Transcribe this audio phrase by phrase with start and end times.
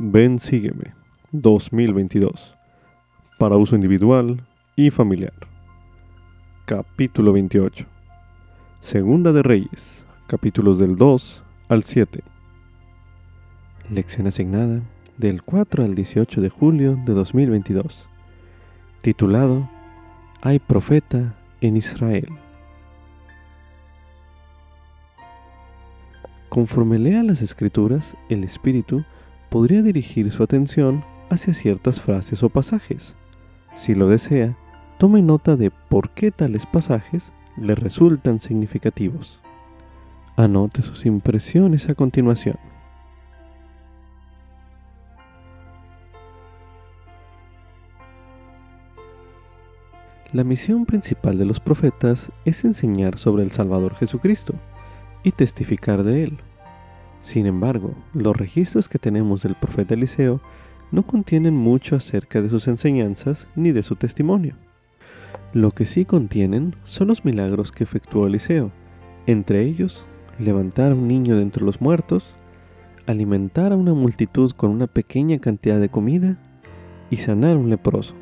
[0.00, 0.92] Ven Sígueme
[1.32, 2.54] 2022
[3.36, 5.34] para uso individual y familiar.
[6.66, 7.84] Capítulo 28.
[8.80, 12.22] Segunda de Reyes, capítulos del 2 al 7.
[13.90, 14.82] Lección asignada
[15.16, 18.08] del 4 al 18 de julio de 2022.
[19.02, 19.68] Titulado
[20.42, 22.28] Hay profeta en Israel.
[26.48, 29.04] Conforme lea las escrituras, el Espíritu
[29.48, 33.16] podría dirigir su atención hacia ciertas frases o pasajes.
[33.76, 34.56] Si lo desea,
[34.98, 39.40] tome nota de por qué tales pasajes le resultan significativos.
[40.36, 42.58] Anote sus impresiones a continuación.
[50.32, 54.54] La misión principal de los profetas es enseñar sobre el Salvador Jesucristo
[55.22, 56.38] y testificar de él.
[57.20, 60.40] Sin embargo, los registros que tenemos del profeta Eliseo
[60.90, 64.54] no contienen mucho acerca de sus enseñanzas ni de su testimonio.
[65.52, 68.70] Lo que sí contienen son los milagros que efectuó Eliseo,
[69.26, 70.06] entre ellos
[70.38, 72.34] levantar a un niño de entre los muertos,
[73.06, 76.36] alimentar a una multitud con una pequeña cantidad de comida
[77.10, 78.14] y sanar un leproso.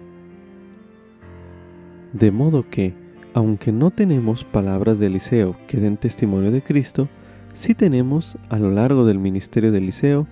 [2.13, 2.95] De modo que,
[3.35, 7.09] aunque no tenemos palabras de Eliseo que den testimonio de Cristo,
[7.57, 10.27] sí tenemos a lo largo del ministerio de Eliseo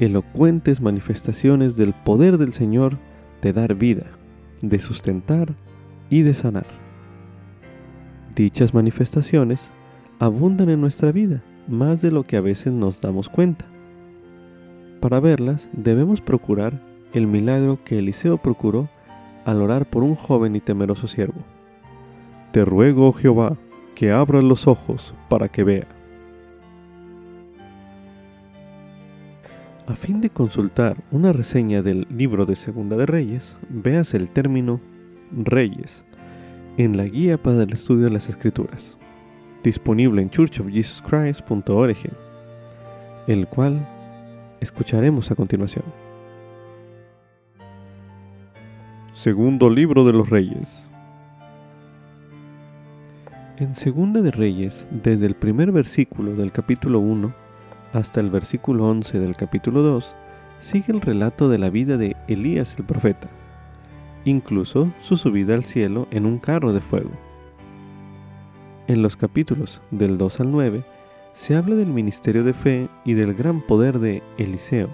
[0.00, 2.98] elocuentes manifestaciones del poder del Señor
[3.42, 4.06] de dar vida,
[4.60, 5.54] de sustentar
[6.10, 6.66] y de sanar.
[8.34, 9.70] Dichas manifestaciones
[10.18, 13.66] abundan en nuestra vida más de lo que a veces nos damos cuenta.
[15.00, 16.80] Para verlas debemos procurar
[17.12, 18.88] el milagro que Eliseo procuró
[19.44, 21.40] al orar por un joven y temeroso siervo.
[22.50, 23.56] Te ruego, Jehová,
[23.94, 25.93] que abras los ojos para que vea.
[29.86, 34.80] A fin de consultar una reseña del libro de Segunda de Reyes, veas el término
[35.30, 36.06] Reyes
[36.78, 38.96] en la guía para el estudio de las Escrituras,
[39.62, 41.98] disponible en churchofjesuschrist.org,
[43.26, 43.86] el cual
[44.60, 45.84] escucharemos a continuación.
[49.12, 50.88] Segundo libro de los Reyes.
[53.58, 57.43] En Segunda de Reyes, desde el primer versículo del capítulo 1
[57.94, 60.14] hasta el versículo 11 del capítulo 2,
[60.58, 63.28] sigue el relato de la vida de Elías el profeta,
[64.24, 67.10] incluso su subida al cielo en un carro de fuego.
[68.88, 70.84] En los capítulos del 2 al 9
[71.32, 74.88] se habla del ministerio de fe y del gran poder de Eliseo.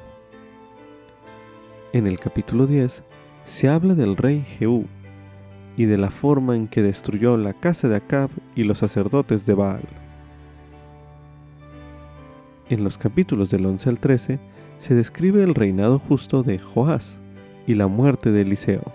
[1.92, 3.02] En el capítulo 10
[3.46, 4.84] se habla del rey Jehú
[5.76, 9.54] y de la forma en que destruyó la casa de Acab y los sacerdotes de
[9.54, 9.99] Baal.
[12.70, 14.38] En los capítulos del 11 al 13
[14.78, 17.20] se describe el reinado justo de Joás
[17.66, 18.92] y la muerte de Eliseo.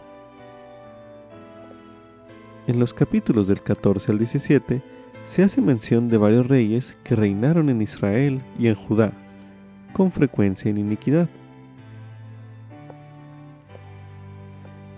[2.67, 4.81] En los capítulos del 14 al 17
[5.25, 9.11] se hace mención de varios reyes que reinaron en Israel y en Judá,
[9.91, 11.27] con frecuencia en iniquidad.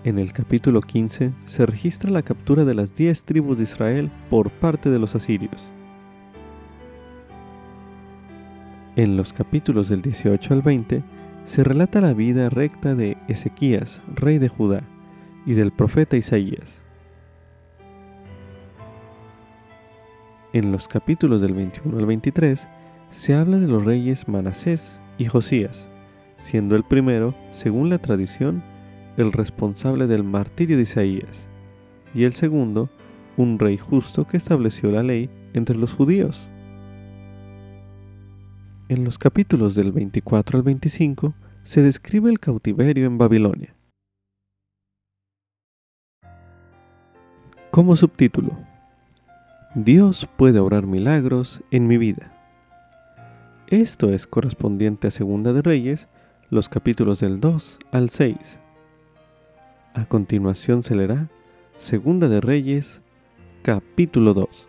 [0.04, 4.50] En el capítulo 15 se registra la captura de las diez tribus de Israel por
[4.50, 5.68] parte de los asirios.
[8.98, 11.04] En los capítulos del 18 al 20
[11.44, 14.82] se relata la vida recta de Ezequías, rey de Judá,
[15.46, 16.82] y del profeta Isaías.
[20.52, 22.66] En los capítulos del 21 al 23
[23.10, 25.86] se habla de los reyes Manasés y Josías,
[26.36, 28.64] siendo el primero, según la tradición,
[29.16, 31.46] el responsable del martirio de Isaías,
[32.14, 32.90] y el segundo,
[33.36, 36.48] un rey justo que estableció la ley entre los judíos.
[38.88, 43.74] En los capítulos del 24 al 25 se describe el cautiverio en Babilonia.
[47.70, 48.52] Como subtítulo,
[49.74, 52.32] Dios puede obrar milagros en mi vida.
[53.66, 56.08] Esto es correspondiente a Segunda de Reyes,
[56.48, 58.58] los capítulos del 2 al 6.
[59.92, 61.28] A continuación se leerá
[61.76, 63.02] Segunda de Reyes,
[63.62, 64.67] capítulo 2.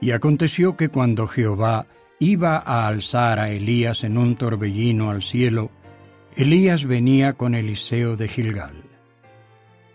[0.00, 1.86] Y aconteció que cuando Jehová
[2.18, 5.70] iba a alzar a Elías en un torbellino al cielo,
[6.36, 8.82] Elías venía con Eliseo de Gilgal.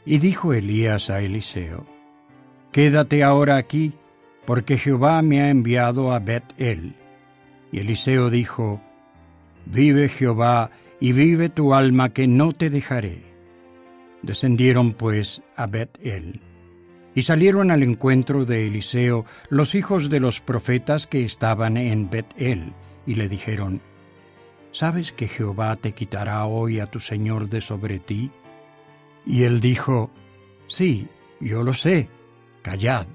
[0.05, 1.85] Y dijo Elías a Eliseo,
[2.71, 3.93] Quédate ahora aquí,
[4.45, 6.95] porque Jehová me ha enviado a Bet-El.
[7.71, 8.81] Y Eliseo dijo,
[9.65, 13.23] Vive Jehová, y vive tu alma que no te dejaré.
[14.21, 16.41] Descendieron pues a Bet-El.
[17.15, 22.73] Y salieron al encuentro de Eliseo los hijos de los profetas que estaban en Bet-El,
[23.07, 23.81] y le dijeron,
[24.71, 28.31] ¿sabes que Jehová te quitará hoy a tu Señor de sobre ti?
[29.25, 30.11] Y él dijo,
[30.67, 31.07] Sí,
[31.39, 32.09] yo lo sé,
[32.61, 33.07] callad.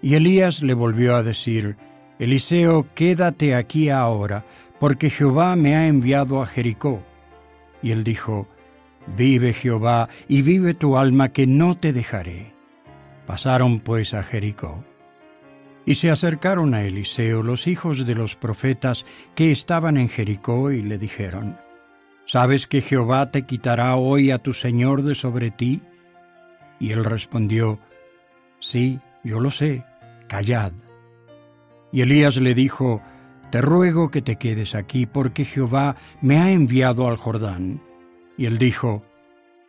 [0.00, 1.76] Y Elías le volvió a decir,
[2.18, 4.44] Eliseo, quédate aquí ahora,
[4.80, 7.02] porque Jehová me ha enviado a Jericó.
[7.82, 8.48] Y él dijo,
[9.16, 12.52] Vive Jehová, y vive tu alma, que no te dejaré.
[13.26, 14.84] Pasaron pues a Jericó.
[15.84, 19.04] Y se acercaron a Eliseo los hijos de los profetas
[19.34, 21.58] que estaban en Jericó y le dijeron,
[22.24, 25.82] ¿Sabes que Jehová te quitará hoy a tu Señor de sobre ti?
[26.78, 27.78] Y él respondió,
[28.60, 29.84] Sí, yo lo sé,
[30.28, 30.72] callad.
[31.90, 33.02] Y Elías le dijo,
[33.50, 37.82] Te ruego que te quedes aquí, porque Jehová me ha enviado al Jordán.
[38.38, 39.04] Y él dijo,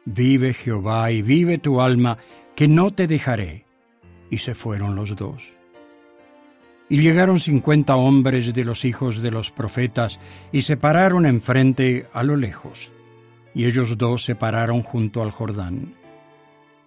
[0.06, 2.18] Vive Jehová y vive tu alma,
[2.56, 3.66] que no te dejaré.
[4.30, 5.54] Y se fueron los dos.
[6.90, 10.20] Y llegaron cincuenta hombres de los hijos de los profetas
[10.52, 12.92] y se pararon enfrente a lo lejos.
[13.54, 15.94] Y ellos dos se pararon junto al Jordán.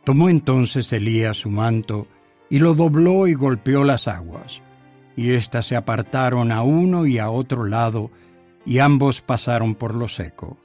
[0.05, 2.07] Tomó entonces Elías su manto
[2.49, 4.61] y lo dobló y golpeó las aguas.
[5.17, 8.11] Y éstas se apartaron a uno y a otro lado,
[8.65, 10.59] y ambos pasaron por lo seco.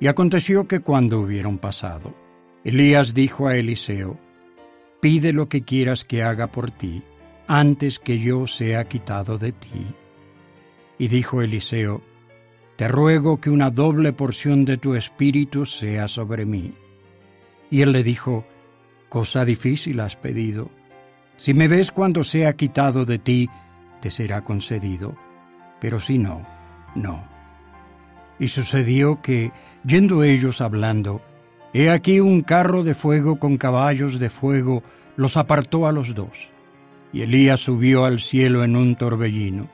[0.00, 2.14] Y aconteció que cuando hubieron pasado,
[2.64, 4.18] Elías dijo a Eliseo,
[5.00, 7.02] Pide lo que quieras que haga por ti
[7.46, 9.86] antes que yo sea quitado de ti.
[10.98, 12.00] Y dijo Eliseo,
[12.76, 16.72] Te ruego que una doble porción de tu espíritu sea sobre mí.
[17.70, 18.46] Y él le dijo,
[19.10, 20.70] Cosa difícil has pedido.
[21.36, 23.50] Si me ves cuando sea quitado de ti,
[24.00, 25.14] te será concedido,
[25.80, 26.46] pero si no,
[26.94, 27.24] no.
[28.38, 29.52] Y sucedió que,
[29.84, 31.20] yendo ellos hablando,
[31.74, 34.82] he aquí un carro de fuego con caballos de fuego
[35.16, 36.48] los apartó a los dos
[37.14, 39.70] y Elías subió al cielo en un torbellino.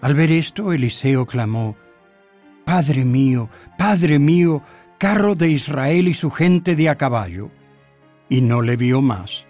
[0.00, 1.76] Al ver esto, Eliseo clamó,
[2.64, 4.62] Padre mío, Padre mío,
[4.96, 7.50] carro de Israel y su gente de a caballo.
[8.30, 9.44] Y no le vio más,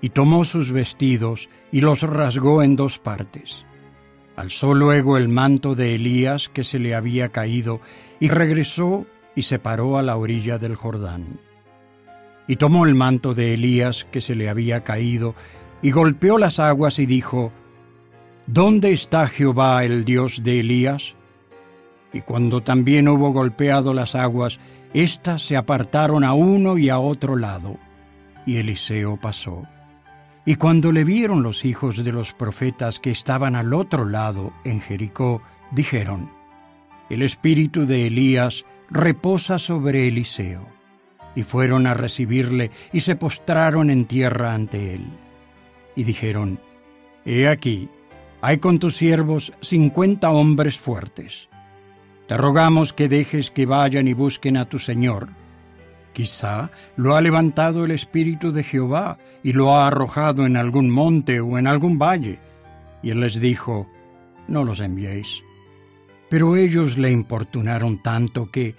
[0.00, 3.64] y tomó sus vestidos y los rasgó en dos partes.
[4.34, 7.80] Alzó luego el manto de Elías que se le había caído,
[8.18, 11.40] y regresó y se paró a la orilla del Jordán.
[12.46, 15.34] Y tomó el manto de Elías que se le había caído,
[15.82, 17.52] y golpeó las aguas y dijo,
[18.46, 21.14] ¿Dónde está Jehová el Dios de Elías?
[22.12, 24.60] Y cuando también hubo golpeado las aguas,
[24.92, 27.78] éstas se apartaron a uno y a otro lado,
[28.46, 29.64] y Eliseo pasó.
[30.46, 34.80] Y cuando le vieron los hijos de los profetas que estaban al otro lado, en
[34.80, 35.40] Jericó,
[35.70, 36.30] dijeron,
[37.08, 40.66] El espíritu de Elías reposa sobre Eliseo.
[41.36, 45.04] Y fueron a recibirle y se postraron en tierra ante él
[45.96, 46.58] y dijeron,
[47.24, 47.88] He aquí,
[48.40, 51.48] hay con tus siervos cincuenta hombres fuertes.
[52.26, 55.28] Te rogamos que dejes que vayan y busquen a tu Señor.
[56.12, 61.40] Quizá lo ha levantado el Espíritu de Jehová y lo ha arrojado en algún monte
[61.40, 62.38] o en algún valle.
[63.02, 63.88] Y él les dijo,
[64.46, 65.42] No los enviéis.
[66.34, 68.74] Pero ellos le importunaron tanto que,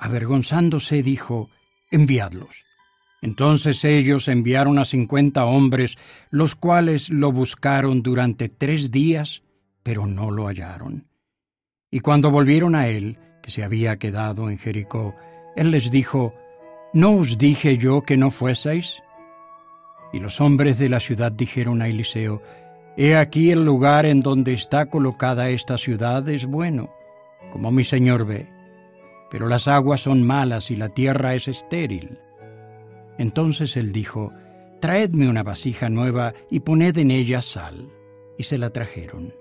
[0.00, 1.48] avergonzándose, dijo,
[1.92, 2.64] Enviadlos.
[3.22, 5.98] Entonces ellos enviaron a cincuenta hombres,
[6.30, 9.44] los cuales lo buscaron durante tres días,
[9.84, 11.06] pero no lo hallaron.
[11.92, 15.14] Y cuando volvieron a él, que se había quedado en Jericó,
[15.54, 16.34] él les dijo,
[16.92, 19.00] ¿No os dije yo que no fueseis?
[20.12, 22.42] Y los hombres de la ciudad dijeron a Eliseo,
[22.96, 26.95] He aquí el lugar en donde está colocada esta ciudad es bueno,
[27.56, 28.50] como mi señor ve,
[29.30, 32.18] pero las aguas son malas y la tierra es estéril.
[33.16, 34.30] Entonces él dijo,
[34.78, 37.88] Traedme una vasija nueva y poned en ella sal.
[38.36, 39.32] Y se la trajeron.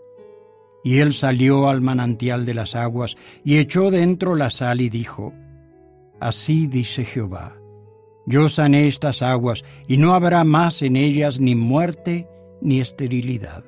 [0.82, 5.34] Y él salió al manantial de las aguas y echó dentro la sal y dijo,
[6.22, 7.58] Así dice Jehová,
[8.26, 12.30] yo sané estas aguas y no habrá más en ellas ni muerte
[12.62, 13.66] ni esterilidad.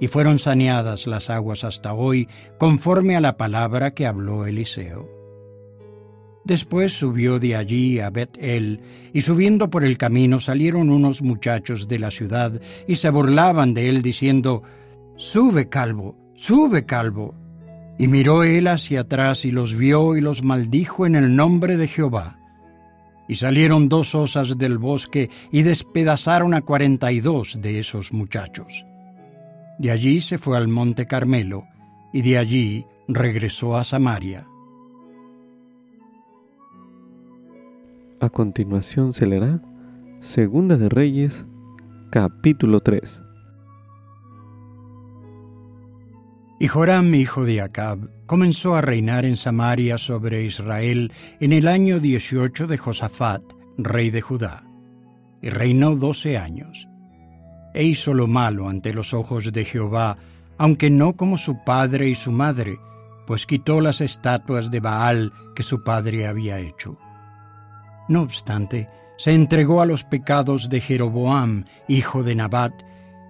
[0.00, 2.28] Y fueron saneadas las aguas hasta hoy
[2.58, 5.18] conforme a la palabra que habló Eliseo.
[6.48, 8.80] Después subió de allí a Bet-El,
[9.12, 13.90] y subiendo por el camino salieron unos muchachos de la ciudad y se burlaban de
[13.90, 14.62] él diciendo,
[15.16, 17.34] Sube, calvo, sube, calvo.
[17.98, 21.86] Y miró él hacia atrás y los vio y los maldijo en el nombre de
[21.86, 22.38] Jehová.
[23.28, 28.86] Y salieron dos osas del bosque y despedazaron a cuarenta y dos de esos muchachos.
[29.78, 31.64] De allí se fue al monte Carmelo,
[32.12, 34.46] y de allí regresó a Samaria.
[38.20, 39.60] A continuación se leerá
[40.20, 41.46] Segunda de Reyes,
[42.10, 43.22] capítulo 3.
[46.58, 52.00] Y Joram, hijo de Acab, comenzó a reinar en Samaria sobre Israel en el año
[52.00, 53.42] 18 de Josafat,
[53.76, 54.64] rey de Judá.
[55.40, 56.87] Y reinó doce años.
[57.78, 60.18] E hizo lo malo ante los ojos de Jehová,
[60.58, 62.80] aunque no como su padre y su madre,
[63.24, 66.98] pues quitó las estatuas de Baal que su padre había hecho.
[68.08, 72.72] No obstante, se entregó a los pecados de Jeroboam, hijo de Nabat,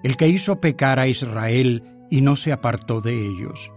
[0.03, 3.71] el que hizo pecar a Israel y no se apartó de ellos.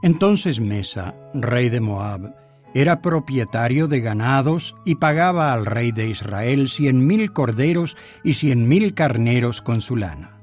[0.00, 2.32] Entonces Mesa, rey de Moab,
[2.76, 8.68] era propietario de ganados y pagaba al rey de Israel cien mil corderos y cien
[8.68, 10.38] mil carneros con su lana.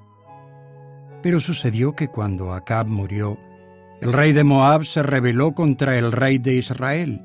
[1.22, 3.38] Pero sucedió que cuando Acab murió,
[4.02, 7.22] el rey de Moab se rebeló contra el rey de Israel,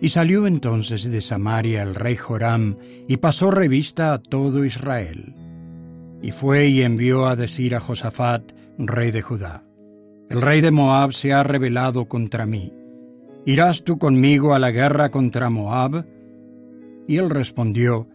[0.00, 2.76] y salió entonces de Samaria el rey Joram
[3.08, 5.34] y pasó revista a todo Israel.
[6.22, 9.64] Y fue y envió a decir a Josafat, rey de Judá,
[10.30, 12.72] el rey de Moab se ha rebelado contra mí.
[13.44, 16.04] ¿Irás tú conmigo a la guerra contra Moab?
[17.06, 18.06] Y él respondió,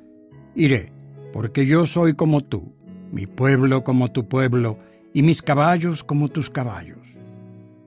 [0.56, 0.92] Iré,
[1.32, 2.74] porque yo soy como tú,
[3.12, 4.78] mi pueblo como tu pueblo,
[5.14, 7.00] y mis caballos como tus caballos.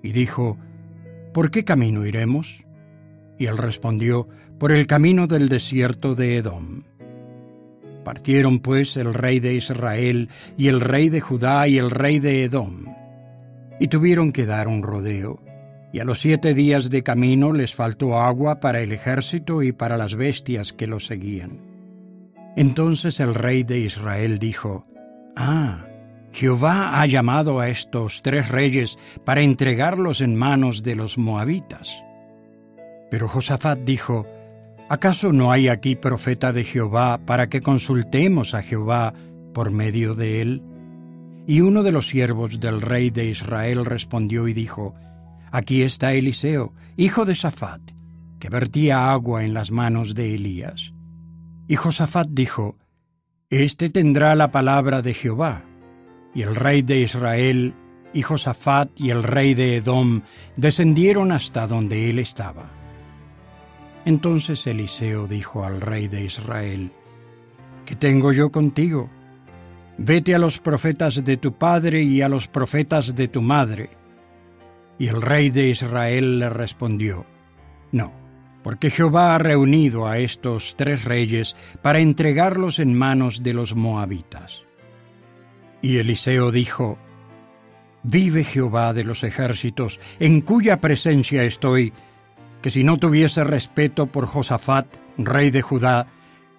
[0.02, 0.56] Y dijo,
[1.32, 2.64] ¿por qué camino iremos?
[3.38, 4.28] Y él respondió,
[4.58, 6.82] por el camino del desierto de Edom.
[8.04, 12.44] Partieron pues el rey de Israel y el rey de Judá y el rey de
[12.44, 12.86] Edom.
[13.80, 15.40] Y tuvieron que dar un rodeo.
[15.96, 19.96] Y a los siete días de camino les faltó agua para el ejército y para
[19.96, 21.58] las bestias que los seguían.
[22.54, 24.84] Entonces el rey de Israel dijo,
[25.36, 25.86] Ah,
[26.32, 32.04] Jehová ha llamado a estos tres reyes para entregarlos en manos de los moabitas.
[33.10, 34.26] Pero Josafat dijo,
[34.90, 39.14] ¿Acaso no hay aquí profeta de Jehová para que consultemos a Jehová
[39.54, 40.62] por medio de él?
[41.46, 44.94] Y uno de los siervos del rey de Israel respondió y dijo,
[45.56, 47.80] Aquí está Eliseo, hijo de Safat,
[48.38, 50.92] que vertía agua en las manos de Elías.
[51.66, 52.76] Y Josafat dijo,
[53.48, 55.64] Este tendrá la palabra de Jehová.
[56.34, 57.72] Y el rey de Israel,
[58.12, 60.20] y Josafat y el rey de Edom
[60.58, 62.70] descendieron hasta donde él estaba.
[64.04, 66.92] Entonces Eliseo dijo al rey de Israel,
[67.86, 69.08] ¿Qué tengo yo contigo?
[69.96, 74.04] Vete a los profetas de tu padre y a los profetas de tu madre.
[74.98, 77.26] Y el rey de Israel le respondió,
[77.92, 78.12] No,
[78.62, 84.64] porque Jehová ha reunido a estos tres reyes para entregarlos en manos de los moabitas.
[85.82, 86.98] Y Eliseo dijo,
[88.02, 91.92] Vive Jehová de los ejércitos, en cuya presencia estoy,
[92.62, 94.86] que si no tuviese respeto por Josafat,
[95.18, 96.06] rey de Judá,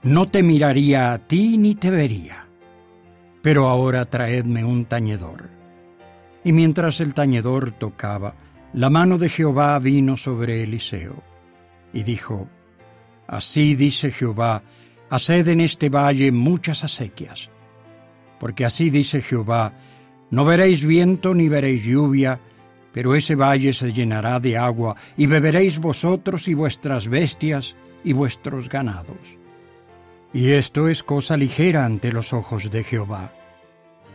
[0.04, 2.48] no te miraría a ti ni te vería.
[3.42, 5.57] Pero ahora traedme un tañedor.
[6.48, 8.34] Y mientras el tañedor tocaba,
[8.72, 11.22] la mano de Jehová vino sobre Eliseo,
[11.92, 12.48] y dijo,
[13.28, 14.64] Así dice Jehová,
[15.10, 17.50] haced en este valle muchas acequias.
[18.40, 19.74] Porque así dice Jehová,
[20.32, 22.40] no veréis viento ni veréis lluvia,
[22.94, 27.76] pero ese valle se llenará de agua, y beberéis vosotros y vuestras bestias
[28.06, 29.38] y vuestros ganados.
[30.32, 33.34] Y esto es cosa ligera ante los ojos de Jehová.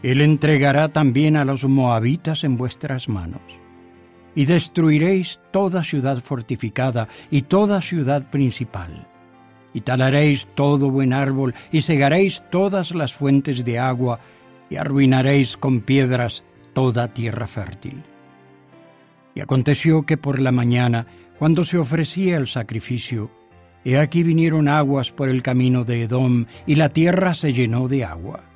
[0.03, 3.43] Él entregará también a los moabitas en vuestras manos.
[4.35, 9.07] Y destruiréis toda ciudad fortificada y toda ciudad principal.
[9.75, 14.21] Y talaréis todo buen árbol y segaréis todas las fuentes de agua
[14.71, 18.03] y arruinaréis con piedras toda tierra fértil.
[19.35, 21.07] Y aconteció que por la mañana,
[21.39, 23.31] cuando se ofrecía el sacrificio,
[23.85, 28.05] he aquí vinieron aguas por el camino de Edom, y la tierra se llenó de
[28.05, 28.52] agua.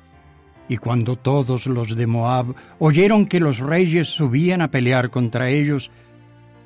[0.69, 5.91] Y cuando todos los de Moab oyeron que los reyes subían a pelear contra ellos,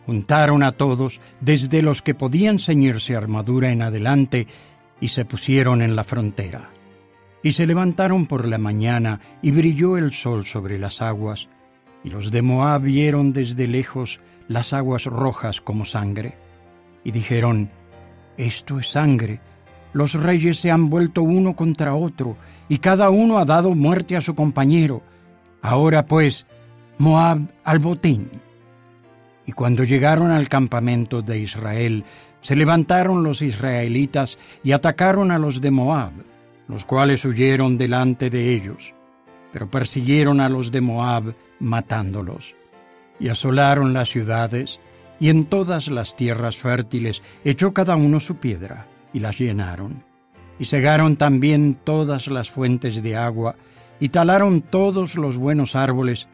[0.06, 4.48] juntaron a todos, desde los que podían ceñirse armadura en adelante,
[5.00, 6.70] y se pusieron en la frontera.
[7.44, 11.48] Y se levantaron por la mañana, y brilló el sol sobre las aguas,
[12.04, 16.36] y los de Moab vieron desde lejos las aguas rojas como sangre,
[17.04, 17.70] y dijeron,
[18.38, 19.40] Esto es sangre,
[19.94, 22.38] los reyes se han vuelto uno contra otro,
[22.70, 25.02] y cada uno ha dado muerte a su compañero.
[25.62, 26.46] Ahora pues,
[26.98, 28.30] Moab al botín.
[29.46, 32.06] Y cuando llegaron al campamento de Israel,
[32.40, 36.12] se levantaron los israelitas y atacaron a los de Moab,
[36.68, 38.94] los cuales huyeron delante de ellos
[39.52, 42.56] pero persiguieron a los de Moab matándolos.
[43.20, 44.80] Y asolaron las ciudades,
[45.20, 50.04] y en todas las tierras fértiles echó cada uno su piedra, y las llenaron.
[50.60, 53.56] Y cegaron también todas las fuentes de agua,
[54.00, 56.28] y talaron todos los buenos árboles,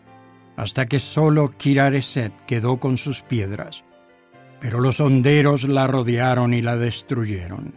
[0.55, 3.83] hasta que solo Kirareset quedó con sus piedras.
[4.59, 7.73] Pero los honderos la rodearon y la destruyeron.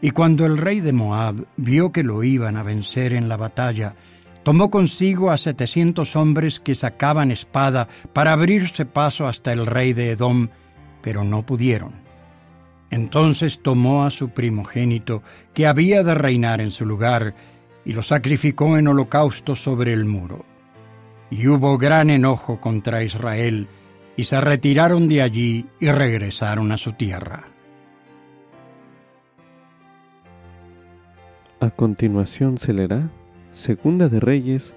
[0.00, 3.94] Y cuando el rey de Moab vio que lo iban a vencer en la batalla,
[4.42, 10.10] tomó consigo a setecientos hombres que sacaban espada para abrirse paso hasta el rey de
[10.10, 10.48] Edom,
[11.02, 12.03] pero no pudieron.
[12.94, 17.34] Entonces tomó a su primogénito, que había de reinar en su lugar,
[17.84, 20.44] y lo sacrificó en holocausto sobre el muro.
[21.28, 23.66] Y hubo gran enojo contra Israel,
[24.16, 27.48] y se retiraron de allí y regresaron a su tierra.
[31.58, 33.10] A continuación se leerá
[33.50, 34.76] Segunda de Reyes,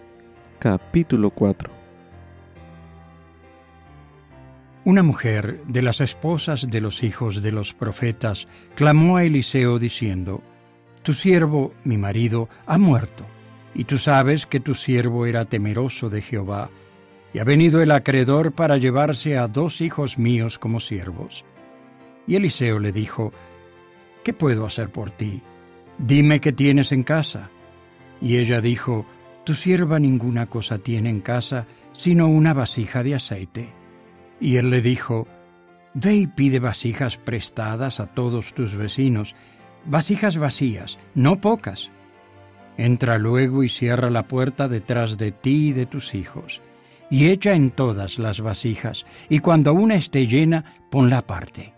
[0.58, 1.77] capítulo 4.
[4.88, 10.42] Una mujer de las esposas de los hijos de los profetas clamó a Eliseo diciendo,
[11.04, 13.26] Tu siervo, mi marido, ha muerto
[13.76, 16.70] y tú sabes que tu siervo era temeroso de Jehová,
[17.34, 21.44] y ha venido el acreedor para llevarse a dos hijos míos como siervos.
[22.26, 23.34] Y Eliseo le dijo,
[24.24, 25.42] ¿Qué puedo hacer por ti?
[25.98, 27.50] Dime qué tienes en casa.
[28.22, 29.06] Y ella dijo,
[29.44, 33.77] Tu sierva ninguna cosa tiene en casa, sino una vasija de aceite.
[34.40, 35.28] Y él le dijo,
[35.94, 39.36] Ve y pide vasijas prestadas a todos tus vecinos,
[39.86, 41.90] vasijas vacías, no pocas,
[42.78, 46.62] Entra luego y cierra la puerta detrás de ti y de tus hijos,
[47.10, 51.74] y echa en todas las vasijas, y cuando una esté llena, ponla aparte.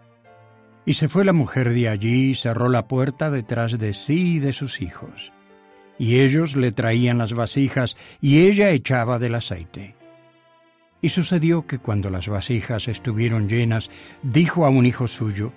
[0.85, 4.39] Y se fue la mujer de allí y cerró la puerta detrás de sí y
[4.39, 5.31] de sus hijos.
[5.97, 9.95] Y ellos le traían las vasijas, y ella echaba del aceite.
[11.01, 13.89] Y sucedió que cuando las vasijas estuvieron llenas,
[14.21, 15.53] dijo a un hijo suyo,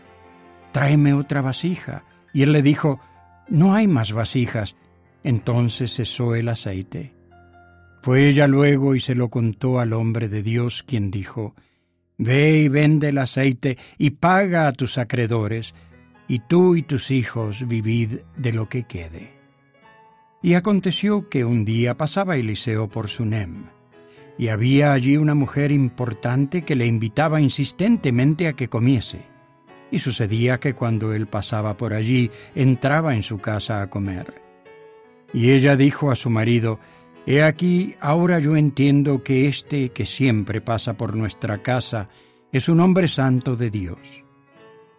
[0.72, 2.04] Tráeme otra vasija.
[2.32, 3.00] Y él le dijo,
[3.48, 4.74] No hay más vasijas,
[5.22, 7.14] entonces cesó el aceite.
[8.02, 11.54] Fue ella luego y se lo contó al hombre de Dios, quien dijo,
[12.18, 15.74] Ve y vende el aceite y paga a tus acreedores,
[16.28, 19.32] y tú y tus hijos vivid de lo que quede.
[20.42, 23.66] Y aconteció que un día pasaba Eliseo por Sunem,
[24.42, 29.20] y había allí una mujer importante que le invitaba insistentemente a que comiese.
[29.92, 34.42] Y sucedía que cuando él pasaba por allí, entraba en su casa a comer.
[35.32, 36.80] Y ella dijo a su marido,
[37.24, 42.08] He aquí, ahora yo entiendo que este que siempre pasa por nuestra casa
[42.50, 44.24] es un hombre santo de Dios.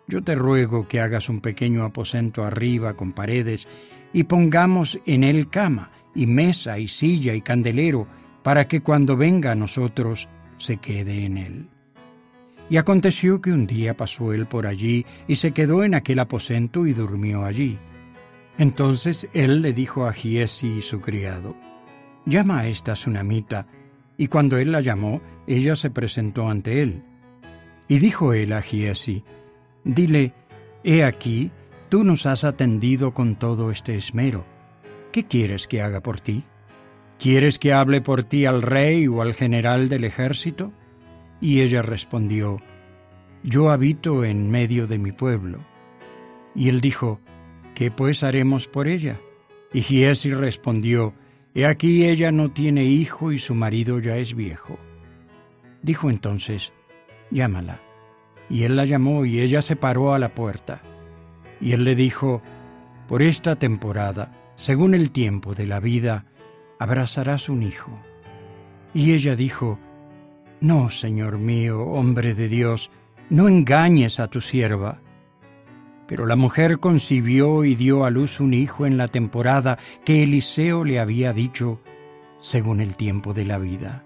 [0.07, 3.67] Yo te ruego que hagas un pequeño aposento arriba con paredes
[4.13, 8.07] y pongamos en él cama y mesa y silla y candelero
[8.43, 10.27] para que cuando venga a nosotros
[10.57, 11.69] se quede en él.
[12.69, 16.85] Y aconteció que un día pasó él por allí y se quedó en aquel aposento
[16.85, 17.77] y durmió allí.
[18.57, 21.55] Entonces él le dijo a Giesi su criado,
[22.25, 23.67] Llama a esta tsunamita,
[24.17, 27.03] y cuando él la llamó, ella se presentó ante él.
[27.87, 29.23] Y dijo él a Giesi,
[29.83, 30.33] Dile,
[30.83, 31.51] he aquí,
[31.89, 34.45] tú nos has atendido con todo este esmero.
[35.11, 36.43] ¿Qué quieres que haga por ti?
[37.19, 40.73] ¿Quieres que hable por ti al rey o al general del ejército?
[41.39, 42.57] Y ella respondió,
[43.43, 45.59] Yo habito en medio de mi pueblo.
[46.55, 47.19] Y él dijo,
[47.75, 49.19] ¿Qué pues haremos por ella?
[49.73, 51.13] Y Giesi respondió,
[51.55, 54.77] He aquí ella no tiene hijo y su marido ya es viejo.
[55.81, 56.73] Dijo entonces,
[57.31, 57.81] Llámala.
[58.49, 60.81] Y él la llamó y ella se paró a la puerta.
[61.59, 62.41] Y él le dijo,
[63.07, 66.25] Por esta temporada, según el tiempo de la vida,
[66.79, 67.91] abrazarás un hijo.
[68.93, 69.79] Y ella dijo,
[70.61, 72.91] No, Señor mío, hombre de Dios,
[73.29, 75.03] no engañes a tu sierva
[76.07, 80.83] pero la mujer concibió y dio a luz un hijo en la temporada que Eliseo
[80.83, 81.81] le había dicho,
[82.39, 84.03] según el tiempo de la vida.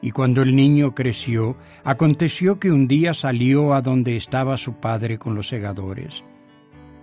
[0.00, 5.18] Y cuando el niño creció, aconteció que un día salió a donde estaba su padre
[5.18, 6.24] con los segadores.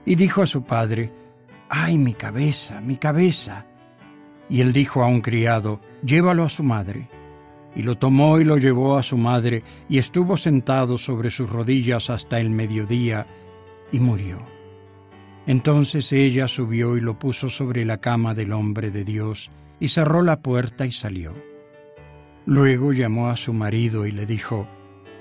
[0.05, 1.11] Y dijo a su padre,
[1.67, 3.65] ¡Ay, mi cabeza, mi cabeza!
[4.49, 7.09] Y él dijo a un criado, Llévalo a su madre.
[7.75, 12.09] Y lo tomó y lo llevó a su madre, y estuvo sentado sobre sus rodillas
[12.09, 13.27] hasta el mediodía,
[13.91, 14.39] y murió.
[15.47, 20.21] Entonces ella subió y lo puso sobre la cama del hombre de Dios, y cerró
[20.21, 21.33] la puerta y salió.
[22.45, 24.67] Luego llamó a su marido y le dijo,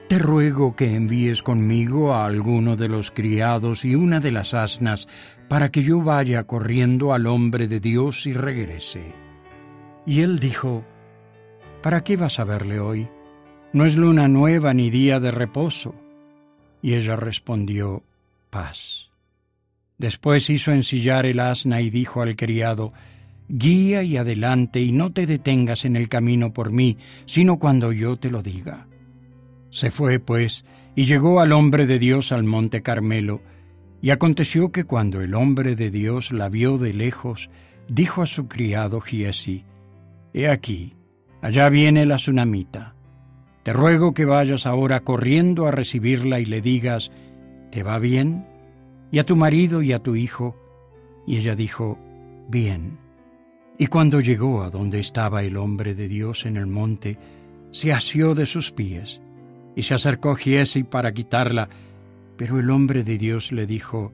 [0.09, 5.09] Te ruego que envíes conmigo a alguno de los criados y una de las asnas,
[5.49, 9.15] para que yo vaya corriendo al hombre de Dios y regrese.
[10.07, 10.85] Y él dijo,
[11.83, 13.09] ¿Para qué vas a verle hoy?
[13.75, 15.95] No es luna nueva ni día de reposo.
[16.81, 18.03] Y ella respondió,
[18.49, 19.11] paz.
[19.99, 22.93] Después hizo ensillar el asna y dijo al criado,
[23.49, 28.17] guía y adelante y no te detengas en el camino por mí, sino cuando yo
[28.17, 28.87] te lo diga.
[29.71, 30.65] Se fue, pues,
[30.97, 33.43] y llegó al hombre de Dios al monte Carmelo,
[34.05, 37.49] y aconteció que cuando el hombre de Dios la vio de lejos,
[37.89, 39.65] dijo a su criado Giesi,
[40.35, 40.93] He aquí,
[41.41, 42.95] allá viene la tsunamita.
[43.63, 47.13] Te ruego que vayas ahora corriendo a recibirla y le digas,
[47.71, 48.47] ¿te va bien?
[49.11, 50.55] Y a tu marido y a tu hijo.
[51.27, 51.99] Y ella dijo,
[52.47, 52.99] Bien.
[53.79, 57.17] Y cuando llegó a donde estaba el hombre de Dios en el monte,
[57.71, 59.23] se asió de sus pies,
[59.75, 61.71] y se acercó Giesi para quitarla,
[62.37, 64.13] pero el hombre de Dios le dijo,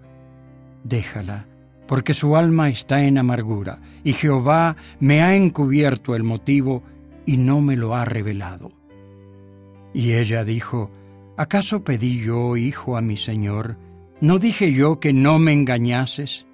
[0.85, 1.47] Déjala,
[1.87, 6.83] porque su alma está en amargura, y Jehová me ha encubierto el motivo
[7.27, 8.73] y no me lo ha revelado.
[9.93, 10.91] Y ella dijo,
[11.37, 13.77] ¿acaso pedí yo, hijo, a mi señor?
[14.21, 16.47] ¿No dije yo que no me engañases?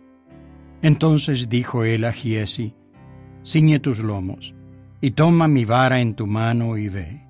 [0.82, 2.74] Entonces dijo él a Giesi,
[3.44, 4.54] ciñe tus lomos,
[5.00, 7.22] y toma mi vara en tu mano y ve.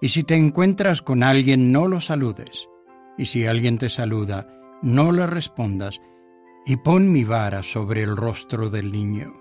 [0.00, 2.68] Y si te encuentras con alguien, no lo saludes,
[3.16, 4.46] y si alguien te saluda,
[4.82, 6.00] no le respondas,
[6.66, 9.34] y pon mi vara sobre el rostro del niño.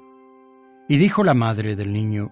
[0.87, 2.31] Y dijo la madre del niño,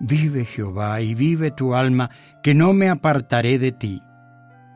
[0.00, 2.10] Vive Jehová y vive tu alma,
[2.42, 4.02] que no me apartaré de ti.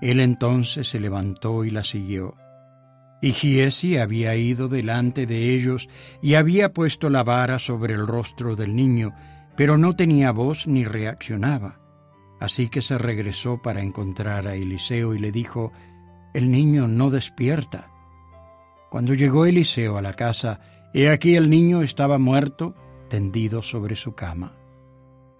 [0.00, 2.36] Él entonces se levantó y la siguió.
[3.20, 5.88] Y Giesi había ido delante de ellos
[6.22, 9.14] y había puesto la vara sobre el rostro del niño,
[9.56, 11.81] pero no tenía voz ni reaccionaba.
[12.42, 15.70] Así que se regresó para encontrar a Eliseo y le dijo,
[16.34, 17.92] El niño no despierta.
[18.90, 20.58] Cuando llegó Eliseo a la casa,
[20.92, 22.74] he aquí el niño estaba muerto,
[23.08, 24.56] tendido sobre su cama.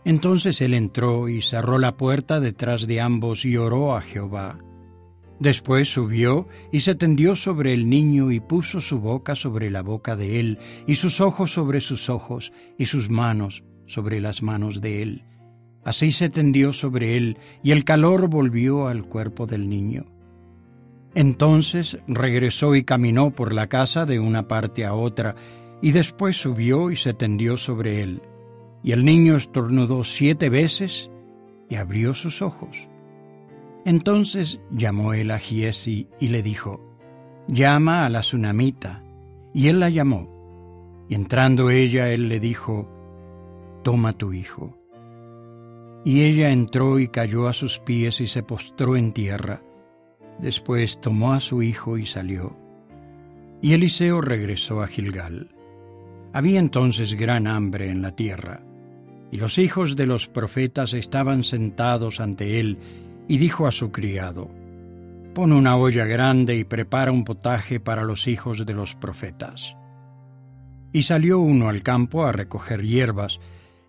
[0.05, 4.61] Entonces él entró y cerró la puerta detrás de ambos y oró a Jehová.
[5.41, 10.15] Después subió y se tendió sobre el niño y puso su boca sobre la boca
[10.15, 15.03] de él, y sus ojos sobre sus ojos, y sus manos sobre las manos de
[15.03, 15.25] él.
[15.85, 20.07] Así se tendió sobre él, y el calor volvió al cuerpo del niño.
[21.14, 25.35] Entonces regresó y caminó por la casa de una parte a otra,
[25.83, 28.23] y después subió y se tendió sobre él.
[28.85, 31.11] Y el niño estornudó siete veces
[31.68, 32.88] y abrió sus ojos.
[33.85, 36.81] Entonces llamó él a Giesi y le dijo,
[37.49, 39.03] Llama a la tsunamita.
[39.53, 41.05] Y él la llamó.
[41.09, 42.88] Y entrando ella, él le dijo,
[43.83, 44.82] Toma tu hijo.
[46.05, 49.62] Y ella entró y cayó a sus pies y se postró en tierra.
[50.38, 52.57] Después tomó a su hijo y salió.
[53.61, 55.55] Y Eliseo regresó a Gilgal.
[56.33, 58.62] Había entonces gran hambre en la tierra,
[59.31, 62.79] y los hijos de los profetas estaban sentados ante él,
[63.29, 64.51] y dijo a su criado,
[65.35, 69.77] Pon una olla grande y prepara un potaje para los hijos de los profetas.
[70.93, 73.41] Y salió uno al campo a recoger hierbas,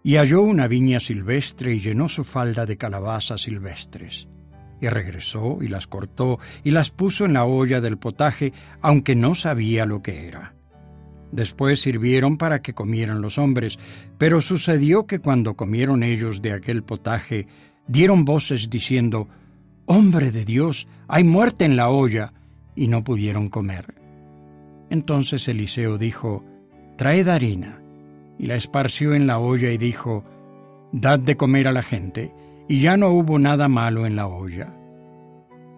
[0.04, 4.28] y halló una viña silvestre y llenó su falda de calabazas silvestres.
[4.82, 9.34] Y regresó y las cortó y las puso en la olla del potaje, aunque no
[9.34, 10.56] sabía lo que era.
[11.32, 13.80] Después sirvieron para que comieran los hombres,
[14.18, 17.48] pero sucedió que cuando comieron ellos de aquel potaje,
[17.88, 19.30] dieron voces diciendo,
[19.86, 22.34] Hombre de Dios, hay muerte en la olla,
[22.76, 23.96] y no pudieron comer.
[24.90, 26.44] Entonces Eliseo dijo,
[26.98, 27.83] Traed harina,
[28.38, 30.24] y la esparció en la olla y dijo,
[30.92, 32.34] Dad de comer a la gente,
[32.68, 34.74] y ya no hubo nada malo en la olla.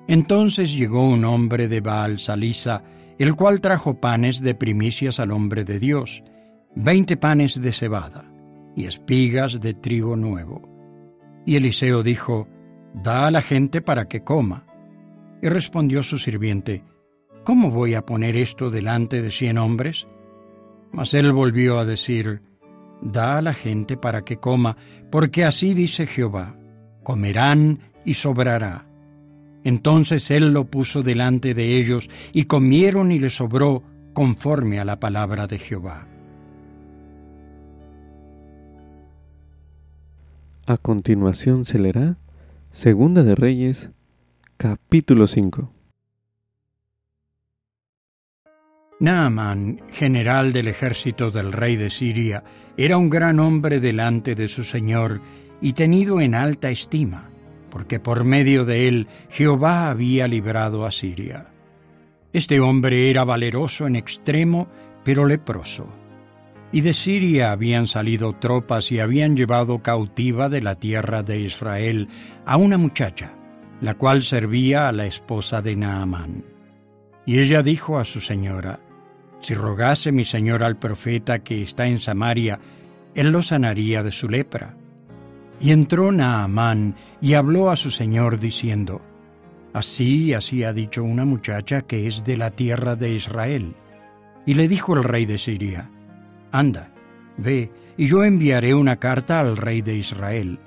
[0.08, 2.84] Entonces llegó un hombre de Baal Salisa,
[3.18, 6.24] el cual trajo panes de primicias al hombre de Dios,
[6.76, 8.26] veinte panes de cebada,
[8.76, 10.62] y espigas de trigo nuevo.
[11.46, 12.48] Y Eliseo dijo,
[12.94, 14.66] Da a la gente para que coma.
[15.42, 16.84] Y respondió su sirviente,
[17.44, 20.08] ¿Cómo voy a poner esto delante de cien hombres?
[20.96, 22.42] Mas él volvió a decir,
[23.02, 24.78] Da a la gente para que coma,
[25.12, 26.56] porque así dice Jehová,
[27.04, 28.88] comerán y sobrará.
[29.66, 34.98] Entonces él lo puso delante de ellos, y comieron y les sobró conforme a la
[35.00, 36.08] palabra de Jehová.
[40.66, 42.18] A continuación se leerá
[42.72, 43.92] Segunda de Reyes,
[44.58, 45.75] capítulo 5.
[49.00, 52.44] Naaman, general del ejército del rey de Siria,
[52.78, 55.22] era un gran hombre delante de su señor
[55.62, 57.30] y tenido en alta estima,
[57.70, 61.48] porque por medio de él Jehová había librado a Siria.
[62.34, 64.68] Este hombre era valeroso en extremo,
[65.04, 65.88] pero leproso
[66.76, 72.10] y de Siria habían salido tropas y habían llevado cautiva de la tierra de Israel
[72.46, 73.34] a una muchacha,
[73.80, 76.44] la cual servía a la esposa de Naamán.
[77.26, 78.82] Y ella dijo a su señora,
[79.46, 82.60] Si rogase mi señor al profeta que está en Samaria,
[83.14, 84.76] él lo sanaría de su lepra.
[85.62, 89.04] Y entró Naamán y habló a su señor diciendo,
[89.72, 93.76] Así, así ha dicho una muchacha que es de la tierra de Israel.
[94.48, 95.92] Y le dijo el rey de Siria,
[96.52, 96.92] Anda,
[97.38, 100.58] ve, y yo enviaré una carta al rey de Israel.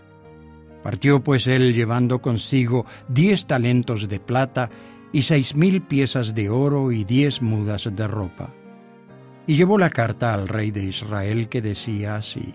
[0.84, 4.70] Partió pues él llevando consigo diez talentos de plata
[5.10, 8.50] y seis mil piezas de oro y diez mudas de ropa.
[9.48, 12.54] Y llevó la carta al rey de Israel que decía así,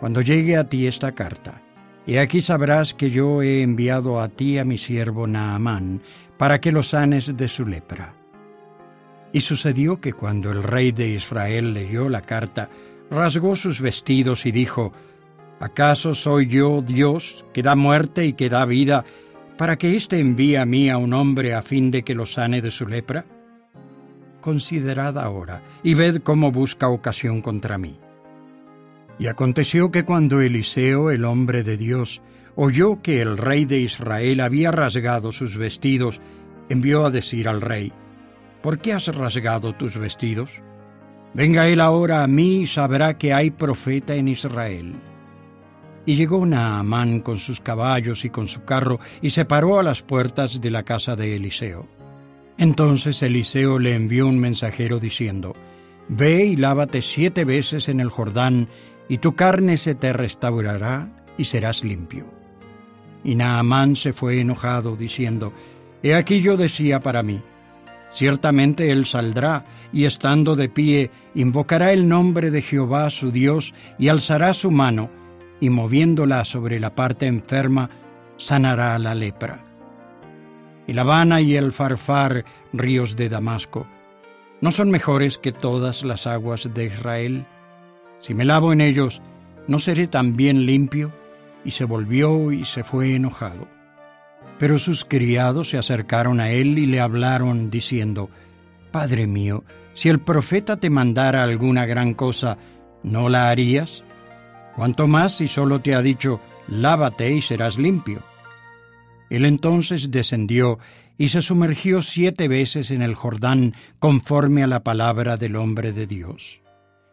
[0.00, 1.60] Cuando llegue a ti esta carta,
[2.06, 6.00] y aquí sabrás que yo he enviado a ti a mi siervo Naamán,
[6.38, 8.14] para que lo sanes de su lepra.
[9.34, 12.70] Y sucedió que cuando el rey de Israel leyó la carta,
[13.10, 14.94] rasgó sus vestidos y dijo,
[15.60, 19.04] ¿Acaso soy yo Dios que da muerte y que da vida,
[19.58, 22.62] para que éste envíe a mí a un hombre a fin de que lo sane
[22.62, 23.26] de su lepra?
[24.42, 27.98] Considerad ahora y ved cómo busca ocasión contra mí.
[29.18, 32.20] Y aconteció que cuando Eliseo, el hombre de Dios,
[32.56, 36.20] oyó que el rey de Israel había rasgado sus vestidos,
[36.68, 37.92] envió a decir al rey,
[38.62, 40.50] ¿Por qué has rasgado tus vestidos?
[41.34, 44.94] Venga él ahora a mí y sabrá que hay profeta en Israel.
[46.04, 50.02] Y llegó Naamán con sus caballos y con su carro y se paró a las
[50.02, 52.01] puertas de la casa de Eliseo.
[52.58, 55.54] Entonces Eliseo le envió un mensajero diciendo,
[56.08, 58.68] Ve y lávate siete veces en el Jordán,
[59.08, 62.26] y tu carne se te restaurará y serás limpio.
[63.24, 65.52] Y Naamán se fue enojado, diciendo,
[66.02, 67.40] He aquí yo decía para mí,
[68.12, 74.08] Ciertamente él saldrá, y estando de pie, invocará el nombre de Jehová su Dios, y
[74.08, 75.10] alzará su mano,
[75.60, 77.88] y moviéndola sobre la parte enferma,
[78.36, 79.71] sanará la lepra.
[80.86, 83.86] La Habana y el Farfar, ríos de Damasco,
[84.60, 87.46] ¿no son mejores que todas las aguas de Israel?
[88.20, 89.22] Si me lavo en ellos,
[89.66, 91.12] ¿no seré también limpio?
[91.64, 93.68] Y se volvió y se fue enojado.
[94.58, 98.28] Pero sus criados se acercaron a él y le hablaron, diciendo,
[98.90, 99.64] Padre mío,
[99.94, 102.58] si el profeta te mandara alguna gran cosa,
[103.02, 104.02] ¿no la harías?
[104.76, 108.22] Cuanto más si solo te ha dicho, lávate y serás limpio.
[109.32, 110.78] Él entonces descendió
[111.16, 116.06] y se sumergió siete veces en el Jordán conforme a la palabra del hombre de
[116.06, 116.60] Dios.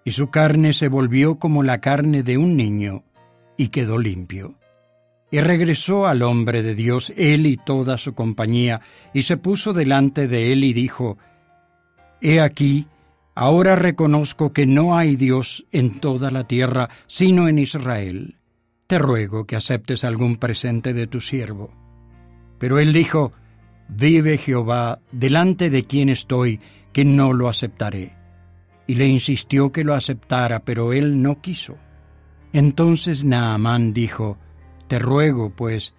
[0.03, 3.05] Y su carne se volvió como la carne de un niño,
[3.55, 4.60] y quedó limpio.
[5.32, 8.82] Y regresó al hombre de Dios, él y toda su compañía,
[9.13, 11.17] y se puso delante de él y dijo,
[12.19, 12.86] He aquí,
[13.34, 18.36] Ahora reconozco que no hay Dios en toda la tierra, sino en Israel.
[18.88, 21.88] Te ruego que aceptes algún presente de tu siervo.
[22.60, 23.32] Pero él dijo,
[23.88, 26.60] Vive Jehová, delante de quien estoy,
[26.93, 28.13] que no lo aceptaré.
[28.86, 31.78] Y le insistió que lo aceptara, pero él no quiso.
[32.54, 34.38] Entonces Naamán dijo,
[34.88, 35.95] Te ruego, pues,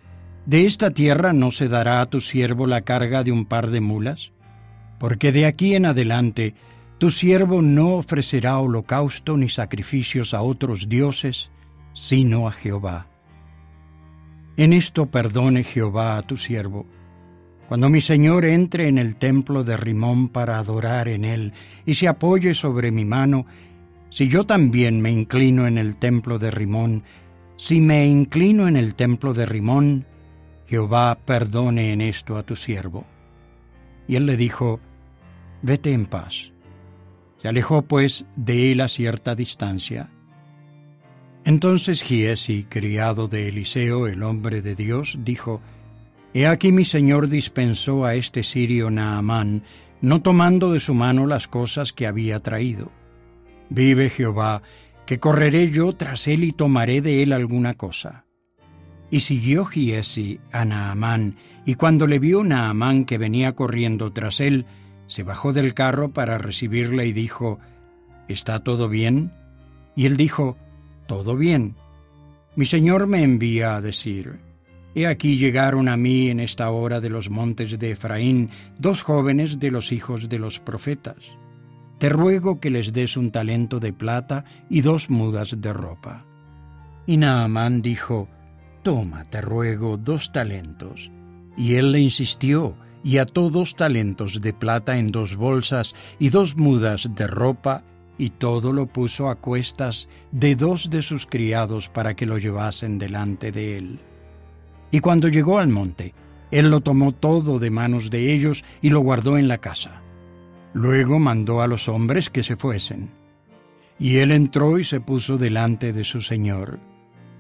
[0.47, 3.81] ¿de esta tierra no se dará a tu siervo la carga de un par de
[3.81, 4.33] mulas?
[5.01, 6.55] Porque de aquí en adelante
[6.99, 11.51] tu siervo no ofrecerá holocausto ni sacrificios a otros dioses,
[11.95, 13.10] sino a Jehová.
[14.61, 16.85] En esto perdone Jehová a tu siervo.
[17.67, 21.55] Cuando mi Señor entre en el templo de Rimón para adorar en él
[21.87, 23.47] y se apoye sobre mi mano,
[24.11, 27.05] si yo también me inclino en el templo de Rimón,
[27.57, 30.05] si me inclino en el templo de Rimón,
[30.67, 33.07] Jehová perdone en esto a tu siervo.
[34.07, 34.79] Y él le dijo,
[35.63, 36.53] Vete en paz.
[37.41, 40.11] Se alejó pues de él a cierta distancia.
[41.45, 45.61] Entonces Giesi, criado de Eliseo, el hombre de Dios, dijo,
[46.35, 49.65] He aquí mi señor dispensó a este sirio Naamán,
[50.01, 52.91] no tomando de su mano las cosas que había traído.
[53.69, 54.63] Vive Jehová,
[55.07, 58.27] que correré yo tras él y tomaré de él alguna cosa.
[59.11, 64.67] Y siguió Giesi a Naamán, y cuando le vio Naamán que venía corriendo tras él,
[65.09, 67.59] se bajó del carro para recibirle y dijo,
[68.29, 69.33] ¿Está todo bien?
[69.97, 70.57] Y él dijo,
[71.11, 71.75] Todo bien.
[72.55, 74.39] Mi Señor me envía a decir,
[74.95, 79.59] He aquí llegaron a mí en esta hora de los montes de Efraín dos jóvenes
[79.59, 81.17] de los hijos de los profetas.
[81.99, 86.25] Te ruego que les des un talento de plata y dos mudas de ropa.
[87.09, 88.29] Y Naamán dijo,
[88.85, 91.11] Toma, te ruego, dos talentos.
[91.57, 96.57] Y él le insistió, y ató dos talentos de plata en dos bolsas y dos
[96.57, 97.83] mudas de ropa,
[98.21, 102.99] y todo lo puso a cuestas de dos de sus criados para que lo llevasen
[102.99, 104.01] delante de él.
[104.91, 106.13] Y cuando llegó al monte,
[106.51, 110.03] él lo tomó todo de manos de ellos y lo guardó en la casa.
[110.75, 113.09] Luego mandó a los hombres que se fuesen.
[113.99, 116.79] Y él entró y se puso delante de su señor.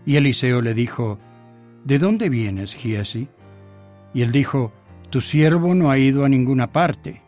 [0.06, 1.18] Y Eliseo le dijo,
[1.84, 3.28] ¿De dónde vienes, Giesi?
[4.14, 4.72] Y él dijo,
[5.10, 7.20] Tu siervo no ha ido a ninguna parte.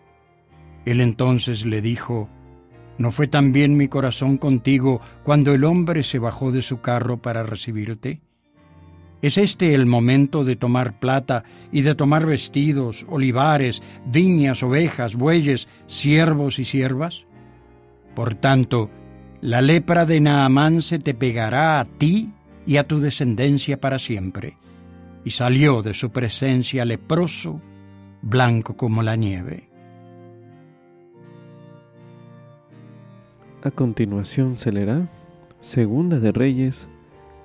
[0.86, 2.30] Él entonces le dijo,
[2.98, 7.42] ¿No fue también mi corazón contigo cuando el hombre se bajó de su carro para
[7.42, 8.20] recibirte?
[9.22, 15.68] ¿Es este el momento de tomar plata y de tomar vestidos, olivares, viñas, ovejas, bueyes,
[15.86, 17.24] siervos y siervas?
[18.16, 18.90] Por tanto,
[19.40, 22.30] la lepra de Naamán se te pegará a ti
[22.66, 24.58] y a tu descendencia para siempre.
[25.24, 27.60] Y salió de su presencia leproso,
[28.22, 29.71] blanco como la nieve.
[33.64, 35.06] A continuación se leerá
[35.60, 36.88] Segunda de Reyes,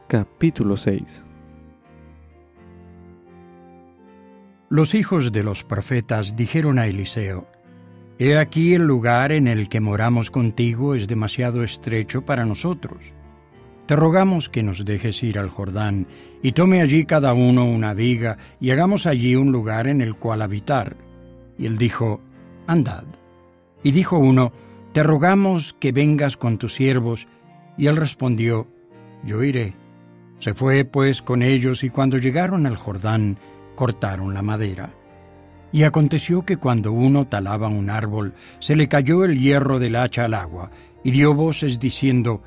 [0.08, 1.23] capítulo 6.
[4.69, 7.45] Los hijos de los profetas dijeron a Eliseo,
[8.17, 12.97] He aquí el lugar en el que moramos contigo es demasiado estrecho para nosotros.
[13.86, 16.08] Te rogamos que nos dejes ir al Jordán,
[16.41, 20.41] y tome allí cada uno una viga, y hagamos allí un lugar en el cual
[20.41, 20.97] habitar.
[21.60, 22.21] Y él dijo,
[22.65, 23.03] Andad.
[23.84, 24.51] Y dijo uno,
[24.97, 27.27] Te rogamos que vengas con tus siervos.
[27.77, 28.67] Y él respondió,
[29.23, 29.75] Yo iré.
[30.39, 33.38] Se fue pues con ellos, y cuando llegaron al Jordán,
[33.75, 34.95] cortaron la madera.
[35.71, 40.25] Y aconteció que cuando uno talaba un árbol, se le cayó el hierro del hacha
[40.25, 40.71] al agua,
[41.03, 42.41] y dio voces diciendo,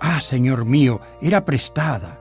[0.00, 2.20] Ah, Señor mío, era prestada.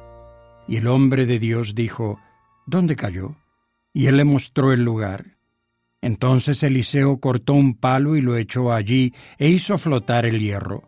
[0.68, 2.20] Y el hombre de Dios dijo,
[2.66, 3.36] ¿Dónde cayó?
[3.94, 5.37] Y él le mostró el lugar.
[6.02, 10.84] Entonces Eliseo cortó un palo y lo echó allí e hizo flotar el hierro.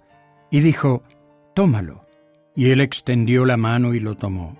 [0.51, 1.03] Y dijo,
[1.55, 2.05] Tómalo.
[2.55, 4.57] Y él extendió la mano y lo tomó.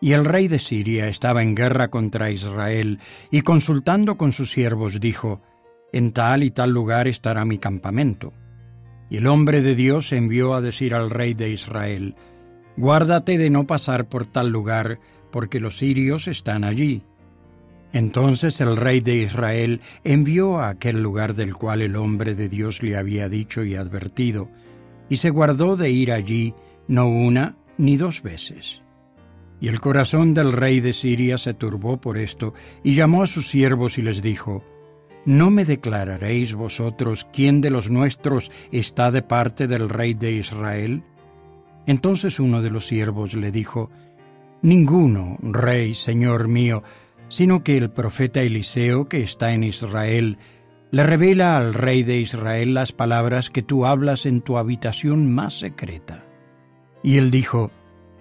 [0.00, 3.00] Y el rey de Siria estaba en guerra contra Israel,
[3.30, 5.40] y consultando con sus siervos dijo,
[5.92, 8.32] En tal y tal lugar estará mi campamento.
[9.08, 12.14] Y el hombre de Dios envió a decir al rey de Israel,
[12.76, 15.00] Guárdate de no pasar por tal lugar,
[15.32, 17.04] porque los sirios están allí.
[17.96, 22.82] Entonces el rey de Israel envió a aquel lugar del cual el hombre de Dios
[22.82, 24.50] le había dicho y advertido,
[25.08, 26.54] y se guardó de ir allí
[26.88, 28.82] no una ni dos veces.
[29.62, 32.52] Y el corazón del rey de Siria se turbó por esto,
[32.84, 34.62] y llamó a sus siervos y les dijo,
[35.24, 41.02] ¿No me declararéis vosotros quién de los nuestros está de parte del rey de Israel?
[41.86, 43.90] Entonces uno de los siervos le dijo,
[44.60, 46.82] Ninguno, rey, señor mío,
[47.28, 50.38] sino que el profeta Eliseo, que está en Israel,
[50.90, 55.58] le revela al rey de Israel las palabras que tú hablas en tu habitación más
[55.58, 56.24] secreta.
[57.02, 57.70] Y él dijo,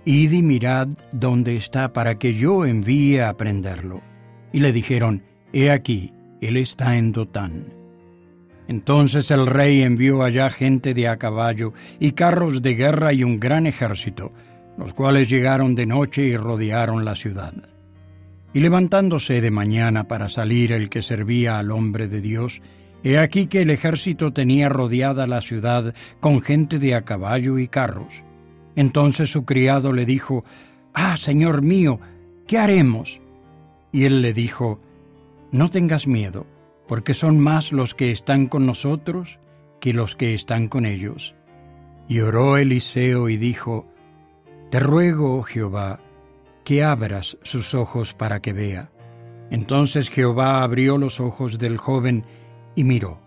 [0.04, 4.02] Id y mirad dónde está para que yo envíe a prenderlo.
[4.52, 7.74] Y le dijeron, He aquí, él está en Dotán.
[8.68, 13.40] Entonces el rey envió allá gente de a caballo y carros de guerra y un
[13.40, 14.32] gran ejército,
[14.78, 17.54] los cuales llegaron de noche y rodearon la ciudad.
[18.56, 22.62] Y levantándose de mañana para salir el que servía al hombre de Dios,
[23.04, 27.68] he aquí que el ejército tenía rodeada la ciudad con gente de a caballo y
[27.68, 28.24] carros.
[28.78, 30.46] Entonces su criado le dijo,
[30.94, 32.00] Ah, Señor mío,
[32.48, 33.20] ¿qué haremos?
[33.92, 34.80] Y él le dijo,
[35.52, 36.48] No tengas miedo,
[36.88, 39.38] porque son más los que están con nosotros
[39.82, 41.36] que los que están con ellos.
[42.08, 43.86] Y oró Eliseo y dijo,
[44.72, 46.00] Te ruego, oh Jehová,
[46.66, 48.92] que abras sus ojos para que vea.
[49.50, 52.26] Entonces Jehová abrió los ojos del joven
[52.76, 53.26] y miró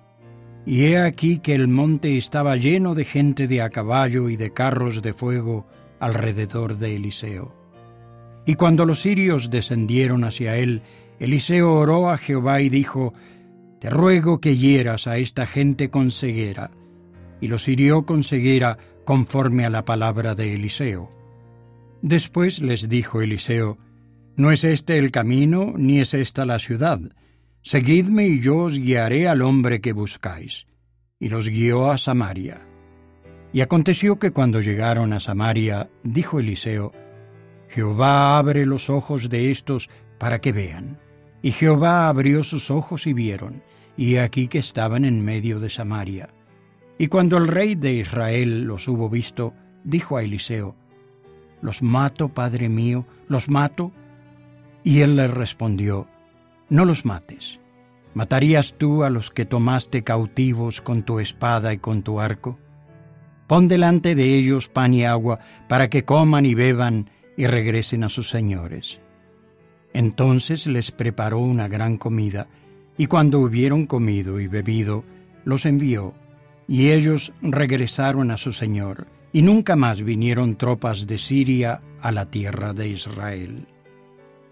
[0.69, 4.53] y he aquí que el monte estaba lleno de gente de a caballo y de
[4.53, 5.67] carros de fuego
[5.99, 7.55] alrededor de Eliseo.
[8.45, 10.83] Y cuando los sirios descendieron hacia él,
[11.21, 13.15] Eliseo oró a Jehová y dijo,
[13.79, 16.71] Te ruego que hieras a esta gente con ceguera.
[17.41, 21.11] Y los hirió con ceguera conforme a la palabra de Eliseo.
[22.03, 23.79] Después les dijo Eliseo,
[24.37, 27.01] No es este el camino, ni es esta la ciudad,
[27.63, 30.67] Seguidme y yo os guiaré al hombre que buscáis.
[31.19, 32.67] Y los guió a Samaria.
[33.53, 36.93] Y aconteció que cuando llegaron a Samaria, dijo Eliseo,
[37.69, 40.99] Jehová abre los ojos de estos para que vean.
[41.43, 43.63] Y Jehová abrió sus ojos y vieron,
[43.97, 46.31] y aquí que estaban en medio de Samaria.
[46.99, 50.75] Y cuando el rey de Israel los hubo visto, dijo a Eliseo,
[51.61, 53.07] ¿Los mato, padre mío?
[53.29, 53.93] ¿Los mato?
[54.85, 56.09] Y él le respondió,
[56.69, 57.59] no los mates.
[58.15, 62.59] ¿Matarías tú a los que tomaste cautivos con tu espada y con tu arco?
[63.47, 68.09] Pon delante de ellos pan y agua para que coman y beban y regresen a
[68.09, 69.01] sus señores.
[69.95, 72.49] Entonces les preparó una gran comida,
[72.97, 75.05] y cuando hubieron comido y bebido,
[75.45, 76.15] los envió,
[76.67, 82.31] y ellos regresaron a su señor, y nunca más vinieron tropas de Siria a la
[82.31, 83.67] tierra de Israel.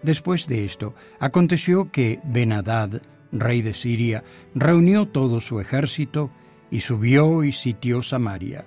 [0.03, 3.01] Después de esto, aconteció que Benadad,
[3.31, 4.23] rey de Siria,
[4.53, 6.29] reunió todo su ejército
[6.69, 8.65] y subió y sitió Samaria.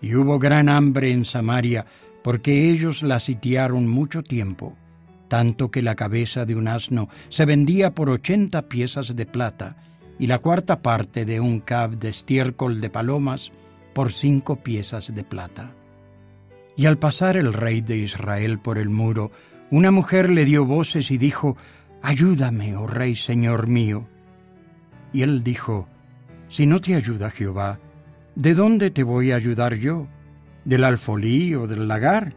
[0.00, 1.86] Y hubo gran hambre en Samaria,
[2.22, 4.76] porque ellos la sitiaron mucho tiempo,
[5.28, 9.76] tanto que la cabeza de un asno se vendía por ochenta piezas de plata,
[10.18, 13.52] y la cuarta parte de un cab de estiércol de palomas
[13.98, 15.74] por cinco piezas de plata.
[16.76, 19.32] Y al pasar el rey de Israel por el muro,
[19.72, 21.56] una mujer le dio voces y dijo,
[22.00, 24.08] Ayúdame, oh rey señor mío.
[25.12, 25.88] Y él dijo,
[26.46, 27.80] Si no te ayuda Jehová,
[28.36, 30.06] ¿de dónde te voy a ayudar yo?
[30.64, 32.36] ¿Del alfolí o del lagar?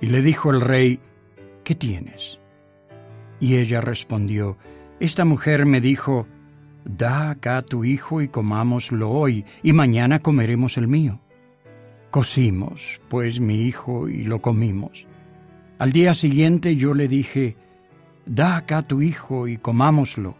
[0.00, 0.98] Y le dijo el rey,
[1.62, 2.40] ¿qué tienes?
[3.38, 4.56] Y ella respondió,
[4.98, 6.26] Esta mujer me dijo,
[6.84, 11.20] Da acá tu hijo y comámoslo hoy, y mañana comeremos el mío.
[12.10, 15.06] Cocimos, pues, mi hijo y lo comimos.
[15.78, 17.56] Al día siguiente yo le dije,
[18.26, 20.36] Da acá tu hijo y comámoslo.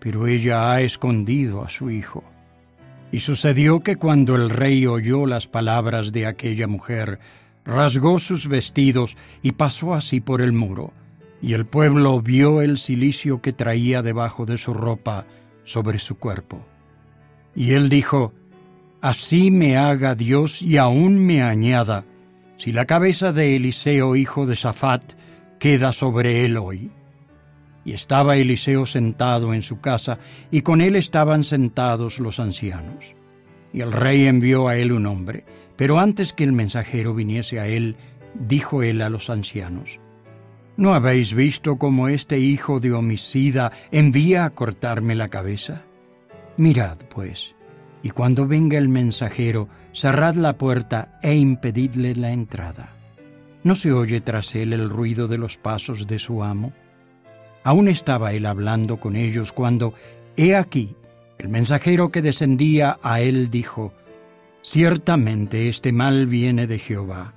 [0.00, 2.24] Pero ella ha escondido a su hijo.
[3.12, 7.18] Y sucedió que cuando el rey oyó las palabras de aquella mujer,
[7.64, 10.92] rasgó sus vestidos y pasó así por el muro.
[11.40, 15.26] Y el pueblo vio el cilicio que traía debajo de su ropa
[15.64, 16.64] sobre su cuerpo.
[17.54, 18.32] Y él dijo,
[19.00, 22.06] Así me haga Dios y aún me añada,
[22.56, 25.02] si la cabeza de Eliseo, hijo de Safat,
[25.58, 26.90] queda sobre él hoy.
[27.84, 30.18] Y estaba Eliseo sentado en su casa,
[30.50, 33.14] y con él estaban sentados los ancianos.
[33.74, 35.44] Y el rey envió a él un hombre,
[35.76, 37.96] pero antes que el mensajero viniese a él,
[38.34, 40.00] dijo él a los ancianos,
[40.76, 45.82] ¿No habéis visto cómo este hijo de homicida envía a cortarme la cabeza?
[46.56, 47.54] Mirad, pues,
[48.02, 52.92] y cuando venga el mensajero, cerrad la puerta e impedidle la entrada.
[53.62, 56.72] ¿No se oye tras él el ruido de los pasos de su amo?
[57.62, 59.94] Aún estaba él hablando con ellos cuando,
[60.36, 60.96] he aquí,
[61.38, 63.94] el mensajero que descendía a él dijo,
[64.62, 67.34] Ciertamente este mal viene de Jehová.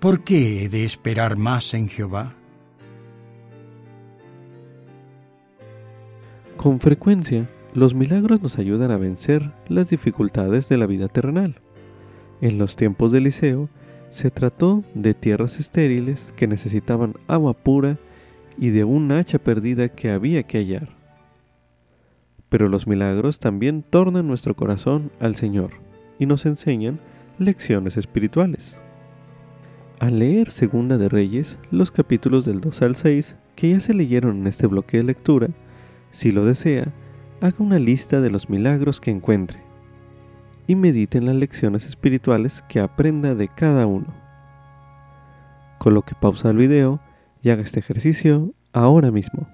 [0.00, 2.34] ¿Por qué he de esperar más en Jehová?
[6.60, 11.54] Con frecuencia, los milagros nos ayudan a vencer las dificultades de la vida terrenal.
[12.42, 13.70] En los tiempos de Eliseo,
[14.10, 17.96] se trató de tierras estériles que necesitaban agua pura
[18.58, 20.90] y de un hacha perdida que había que hallar.
[22.50, 25.70] Pero los milagros también tornan nuestro corazón al Señor
[26.18, 27.00] y nos enseñan
[27.38, 28.78] lecciones espirituales.
[29.98, 34.40] Al leer Segunda de Reyes, los capítulos del 2 al 6, que ya se leyeron
[34.40, 35.48] en este bloque de lectura,
[36.10, 36.92] si lo desea,
[37.40, 39.60] haga una lista de los milagros que encuentre
[40.66, 44.06] y medite en las lecciones espirituales que aprenda de cada uno.
[45.78, 47.00] Coloque pausa al video
[47.42, 49.48] y haga este ejercicio ahora mismo.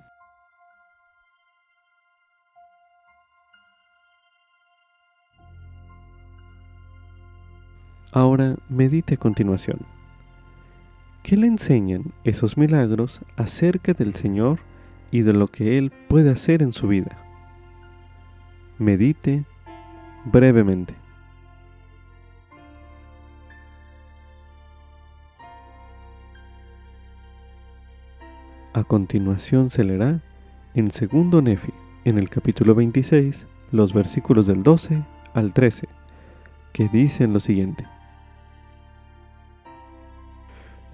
[8.13, 9.79] Ahora medite a continuación.
[11.23, 14.59] ¿Qué le enseñan esos milagros acerca del Señor
[15.11, 17.17] y de lo que Él puede hacer en su vida.
[18.79, 19.45] Medite
[20.25, 20.95] brevemente.
[28.73, 30.23] A continuación se leerá
[30.75, 31.73] en segundo Nefi,
[32.05, 35.03] en el capítulo 26, los versículos del 12
[35.33, 35.89] al 13,
[36.75, 37.87] que dicen lo siguiente.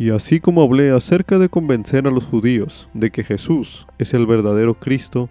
[0.02, 4.26] Y así como hablé acerca de convencer a los judíos de que Jesús es el
[4.26, 5.30] verdadero Cristo,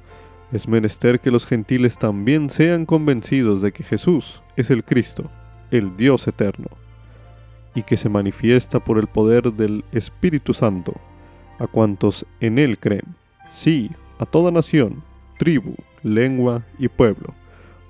[0.54, 5.30] es menester que los gentiles también sean convencidos de que Jesús es el Cristo,
[5.72, 6.70] el Dios eterno,
[7.76, 10.94] y que se manifiesta por el poder del Espíritu Santo
[11.60, 13.18] a cuantos en Él creen,
[13.50, 15.04] sí, a toda nación,
[15.38, 17.34] tribu, lengua y pueblo,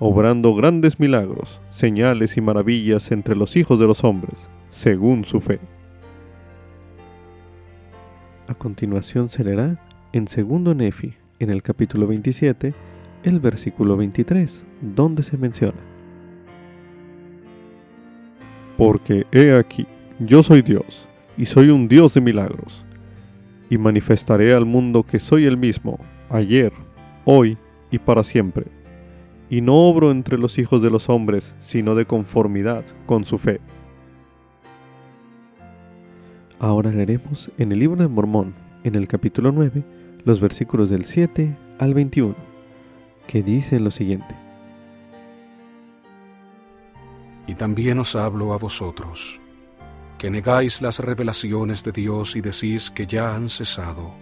[0.00, 5.60] obrando grandes milagros, señales y maravillas entre los hijos de los hombres, según su fe.
[8.48, 9.78] A continuación se leerá
[10.12, 12.74] en segundo Nefi, en el capítulo 27,
[13.22, 15.78] el versículo 23, donde se menciona.
[18.76, 19.86] Porque he aquí,
[20.18, 22.84] yo soy Dios, y soy un Dios de milagros,
[23.70, 26.72] y manifestaré al mundo que soy el mismo, ayer,
[27.24, 27.56] hoy
[27.92, 28.66] y para siempre,
[29.50, 33.60] y no obro entre los hijos de los hombres, sino de conformidad con su fe.
[36.62, 38.54] Ahora leeremos en el libro de Mormón,
[38.84, 39.82] en el capítulo 9,
[40.24, 42.36] los versículos del 7 al 21,
[43.26, 44.36] que dicen lo siguiente.
[47.48, 49.40] Y también os hablo a vosotros,
[50.18, 54.12] que negáis las revelaciones de Dios y decís que ya han cesado,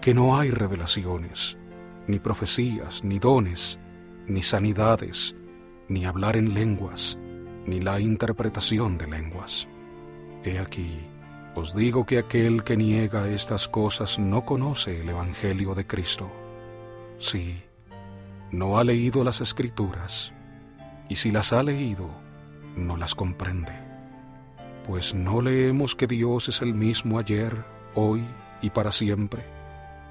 [0.00, 1.58] que no hay revelaciones,
[2.06, 3.80] ni profecías, ni dones,
[4.28, 5.34] ni sanidades,
[5.88, 7.18] ni hablar en lenguas,
[7.66, 9.66] ni la interpretación de lenguas.
[10.44, 11.11] He aquí,
[11.54, 16.30] os digo que aquel que niega estas cosas no conoce el Evangelio de Cristo.
[17.18, 17.62] Sí,
[18.50, 20.32] no ha leído las Escrituras,
[21.08, 22.08] y si las ha leído,
[22.76, 23.72] no las comprende.
[24.86, 28.24] Pues no leemos que Dios es el mismo ayer, hoy
[28.62, 29.42] y para siempre,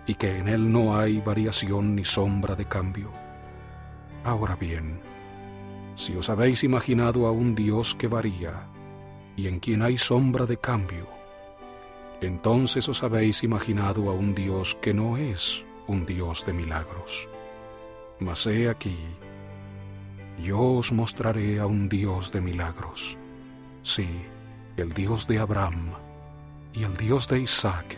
[0.06, 3.10] y que en Él no hay variación ni sombra de cambio.
[4.24, 5.00] Ahora bien,
[5.96, 8.68] si os habéis imaginado a un Dios que varía,
[9.36, 11.08] y en quien hay sombra de cambio,
[12.22, 17.28] entonces os habéis imaginado a un Dios que no es un Dios de milagros.
[18.20, 18.98] Mas he aquí,
[20.42, 23.18] yo os mostraré a un Dios de milagros,
[23.82, 24.08] sí,
[24.78, 25.94] el Dios de Abraham,
[26.74, 27.98] y el Dios de Isaac,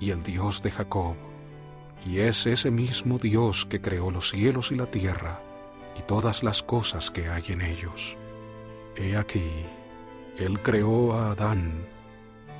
[0.00, 1.14] y el Dios de Jacob,
[2.04, 5.40] y es ese mismo Dios que creó los cielos y la tierra,
[5.96, 8.16] y todas las cosas que hay en ellos.
[8.96, 9.50] He aquí,
[10.38, 11.86] Él creó a Adán,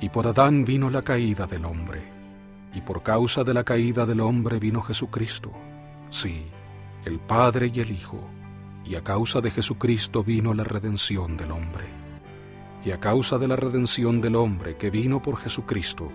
[0.01, 2.03] y por Adán vino la caída del hombre,
[2.73, 5.51] y por causa de la caída del hombre vino Jesucristo,
[6.09, 6.45] sí,
[7.05, 8.19] el Padre y el Hijo,
[8.83, 11.85] y a causa de Jesucristo vino la redención del hombre.
[12.83, 16.09] Y a causa de la redención del hombre que vino por Jesucristo,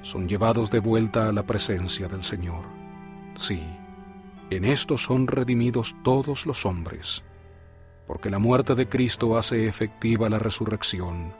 [0.00, 2.62] son llevados de vuelta a la presencia del Señor.
[3.36, 3.60] Sí,
[4.50, 7.22] en esto son redimidos todos los hombres,
[8.06, 11.34] porque la muerte de Cristo hace efectiva la resurrección,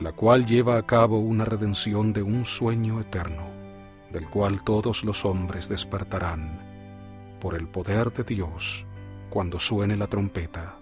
[0.00, 3.48] la cual lleva a cabo una redención de un sueño eterno,
[4.12, 6.60] del cual todos los hombres despertarán
[7.40, 8.86] por el poder de Dios
[9.30, 10.76] cuando suene la trompeta,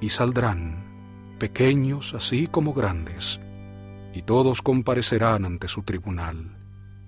[0.00, 3.40] y saldrán, pequeños así como grandes,
[4.12, 6.64] y todos comparecerán ante su tribunal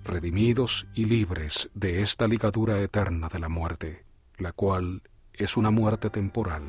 [0.07, 4.05] redimidos y libres de esta ligadura eterna de la muerte,
[4.37, 6.63] la cual es una muerte temporal.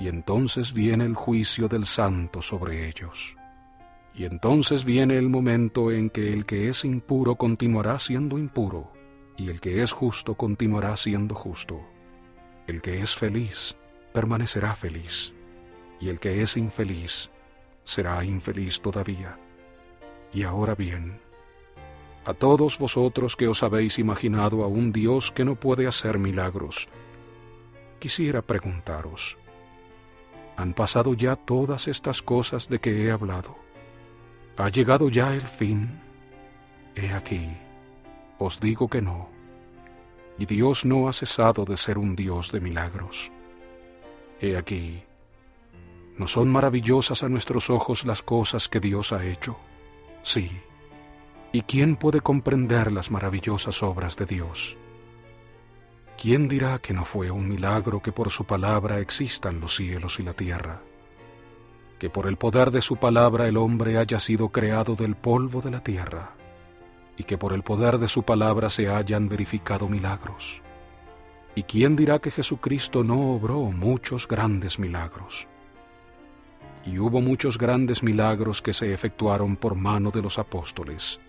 [0.00, 3.36] Y entonces viene el juicio del santo sobre ellos.
[4.14, 8.92] Y entonces viene el momento en que el que es impuro continuará siendo impuro,
[9.36, 11.80] y el que es justo continuará siendo justo.
[12.66, 13.74] El que es feliz
[14.12, 15.32] permanecerá feliz,
[16.00, 17.30] y el que es infeliz
[17.82, 19.38] será infeliz todavía.
[20.32, 21.20] Y ahora bien,
[22.24, 26.88] a todos vosotros que os habéis imaginado a un Dios que no puede hacer milagros,
[27.98, 29.36] quisiera preguntaros,
[30.56, 33.63] ¿han pasado ya todas estas cosas de que he hablado?
[34.56, 36.00] ¿Ha llegado ya el fin?
[36.94, 37.48] He aquí,
[38.38, 39.28] os digo que no,
[40.38, 43.32] y Dios no ha cesado de ser un Dios de milagros.
[44.40, 45.02] He aquí,
[46.18, 49.56] ¿no son maravillosas a nuestros ojos las cosas que Dios ha hecho?
[50.22, 50.50] Sí
[51.54, 54.76] ¿Y quién puede comprender las maravillosas obras de Dios?
[56.20, 60.24] ¿Quién dirá que no fue un milagro que por su palabra existan los cielos y
[60.24, 60.82] la tierra?
[61.98, 65.70] Que por el poder de su palabra el hombre haya sido creado del polvo de
[65.70, 66.32] la tierra,
[67.16, 70.62] y que por el poder de su palabra se hayan verificado milagros.
[71.54, 75.46] ¿Y quién dirá que Jesucristo no obró muchos grandes milagros?
[76.84, 81.20] Y hubo muchos grandes milagros que se efectuaron por mano de los apóstoles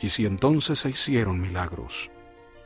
[0.00, 2.10] y si entonces se hicieron milagros,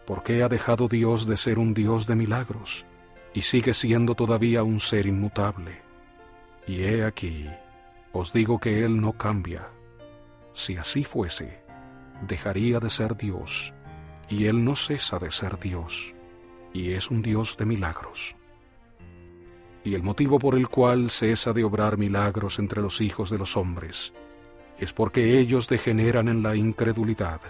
[0.07, 2.85] ¿por qué ha dejado Dios de ser un Dios de milagros
[3.33, 5.83] y sigue siendo todavía un ser inmutable?
[6.71, 7.47] Y he aquí,
[8.13, 9.67] os digo que Él no cambia.
[10.53, 11.65] Si así fuese,
[12.29, 13.75] dejaría de ser Dios,
[14.29, 16.15] y Él no cesa de ser Dios,
[16.73, 18.37] y es un Dios de milagros.
[19.83, 23.57] Y el motivo por el cual cesa de obrar milagros entre los hijos de los
[23.57, 24.13] hombres,
[24.79, 27.41] es porque ellos degeneran en la incredulidad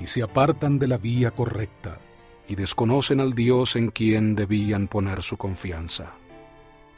[0.00, 1.98] y se apartan de la vía correcta
[2.48, 6.14] y desconocen al Dios en quien debían poner su confianza.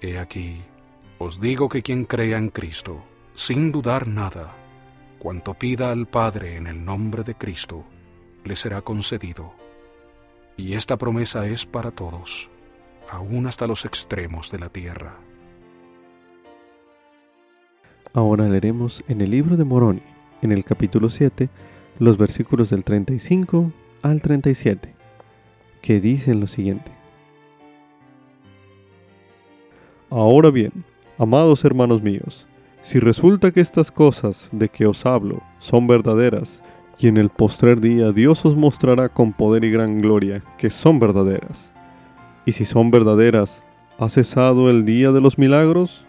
[0.01, 0.63] He aquí,
[1.19, 3.03] os digo que quien crea en Cristo,
[3.35, 4.55] sin dudar nada,
[5.19, 7.85] cuanto pida al Padre en el nombre de Cristo,
[8.45, 9.53] le será concedido.
[10.57, 12.51] Y esta promesa es para todos,
[13.11, 15.17] aún hasta los extremos de la tierra.
[18.15, 20.03] Ahora leeremos en el libro de Moroni,
[20.41, 21.49] en el capítulo 7,
[21.99, 24.95] los versículos del 35 al 37,
[25.83, 26.93] que dicen lo siguiente.
[30.11, 30.85] Ahora bien,
[31.19, 32.47] amados hermanos míos,
[32.81, 36.63] si resulta que estas cosas de que os hablo son verdaderas,
[36.99, 40.99] y en el postrer día Dios os mostrará con poder y gran gloria que son
[40.99, 41.73] verdaderas,
[42.47, 43.63] y si son verdaderas,
[44.01, 46.05] ¿Ha cesado el día de los milagros?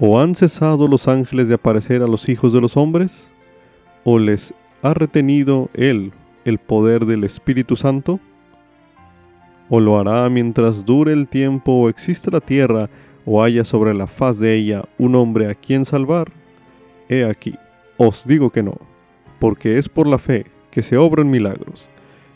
[0.00, 3.32] ¿O han cesado los ángeles de aparecer a los hijos de los hombres?
[4.02, 4.52] ¿O les
[4.82, 6.10] ha retenido Él
[6.44, 8.18] el poder del Espíritu Santo?
[9.68, 12.90] ¿O lo hará mientras dure el tiempo o exista la tierra
[13.26, 16.32] o haya sobre la faz de ella un hombre a quien salvar?
[17.08, 17.54] He aquí,
[17.98, 18.78] os digo que no,
[19.38, 21.90] porque es por la fe que se obran milagros,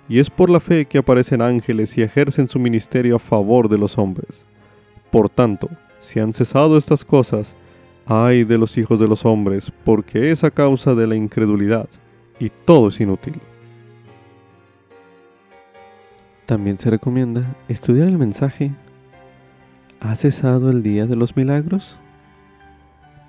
[0.09, 3.78] y es por la fe que aparecen ángeles y ejercen su ministerio a favor de
[3.78, 4.45] los hombres.
[5.11, 5.70] Por tanto,
[6.01, 7.55] si han cesado estas cosas,
[8.07, 11.88] ay de los hijos de los hombres, porque es a causa de la incredulidad,
[12.41, 13.41] y todo es inútil.
[16.47, 18.72] También se recomienda estudiar el mensaje
[20.01, 21.98] ¿Ha cesado el día de los milagros?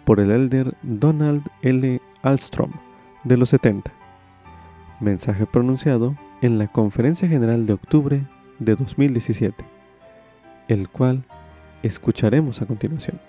[0.05, 2.01] por el elder Donald L.
[2.21, 2.71] Alstrom
[3.23, 3.91] de los 70.
[4.99, 8.23] Mensaje pronunciado en la Conferencia General de octubre
[8.59, 9.63] de 2017,
[10.67, 11.23] el cual
[11.83, 13.19] escucharemos a continuación.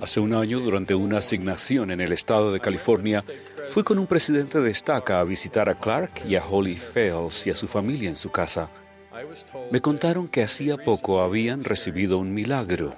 [0.00, 3.22] Hace un año, durante una asignación en el estado de California,
[3.70, 7.50] fui con un presidente de estaca a visitar a Clark y a Holly Fales y
[7.50, 8.70] a su familia en su casa.
[9.70, 12.94] Me contaron que hacía poco habían recibido un milagro.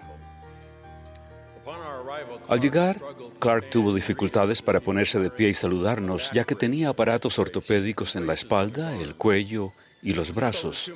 [2.48, 2.98] Al llegar,
[3.38, 8.26] Clark tuvo dificultades para ponerse de pie y saludarnos, ya que tenía aparatos ortopédicos en
[8.26, 10.92] la espalda, el cuello y los brazos.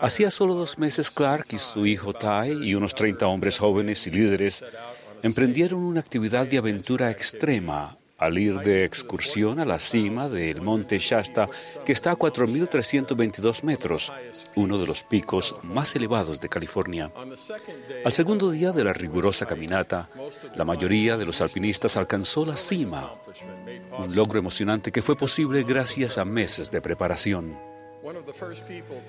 [0.00, 4.10] Hacía solo dos meses Clark y su hijo Ty y unos 30 hombres jóvenes y
[4.10, 4.64] líderes
[5.22, 10.98] emprendieron una actividad de aventura extrema al ir de excursión a la cima del monte
[10.98, 11.48] Shasta,
[11.84, 14.12] que está a 4.322 metros,
[14.54, 17.10] uno de los picos más elevados de California.
[18.04, 20.08] Al segundo día de la rigurosa caminata,
[20.54, 23.12] la mayoría de los alpinistas alcanzó la cima,
[23.98, 27.72] un logro emocionante que fue posible gracias a meses de preparación.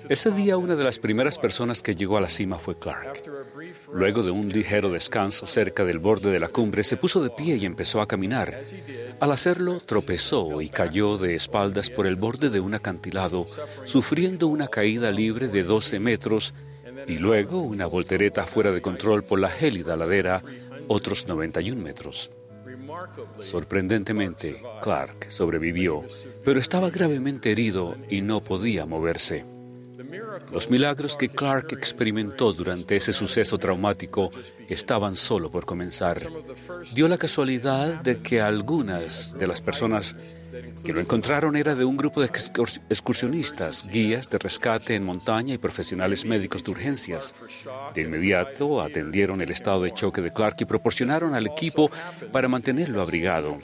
[0.08, 3.22] Ese día una de las primeras personas que llegó a la cima fue Clark.
[3.94, 7.54] Luego de un ligero descanso cerca del borde de la cumbre, se puso de pie
[7.56, 8.60] y empezó a caminar.
[9.20, 13.46] Al hacerlo, tropezó y cayó de espaldas por el borde de un acantilado,
[13.84, 16.54] sufriendo una caída libre de 12 metros
[17.06, 20.42] y luego una voltereta fuera de control por la gélida ladera,
[20.88, 22.32] otros 91 metros.
[23.38, 26.02] Sorprendentemente, Clark sobrevivió,
[26.44, 29.53] pero estaba gravemente herido y no podía moverse.
[30.52, 34.30] Los milagros que Clark experimentó durante ese suceso traumático
[34.68, 36.20] estaban solo por comenzar.
[36.94, 40.16] Dio la casualidad de que algunas de las personas
[40.84, 45.58] que lo encontraron era de un grupo de excursionistas, guías de rescate en montaña y
[45.58, 47.34] profesionales médicos de urgencias.
[47.94, 51.90] De inmediato atendieron el estado de choque de Clark y proporcionaron al equipo
[52.32, 53.58] para mantenerlo abrigado.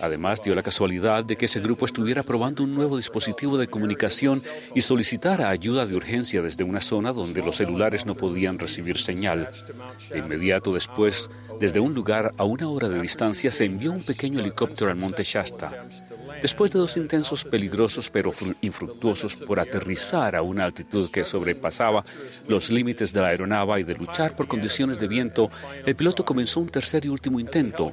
[0.00, 4.42] Además, dio la casualidad de que ese grupo estuviera probando un nuevo dispositivo de comunicación
[4.74, 9.50] y solicitara ayuda de urgencia desde una zona donde los celulares no podían recibir señal.
[10.10, 11.30] De inmediato después,
[11.60, 15.22] desde un lugar a una hora de distancia, se envió un pequeño helicóptero al monte
[15.24, 15.86] Shasta.
[16.42, 22.04] Después de dos intensos peligrosos pero infructuosos por aterrizar a una altitud que sobrepasaba
[22.48, 25.50] los límites de la aeronave y de luchar por condiciones de viento,
[25.84, 27.92] el piloto comenzó un tercer y último intento.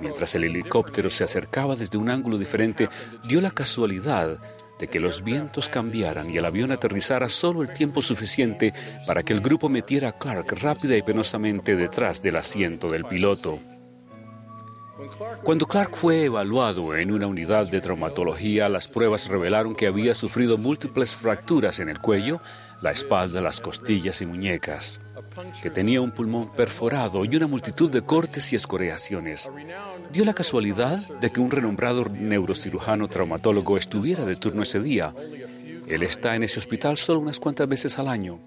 [0.00, 2.88] Mientras el helicóptero se acercaba desde un ángulo diferente,
[3.26, 4.38] dio la casualidad
[4.78, 8.72] de que los vientos cambiaran y el avión aterrizara solo el tiempo suficiente
[9.06, 13.58] para que el grupo metiera a Clark rápida y penosamente detrás del asiento del piloto.
[15.42, 20.58] Cuando Clark fue evaluado en una unidad de traumatología, las pruebas revelaron que había sufrido
[20.58, 22.40] múltiples fracturas en el cuello,
[22.80, 25.00] la espalda, las costillas y muñecas,
[25.62, 29.50] que tenía un pulmón perforado y una multitud de cortes y escoreaciones.
[30.12, 35.14] Dio la casualidad de que un renombrado neurocirujano traumatólogo estuviera de turno ese día,
[35.88, 38.40] él está en ese hospital solo unas cuantas veces al año.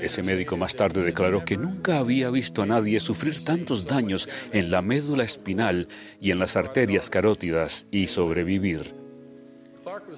[0.00, 4.70] Ese médico más tarde declaró que nunca había visto a nadie sufrir tantos daños en
[4.70, 5.88] la médula espinal
[6.20, 8.94] y en las arterias carótidas y sobrevivir.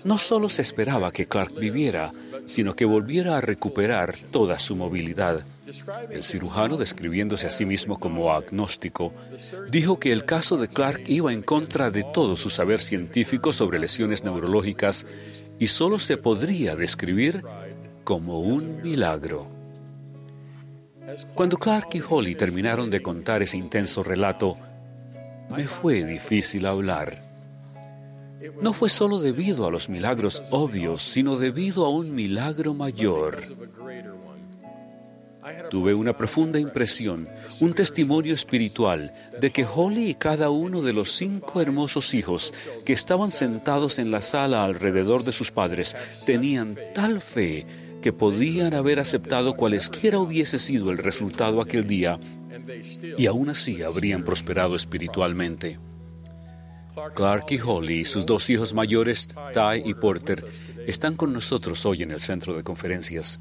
[0.04, 2.12] No solo se esperaba que Clark viviera,
[2.46, 5.44] sino que volviera a recuperar toda su movilidad.
[6.10, 9.12] El cirujano, describiéndose a sí mismo como agnóstico,
[9.68, 13.80] dijo que el caso de Clark iba en contra de todo su saber científico sobre
[13.80, 15.06] lesiones neurológicas
[15.58, 17.42] y solo se podría describir
[18.04, 19.48] como un milagro.
[21.34, 24.54] Cuando Clark y Holly terminaron de contar ese intenso relato,
[25.50, 27.22] me fue difícil hablar.
[28.60, 33.42] No fue solo debido a los milagros obvios, sino debido a un milagro mayor.
[35.70, 37.28] Tuve una profunda impresión,
[37.60, 42.52] un testimonio espiritual de que Holly y cada uno de los cinco hermosos hijos
[42.84, 47.66] que estaban sentados en la sala alrededor de sus padres tenían tal fe
[48.02, 52.18] que podían haber aceptado cualesquiera hubiese sido el resultado aquel día
[53.16, 55.78] y aún así habrían prosperado espiritualmente.
[57.14, 60.44] Clark y Holly y sus dos hijos mayores, Ty y Porter,
[60.86, 63.38] están con nosotros hoy en el centro de conferencias.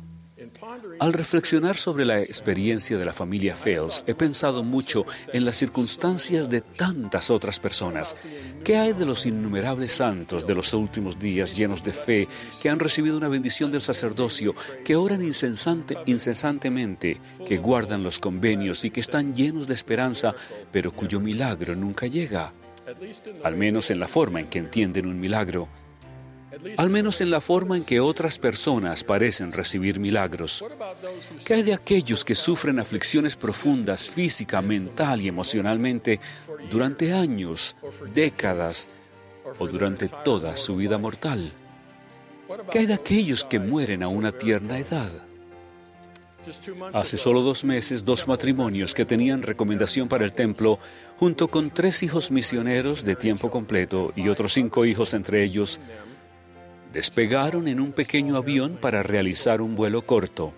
[1.00, 6.50] Al reflexionar sobre la experiencia de la familia Fales, he pensado mucho en las circunstancias
[6.50, 8.16] de tantas otras personas.
[8.64, 12.28] ¿Qué hay de los innumerables santos de los últimos días llenos de fe,
[12.62, 18.86] que han recibido una bendición del sacerdocio, que oran incesante, incesantemente, que guardan los convenios
[18.86, 20.34] y que están llenos de esperanza,
[20.72, 22.54] pero cuyo milagro nunca llega?
[23.44, 25.68] Al menos en la forma en que entienden un milagro
[26.78, 30.64] al menos en la forma en que otras personas parecen recibir milagros.
[31.46, 36.20] ¿Qué hay de aquellos que sufren aflicciones profundas física, mental y emocionalmente
[36.70, 37.76] durante años,
[38.14, 38.90] décadas
[39.60, 41.52] o durante toda su vida mortal?
[42.72, 45.12] ¿Qué hay de aquellos que mueren a una tierna edad?
[46.94, 50.80] Hace solo dos meses, dos matrimonios que tenían recomendación para el templo,
[51.18, 55.80] junto con tres hijos misioneros de tiempo completo y otros cinco hijos entre ellos,
[56.96, 60.54] despegaron en un pequeño avión para realizar un vuelo corto.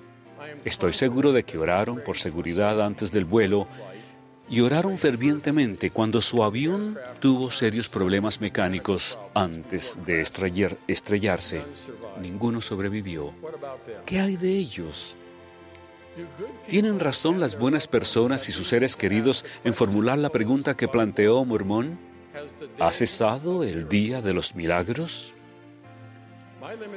[0.65, 3.67] Estoy seguro de que oraron por seguridad antes del vuelo
[4.47, 11.63] y oraron fervientemente cuando su avión tuvo serios problemas mecánicos antes de estrellarse.
[12.21, 13.33] Ninguno sobrevivió.
[14.05, 15.17] ¿Qué hay de ellos?
[16.67, 21.43] ¿Tienen razón las buenas personas y sus seres queridos en formular la pregunta que planteó
[21.45, 21.97] Mormón?
[22.79, 25.33] ¿Ha cesado el día de los milagros?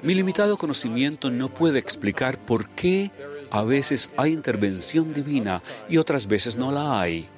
[0.03, 3.11] Mi limitado conocimiento no puede explicar por qué
[3.51, 7.29] a veces hay intervención divina y otras veces no la hay.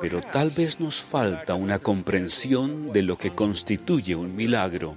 [0.00, 4.96] Pero tal vez nos falta una comprensión de lo que constituye un milagro.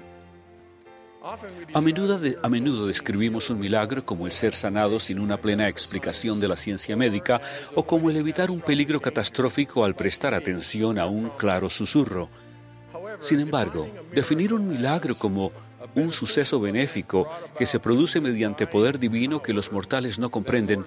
[1.74, 6.40] A menudo, a menudo, describimos un milagro como el ser sanado sin una plena explicación
[6.40, 7.42] de la ciencia médica
[7.76, 12.30] o como el evitar un peligro catastrófico al prestar atención a un claro susurro.
[13.20, 15.52] Sin embargo, definir un milagro como
[15.96, 17.28] un suceso benéfico
[17.58, 20.86] que se produce mediante poder divino que los mortales no comprenden,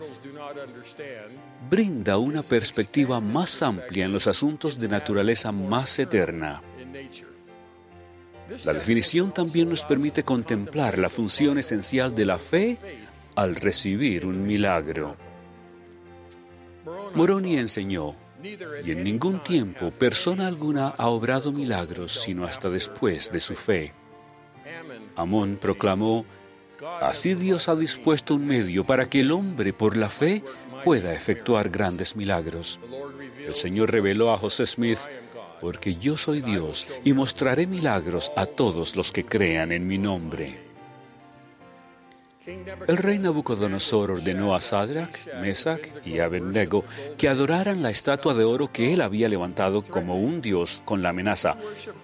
[1.69, 6.63] brinda una perspectiva más amplia en los asuntos de naturaleza más eterna.
[8.65, 12.79] La definición también nos permite contemplar la función esencial de la fe
[13.37, 15.17] al recibir un milagro.
[17.15, 23.41] Moroni enseñó, y en ningún tiempo persona alguna ha obrado milagros sino hasta después de
[23.41, 23.93] su fe.
[25.17, 26.25] Amón proclamó,
[27.01, 30.43] Así Dios ha dispuesto un medio para que el hombre por la fe
[30.83, 32.81] pueda efectuar grandes milagros.
[33.39, 34.99] El Señor reveló a José Smith,
[35.61, 40.70] porque yo soy Dios y mostraré milagros a todos los que crean en mi nombre.
[42.47, 46.85] El rey Nabucodonosor ordenó a Sadrach, Mesach y Abednego
[47.19, 51.11] que adoraran la estatua de oro que él había levantado como un dios con la
[51.11, 51.57] amenaza,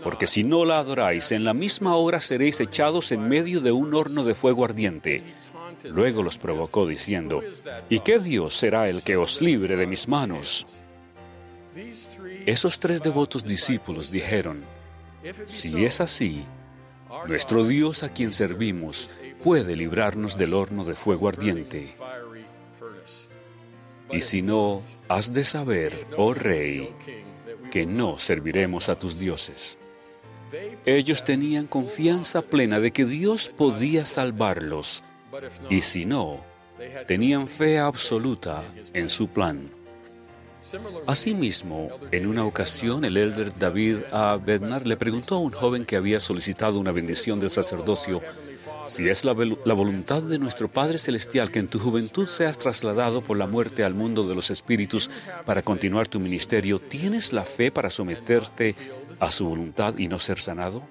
[0.02, 3.94] porque si no la adoráis, en la misma hora seréis echados en medio de un
[3.94, 5.22] horno de fuego ardiente.
[5.84, 7.42] Luego los provocó diciendo,
[7.88, 10.66] ¿y qué dios será el que os libre de mis manos?
[12.44, 14.64] Esos tres devotos discípulos dijeron,
[15.46, 16.44] si es así,
[17.26, 21.94] nuestro Dios a quien servimos puede librarnos del horno de fuego ardiente.
[24.10, 26.94] Y si no, has de saber, oh rey,
[27.70, 29.78] que no serviremos a tus dioses.
[30.84, 35.02] Ellos tenían confianza plena de que Dios podía salvarlos,
[35.68, 36.40] y si no,
[37.06, 39.70] tenían fe absoluta en su plan.
[41.06, 44.36] Asimismo, en una ocasión, el elder David A.
[44.36, 48.20] Bednar le preguntó a un joven que había solicitado una bendición del sacerdocio
[48.86, 53.36] si es la, voluntad de nuestro Padre Celestial que en tu juventud seas trasladado por
[53.36, 55.10] la muerte al mundo de los espíritus
[55.44, 58.74] para continuar tu ministerio, ¿tienes la fe para someterte
[59.20, 60.82] a su voluntad y no ser sanado?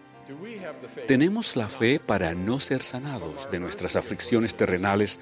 [1.07, 5.19] ¿Tenemos la fe para no ser sanados de nuestras aflicciones terrenales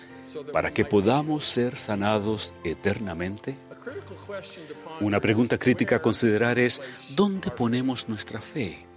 [0.52, 3.58] para que podamos ser sanados eternamente?
[5.02, 6.82] Una pregunta crítica a considerar es,
[7.16, 8.93] ¿dónde ponemos nuestra fe?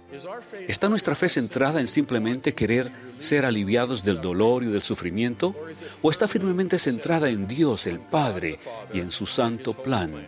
[0.67, 5.53] ¿Está nuestra fe centrada en simplemente querer ser aliviados del dolor y del sufrimiento?
[6.01, 8.57] ¿O está firmemente centrada en Dios el Padre
[8.93, 10.27] y en su santo plan?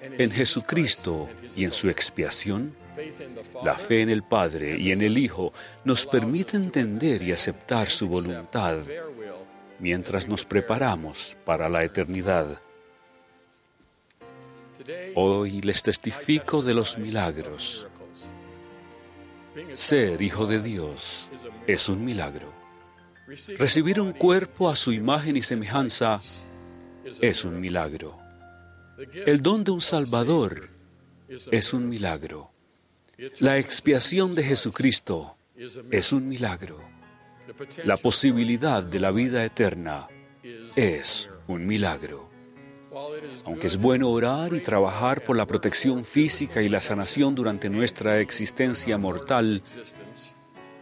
[0.00, 2.74] ¿En Jesucristo y en su expiación?
[3.64, 5.52] La fe en el Padre y en el Hijo
[5.84, 8.78] nos permite entender y aceptar su voluntad
[9.78, 12.60] mientras nos preparamos para la eternidad.
[15.14, 17.88] Hoy les testifico de los milagros.
[19.72, 21.30] Ser hijo de Dios
[21.66, 22.52] es un milagro.
[23.58, 26.20] Recibir un cuerpo a su imagen y semejanza
[27.20, 28.18] es un milagro.
[29.26, 30.68] El don de un Salvador
[31.50, 32.50] es un milagro.
[33.40, 35.36] La expiación de Jesucristo
[35.90, 36.80] es un milagro.
[37.84, 40.06] La posibilidad de la vida eterna
[40.74, 42.25] es un milagro.
[43.44, 48.20] Aunque es bueno orar y trabajar por la protección física y la sanación durante nuestra
[48.20, 49.62] existencia mortal,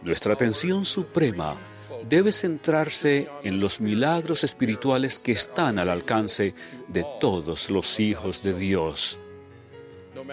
[0.01, 1.57] nuestra atención suprema
[2.07, 6.53] debe centrarse en los milagros espirituales que están al alcance
[6.87, 9.19] de todos los hijos de Dios.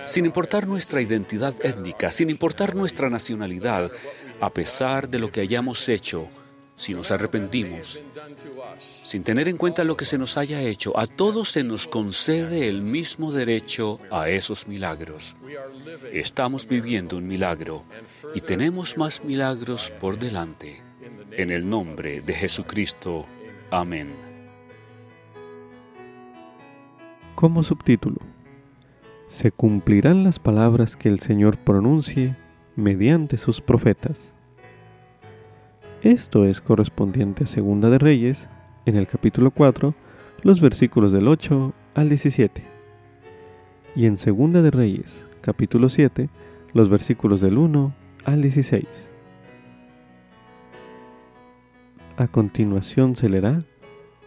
[0.06, 3.90] Sin importar nuestra identidad étnica, sin importar nuestra nacionalidad,
[4.40, 6.28] a pesar de lo que hayamos hecho,
[6.82, 8.02] si nos arrepentimos,
[8.76, 12.66] sin tener en cuenta lo que se nos haya hecho, a todos se nos concede
[12.66, 15.36] el mismo derecho a esos milagros.
[16.12, 17.84] Estamos viviendo un milagro
[18.34, 20.82] y tenemos más milagros por delante.
[21.30, 23.26] En el nombre de Jesucristo.
[23.70, 24.12] Amén.
[27.36, 28.18] Como subtítulo,
[29.28, 32.36] se cumplirán las palabras que el Señor pronuncie
[32.74, 34.34] mediante sus profetas.
[36.02, 38.48] Esto es correspondiente a Segunda de Reyes,
[38.86, 39.94] en el capítulo 4,
[40.42, 42.64] los versículos del 8 al 17.
[43.94, 46.28] Y en Segunda de Reyes, capítulo 7,
[46.72, 47.94] los versículos del 1
[48.24, 49.12] al 16.
[52.16, 53.62] A continuación se leerá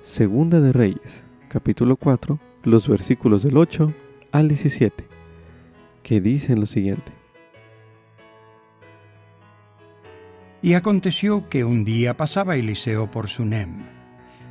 [0.02, 3.94] Segunda de Reyes, capítulo 4, los versículos del 8
[4.32, 5.06] al 17,
[6.04, 7.15] que dicen lo siguiente.
[10.66, 13.86] Y aconteció que un día pasaba Eliseo por Sunem,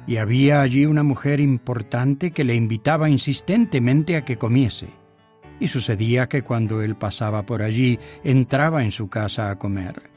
[0.07, 4.91] y había allí una mujer importante que le invitaba insistentemente a que comiese.
[5.59, 10.09] Y sucedía que cuando él pasaba por allí, entraba en su casa a comer.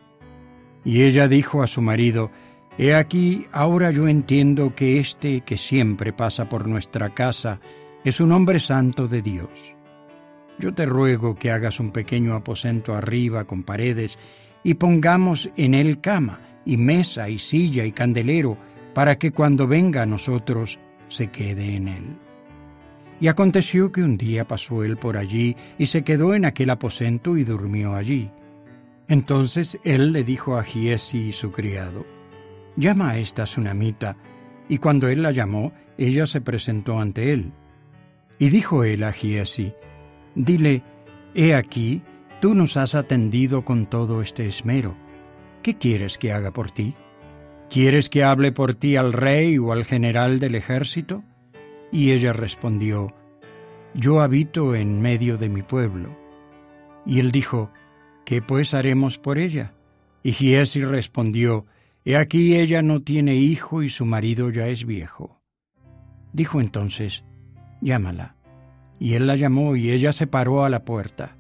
[0.86, 2.30] Y ella dijo a su marido,
[2.78, 7.60] He aquí, ahora yo entiendo que este que siempre pasa por nuestra casa
[8.04, 9.74] es un hombre santo de Dios.
[10.60, 14.20] Yo te ruego que hagas un pequeño aposento arriba con paredes
[14.68, 18.58] y pongamos en él cama y mesa y silla y candelero
[18.94, 22.04] para que cuando venga a nosotros se quede en él.
[23.22, 27.38] Y aconteció que un día pasó él por allí y se quedó en aquel aposento
[27.38, 28.30] y durmió allí.
[29.08, 32.06] Entonces él le dijo a Giesi su criado,
[32.76, 34.18] llama a esta tsunamita.
[34.68, 37.54] Y cuando él la llamó, ella se presentó ante él.
[38.38, 39.72] Y dijo él a Giesi,
[40.36, 40.84] dile,
[41.36, 42.02] he aquí,
[42.40, 44.96] tú nos has atendido con todo este esmero.
[45.64, 46.96] ¿Qué quieres que haga por ti?
[47.70, 51.24] ¿Quieres que hable por ti al rey o al general del ejército?
[51.92, 53.14] Y ella respondió,
[53.94, 56.18] Yo habito en medio de mi pueblo.
[57.06, 57.72] Y él dijo,
[58.26, 59.74] ¿Qué pues haremos por ella?
[60.24, 61.66] Y Giesi respondió,
[62.06, 65.42] He aquí ella no tiene hijo y su marido ya es viejo.
[66.34, 67.24] Dijo entonces,
[67.82, 68.36] Llámala.
[69.00, 71.37] Y él la llamó y ella se paró a la puerta.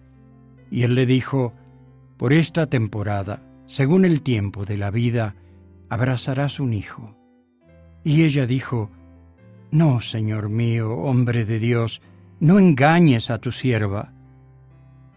[0.70, 1.54] Y él le dijo,
[2.18, 5.36] Por esta temporada, según el tiempo de la vida,
[5.90, 7.16] abrazarás un hijo.
[8.04, 8.92] Y ella dijo,
[9.72, 12.02] No, Señor mío, hombre de Dios,
[12.40, 14.14] no engañes a tu sierva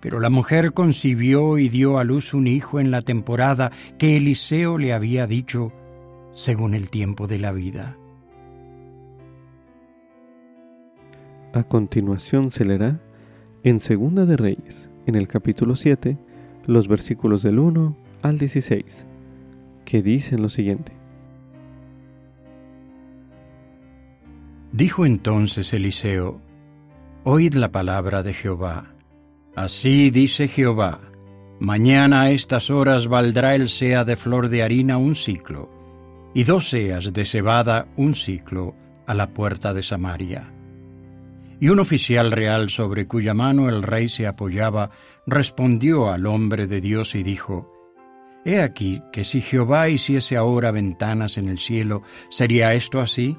[0.01, 4.78] pero la mujer concibió y dio a luz un hijo en la temporada que Eliseo
[4.78, 5.72] le había dicho,
[6.32, 7.96] según el tiempo de la vida.
[11.53, 13.01] A continuación se leerá
[13.62, 16.18] en Segunda de Reyes, en el capítulo 7,
[16.66, 19.07] los versículos del 1 al 16,
[19.84, 20.92] que dicen lo siguiente.
[24.72, 26.40] Dijo entonces Eliseo,
[27.24, 28.94] Oíd la palabra de Jehová.
[29.57, 31.01] Así dice Jehová,
[31.59, 35.68] mañana a estas horas valdrá el sea de flor de harina un ciclo,
[36.34, 38.74] y dos seas de cebada un ciclo
[39.07, 40.53] a la puerta de Samaria.
[41.61, 44.90] Y un oficial real sobre cuya mano el rey se apoyaba
[45.26, 47.70] respondió al hombre de Dios y dijo,
[48.44, 53.36] He aquí que si Jehová hiciese ahora ventanas en el cielo, ¿sería esto así?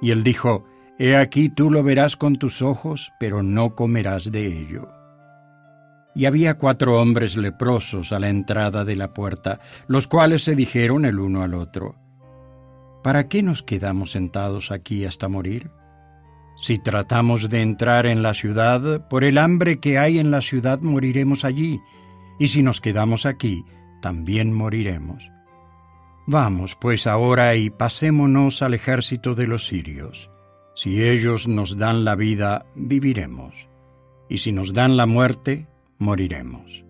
[0.00, 0.64] Y él dijo,
[0.98, 4.96] He aquí tú lo verás con tus ojos, pero no comerás de ello
[6.16, 11.04] y había cuatro hombres leprosos a la entrada de la puerta, los cuales se dijeron
[11.04, 11.96] el uno al otro,
[13.04, 15.70] ¿Para qué nos quedamos sentados aquí hasta morir?
[16.56, 20.80] Si tratamos de entrar en la ciudad, por el hambre que hay en la ciudad
[20.80, 21.80] moriremos allí,
[22.38, 23.64] y si nos quedamos aquí,
[24.00, 25.30] también moriremos.
[26.26, 30.30] Vamos pues ahora y pasémonos al ejército de los sirios.
[30.74, 33.68] Si ellos nos dan la vida, viviremos,
[34.28, 36.84] y si nos dan la muerte, moriremos.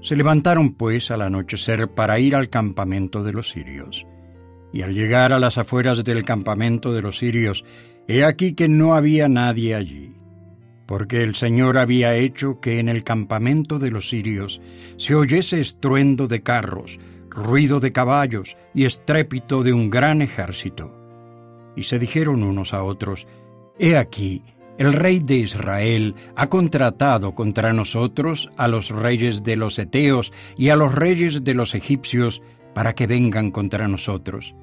[0.00, 4.06] Se levantaron pues al anochecer para ir al campamento de los sirios.
[4.72, 7.64] Y al llegar a las afueras del campamento de los sirios,
[8.08, 10.14] he aquí que no había nadie allí,
[10.86, 14.62] porque el Señor había hecho que en el campamento de los sirios
[14.96, 16.98] se oyese estruendo de carros,
[17.28, 20.94] ruido de caballos y estrépito de un gran ejército.
[21.76, 23.26] Y se dijeron unos a otros,
[23.78, 24.42] He aquí,
[24.78, 30.70] el rey de Israel ha contratado contra nosotros a los reyes de los Eteos y
[30.70, 32.40] a los reyes de los egipcios
[32.74, 34.54] para que vengan contra nosotros.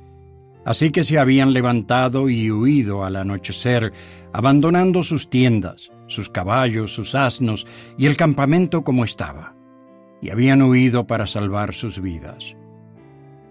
[0.66, 3.94] Así que se habían levantado y huido al anochecer,
[4.34, 9.56] abandonando sus tiendas, sus caballos, sus asnos y el campamento como estaba,
[10.22, 12.56] y habían huido para salvar sus vidas.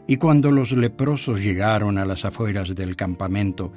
[0.07, 3.73] Y cuando los leprosos llegaron a las afueras del campamento,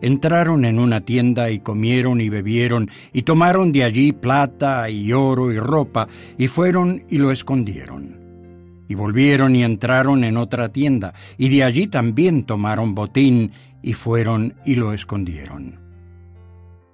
[0.00, 5.52] Entraron en una tienda y comieron y bebieron y tomaron de allí plata y oro
[5.52, 8.17] y ropa y fueron y lo escondieron.
[8.88, 14.54] Y volvieron y entraron en otra tienda y de allí también tomaron botín y fueron
[14.64, 15.78] y lo escondieron.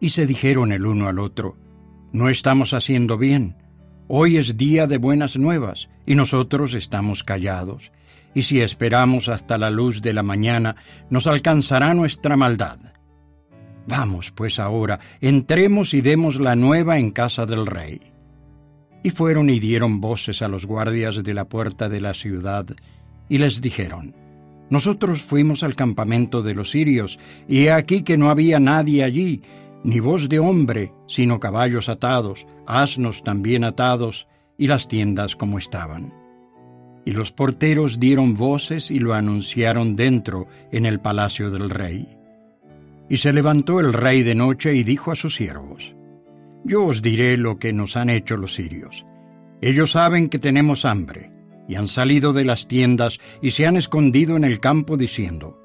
[0.00, 1.56] Y se dijeron el uno al otro,
[2.12, 3.56] no estamos haciendo bien.
[4.08, 7.90] Hoy es día de buenas nuevas y nosotros estamos callados.
[8.34, 10.76] Y si esperamos hasta la luz de la mañana,
[11.08, 12.78] nos alcanzará nuestra maldad.
[13.86, 18.13] Vamos, pues ahora, entremos y demos la nueva en casa del rey.
[19.04, 22.66] Y fueron y dieron voces a los guardias de la puerta de la ciudad,
[23.28, 24.16] y les dijeron,
[24.70, 29.42] Nosotros fuimos al campamento de los sirios, y he aquí que no había nadie allí,
[29.84, 34.26] ni voz de hombre, sino caballos atados, asnos también atados,
[34.56, 36.14] y las tiendas como estaban.
[37.04, 42.08] Y los porteros dieron voces y lo anunciaron dentro, en el palacio del rey.
[43.10, 45.94] Y se levantó el rey de noche y dijo a sus siervos,
[46.64, 49.04] Yo os diré lo que nos han hecho los sirios.
[49.60, 51.30] Ellos saben que tenemos hambre,
[51.68, 55.58] y han salido de las tiendas y se han escondido en el campo diciendo,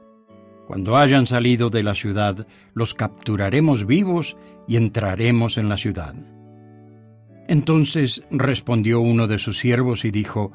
[0.67, 4.37] Cuando hayan salido de la ciudad, los capturaremos vivos
[4.67, 6.15] y entraremos en la ciudad.
[7.47, 10.51] Entonces respondió uno de sus siervos y dijo,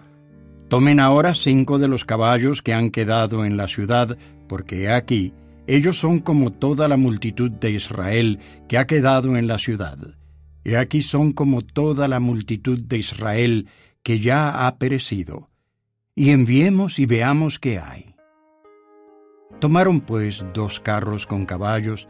[0.68, 4.16] Tomen ahora cinco de los caballos que han quedado en la ciudad,
[4.48, 5.34] porque aquí,
[5.66, 8.38] ellos son como toda la multitud de Israel
[8.68, 9.98] que ha quedado en la ciudad.
[10.64, 13.68] Y aquí son como toda la multitud de Israel
[14.02, 15.50] que ya ha perecido.
[16.14, 18.14] Y enviemos y veamos qué hay.
[19.60, 22.08] Tomaron pues dos carros con caballos,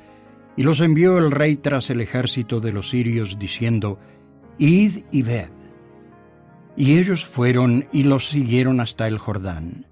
[0.56, 3.98] y los envió el rey tras el ejército de los sirios, diciendo,
[4.58, 5.50] Id y ved.
[6.76, 9.86] Y ellos fueron y los siguieron hasta el Jordán.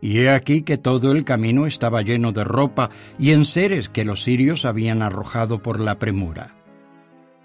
[0.00, 4.22] Y he aquí que todo el camino estaba lleno de ropa y enseres que los
[4.22, 6.63] sirios habían arrojado por la premura.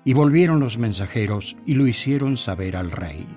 [0.05, 3.27] Y volvieron los mensajeros y lo hicieron saber al rey.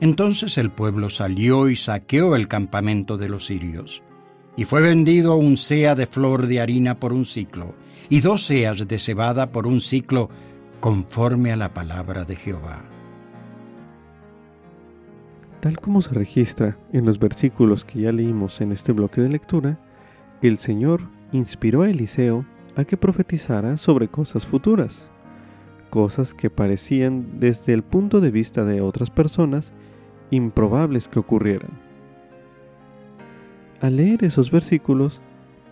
[0.00, 4.02] Entonces el pueblo salió y saqueó el campamento de los sirios.
[4.56, 7.74] Y fue vendido un sea de flor de harina por un ciclo,
[8.10, 10.28] y dos seas de cebada por un ciclo,
[10.80, 12.82] conforme a la palabra de Jehová.
[15.60, 19.78] Tal como se registra en los versículos que ya leímos en este bloque de lectura,
[20.42, 22.44] el Señor inspiró a Eliseo
[22.74, 25.08] a que profetizara sobre cosas futuras,
[25.92, 29.74] cosas que parecían desde el punto de vista de otras personas
[30.30, 31.68] improbables que ocurrieran.
[33.82, 35.20] Al leer esos versículos,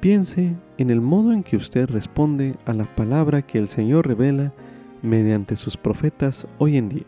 [0.00, 4.52] piense en el modo en que usted responde a la palabra que el Señor revela
[5.00, 7.06] mediante sus profetas hoy en día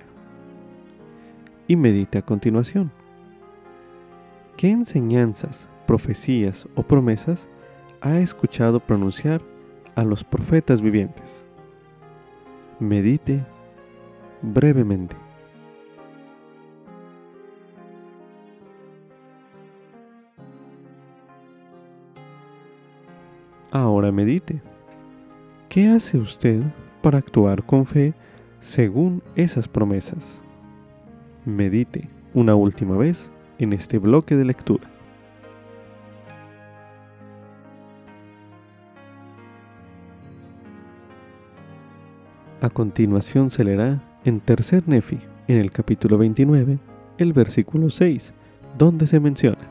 [1.69, 2.91] y medite a continuación.
[4.57, 7.51] ¿Qué enseñanzas, profecías o promesas
[8.01, 9.43] ha escuchado pronunciar
[9.97, 11.45] a los profetas vivientes?
[12.83, 13.47] Medite
[14.43, 15.14] brevemente.
[23.70, 24.61] Ahora medite.
[25.68, 26.61] ¿Qué hace usted
[27.03, 28.14] para actuar con fe
[28.59, 30.43] según esas promesas?
[31.45, 33.30] medite una última vez
[33.61, 34.91] en este bloque de lectura.
[42.63, 46.79] A continuación se leerá en Tercer Nefi, en el capítulo 29,
[47.19, 48.33] el versículo 6,
[48.79, 49.69] donde se menciona.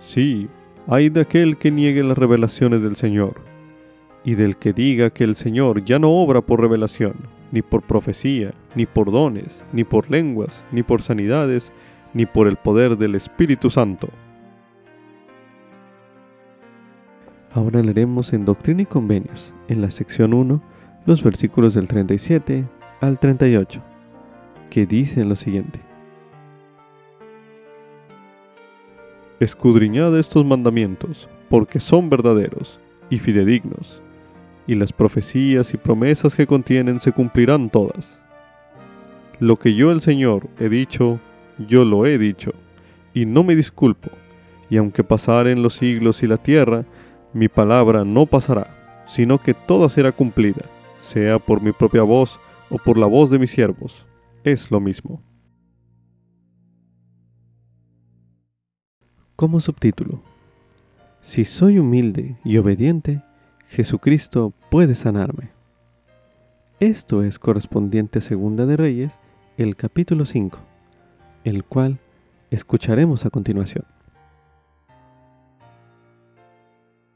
[0.00, 0.48] Sí,
[0.86, 3.42] hay de aquel que niegue las revelaciones del Señor,
[4.24, 7.12] y del que diga que el Señor ya no obra por revelación,
[7.50, 11.74] ni por profecía, ni por dones, ni por lenguas, ni por sanidades,
[12.14, 14.08] ni por el poder del Espíritu Santo.
[17.54, 20.62] Ahora leeremos en Doctrina y Convenios, en la sección 1,
[21.04, 22.64] los versículos del 37
[23.02, 23.82] al 38,
[24.70, 25.78] que dicen lo siguiente.
[29.38, 32.80] Escudriñad estos mandamientos, porque son verdaderos
[33.10, 34.00] y fidedignos,
[34.66, 38.22] y las profecías y promesas que contienen se cumplirán todas.
[39.40, 41.20] Lo que yo el Señor he dicho,
[41.58, 42.54] yo lo he dicho,
[43.12, 44.08] y no me disculpo,
[44.70, 46.86] y aunque pasaren los siglos y la tierra,
[47.32, 50.64] mi palabra no pasará, sino que toda será cumplida,
[50.98, 52.38] sea por mi propia voz
[52.70, 54.06] o por la voz de mis siervos.
[54.44, 55.22] Es lo mismo.
[59.36, 60.20] Como subtítulo,
[61.20, 63.22] Si soy humilde y obediente,
[63.68, 65.50] Jesucristo puede sanarme.
[66.80, 69.18] Esto es correspondiente a Segunda de Reyes,
[69.56, 70.58] el capítulo 5,
[71.44, 72.00] el cual
[72.50, 73.84] escucharemos a continuación.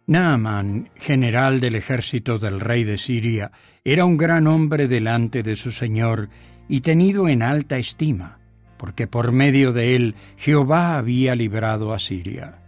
[0.09, 3.51] Naaman, general del ejército del rey de Siria,
[3.85, 6.29] era un gran hombre delante de su señor
[6.69, 8.39] y tenido en alta estima,
[8.77, 12.63] porque por medio de él Jehová había librado a Siria.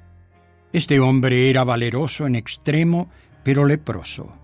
[0.73, 3.09] Este hombre era valeroso en extremo,
[3.45, 4.35] pero leproso.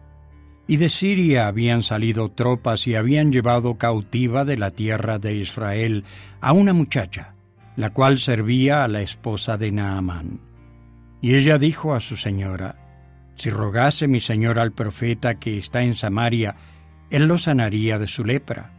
[0.68, 6.04] Y de Siria habían salido tropas y habían llevado cautiva de la tierra de Israel
[6.40, 7.34] a una muchacha,
[7.74, 10.40] la cual servía a la esposa de Naamán.
[11.20, 12.83] Y ella dijo a su señora,
[13.36, 16.56] si rogase mi señor al profeta que está en Samaria,
[17.10, 18.72] él lo sanaría de su lepra.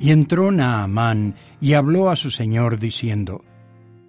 [0.00, 3.44] Y entró Naamán y habló a su señor diciendo,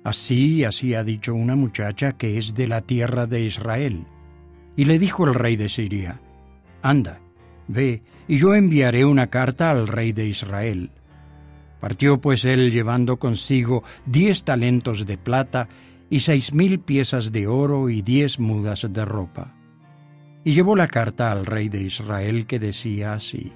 [0.03, 4.05] Así, así ha dicho una muchacha que es de la tierra de Israel.
[4.76, 6.22] Y le dijo el rey de Siria,
[6.82, 7.20] Anda,
[7.67, 10.91] ve, y yo enviaré una carta al rey de Israel.
[11.80, 15.70] Partió pues él llevando consigo diez talentos de plata
[16.09, 19.59] y seis mil piezas de oro y diez mudas de ropa
[20.44, 23.52] y llevó la carta al rey de Israel que decía así,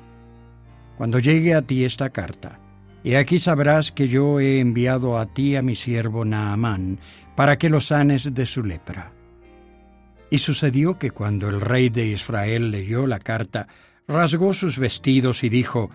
[0.97, 2.59] Cuando llegue a ti esta carta,
[3.03, 6.99] he aquí sabrás que yo he enviado a ti a mi siervo Naamán,
[7.35, 9.11] para que lo sanes de su lepra.
[10.29, 13.67] Y sucedió que cuando el rey de Israel leyó la carta,
[14.07, 15.89] rasgó sus vestidos y dijo,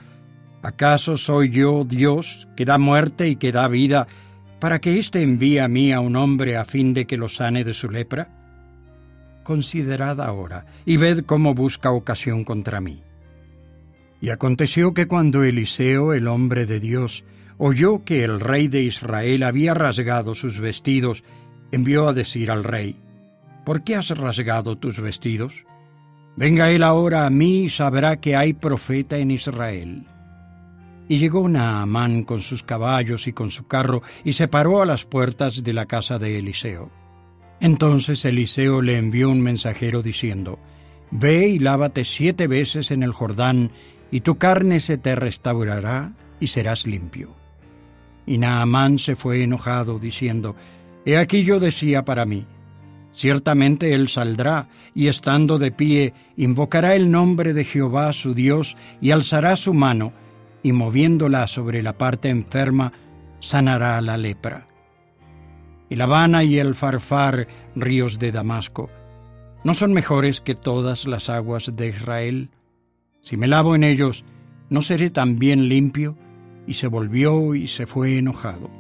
[0.63, 4.07] ¿Acaso soy yo Dios que da muerte y que da vida,
[4.59, 7.63] para que éste envíe a mí a un hombre a fin de que lo sane
[7.63, 8.38] de su lepra?
[9.49, 13.03] Considerad ahora, y ved cómo busca ocasión contra mí.
[14.21, 17.25] Y aconteció que cuando Eliseo, el hombre de Dios,
[17.57, 21.25] oyó que el rey de Israel había rasgado sus vestidos,
[21.73, 22.97] envió a decir al rey,
[23.65, 25.65] ¿Por qué has rasgado tus vestidos?
[26.37, 30.05] Venga él ahora a mí y sabrá que hay profeta en Israel.
[31.09, 35.07] Y llegó Naamán con sus caballos y con su carro y se paró a las
[35.07, 36.98] puertas de la casa de Eliseo.
[37.61, 40.59] Entonces Eliseo le envió un mensajero diciendo,
[41.11, 43.71] Ve y lávate siete veces en el Jordán,
[44.11, 47.35] y tu carne se te restaurará y serás limpio.
[48.27, 50.55] Y Naamán se fue enojado, diciendo,
[51.05, 52.47] He aquí yo decía para mí,
[53.15, 59.11] Ciertamente él saldrá, y estando de pie, invocará el nombre de Jehová su Dios, y
[59.11, 60.13] alzará su mano,
[60.63, 62.93] y moviéndola sobre la parte enferma,
[63.41, 64.68] sanará la lepra
[65.89, 68.91] y la Habana y el Farfar, ríos de Damasco,
[69.65, 72.51] ¿no son mejores que todas las aguas de Israel?
[73.23, 74.25] Si me lavo en ellos,
[74.71, 76.17] ¿no seré también limpio?
[76.67, 78.71] Y se volvió y se fue enojado.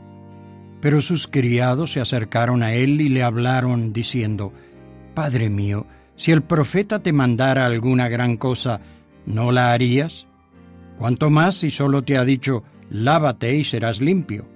[0.80, 4.52] Pero sus criados se acercaron a él y le hablaron, diciendo,
[5.14, 8.80] Padre mío, si el profeta te mandara alguna gran cosa,
[9.26, 10.26] ¿no la harías?
[10.98, 14.46] Cuanto más si solo te ha dicho, lávate y serás limpio.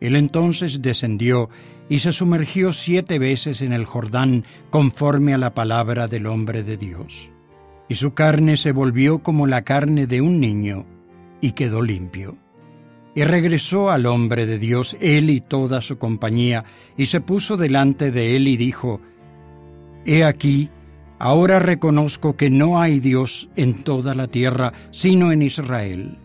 [0.00, 1.48] Él entonces descendió
[1.88, 6.76] y se sumergió siete veces en el Jordán conforme a la palabra del hombre de
[6.76, 7.30] Dios.
[7.88, 10.84] Y su carne se volvió como la carne de un niño,
[11.40, 12.36] y quedó limpio.
[13.14, 16.64] Y regresó al hombre de Dios él y toda su compañía,
[16.96, 19.00] y se puso delante de él y dijo,
[20.04, 20.70] He aquí,
[21.18, 26.18] ahora reconozco que no hay Dios en toda la tierra, sino en Israel.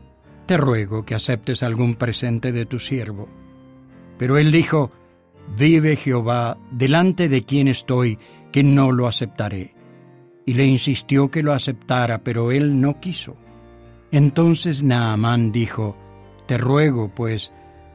[0.48, 3.30] Te ruego que aceptes algún presente de tu siervo
[4.22, 4.92] pero él dijo,
[5.58, 8.20] Vive Jehová, delante de quien estoy,
[8.52, 9.74] que no lo aceptaré.
[10.46, 13.36] Y le insistió que lo aceptara, pero él no quiso.
[14.12, 15.98] Entonces Naamán dijo,
[16.46, 17.52] Te ruego, pues,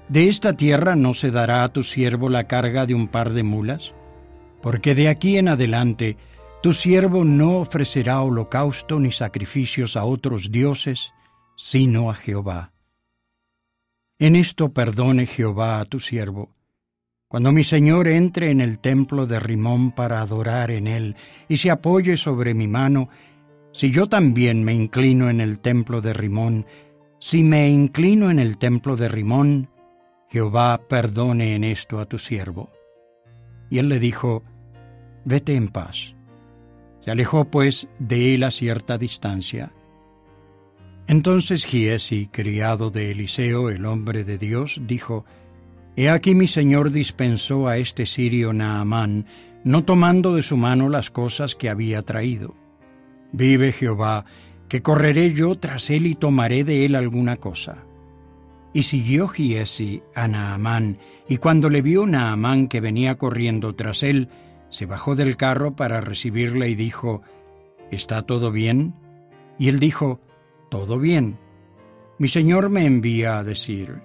[0.08, 3.44] ¿de esta tierra no se dará a tu siervo la carga de un par de
[3.44, 3.94] mulas?
[4.60, 6.16] Porque de aquí en adelante
[6.60, 11.12] tu siervo no ofrecerá holocausto ni sacrificios a otros dioses,
[11.54, 12.72] sino a Jehová.
[14.18, 16.54] En esto perdone Jehová a tu siervo.
[17.28, 21.16] Cuando mi Señor entre en el templo de Rimón para adorar en él
[21.48, 23.10] y se apoye sobre mi mano,
[23.72, 26.64] si yo también me inclino en el templo de Rimón,
[27.18, 29.68] si me inclino en el templo de Rimón,
[30.30, 32.70] Jehová perdone en esto a tu siervo.
[33.68, 34.44] Y él le dijo,
[35.26, 36.14] Vete en paz.
[37.00, 39.72] Se alejó pues de él a cierta distancia.
[41.08, 45.24] Entonces Giesi, criado de Eliseo, el hombre de Dios, dijo,
[45.94, 49.26] He aquí mi señor dispensó a este sirio Naamán,
[49.62, 52.54] no tomando de su mano las cosas que había traído.
[53.32, 54.24] Vive Jehová,
[54.68, 57.84] que correré yo tras él y tomaré de él alguna cosa.
[58.72, 64.28] Y siguió Giesi a Naamán, y cuando le vio Naamán que venía corriendo tras él,
[64.70, 67.22] se bajó del carro para recibirle y dijo,
[67.92, 68.94] ¿Está todo bien?
[69.58, 70.20] Y él dijo,
[70.76, 71.38] todo bien.
[72.18, 74.02] Mi Señor me envía a decir,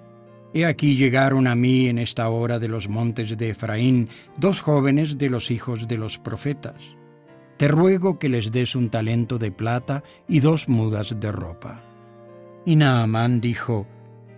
[0.54, 4.08] He aquí llegaron a mí en esta hora de los montes de Efraín
[4.38, 6.82] dos jóvenes de los hijos de los profetas.
[7.58, 11.82] Te ruego que les des un talento de plata y dos mudas de ropa.
[12.64, 13.86] Y Naamán dijo,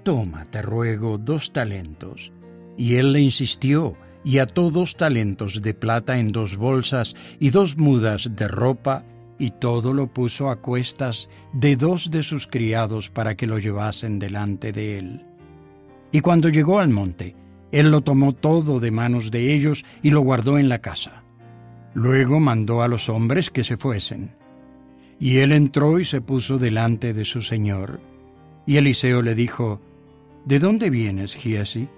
[0.02, 2.32] Toma, te ruego, dos talentos.
[2.77, 7.77] Y él le insistió, y ató dos talentos de plata en dos bolsas y dos
[7.77, 9.05] mudas de ropa
[9.39, 14.19] y todo lo puso a cuestas de dos de sus criados para que lo llevasen
[14.19, 15.27] delante de él.
[16.12, 17.35] Y cuando llegó al monte,
[17.73, 21.24] él lo tomó todo de manos de ellos y lo guardó en la casa.
[21.93, 24.36] Luego mandó a los hombres que se fuesen.
[25.19, 28.01] Y él entró y se puso delante de su señor.
[28.66, 29.81] Y Eliseo le dijo,
[30.44, 31.89] ¿De dónde vienes, Giesi?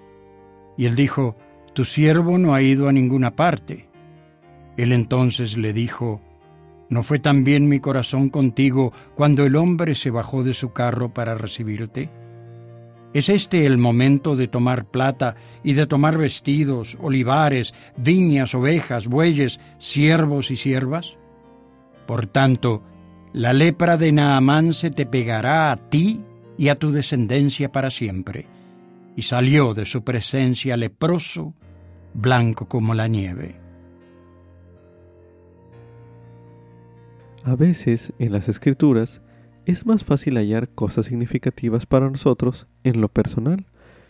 [0.77, 1.35] Y él dijo,
[1.73, 3.87] Tu siervo no ha ido a ninguna parte.
[4.77, 6.21] Él entonces le dijo,
[6.89, 11.35] ¿No fue también mi corazón contigo cuando el hombre se bajó de su carro para
[11.35, 12.09] recibirte?
[13.13, 19.59] ¿Es este el momento de tomar plata y de tomar vestidos, olivares, viñas, ovejas, bueyes,
[19.79, 21.15] siervos y siervas?
[22.05, 22.83] Por tanto,
[23.33, 26.23] la lepra de Naamán se te pegará a ti
[26.57, 28.45] y a tu descendencia para siempre.
[29.15, 31.53] Y salió de su presencia leproso,
[32.13, 33.66] blanco como la nieve.
[37.47, 39.21] A veces en las escrituras
[39.65, 43.67] es más fácil hallar cosas significativas para nosotros en lo personal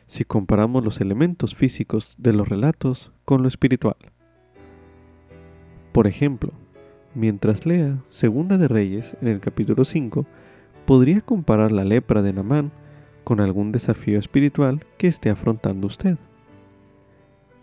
[0.07, 3.97] si comparamos los elementos físicos de los relatos con lo espiritual.
[5.91, 6.51] Por ejemplo,
[7.13, 10.25] mientras lea Segunda de Reyes en el capítulo 5,
[10.87, 12.71] podría comparar la lepra de Namán
[13.23, 16.17] con algún desafío espiritual que esté afrontando usted.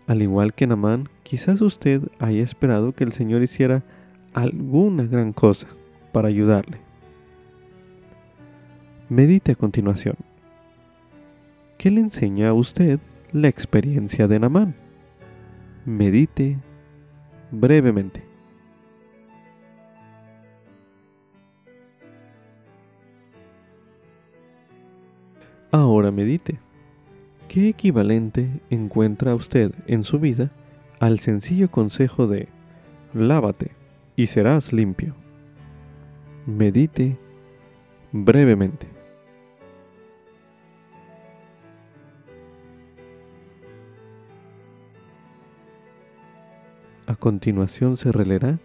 [0.07, 3.83] Al igual que Namán, quizás usted haya esperado que el Señor hiciera
[4.35, 5.67] alguna gran cosa
[6.11, 6.77] para ayudarle.
[9.07, 10.17] Medite a continuación.
[11.77, 12.99] ¿Qué le enseña a usted
[13.31, 14.75] la experiencia de Namán?
[15.85, 16.59] Medite
[17.49, 18.25] brevemente.
[25.71, 26.59] Ahora medite.
[27.47, 30.51] ¿Qué equivalente encuentra usted en su vida
[30.99, 32.49] al sencillo consejo de
[33.13, 33.84] lávate?
[34.15, 35.15] Y serás limpio.
[36.45, 37.17] Medite
[38.11, 38.87] brevemente.
[47.07, 48.59] A continuación se releerá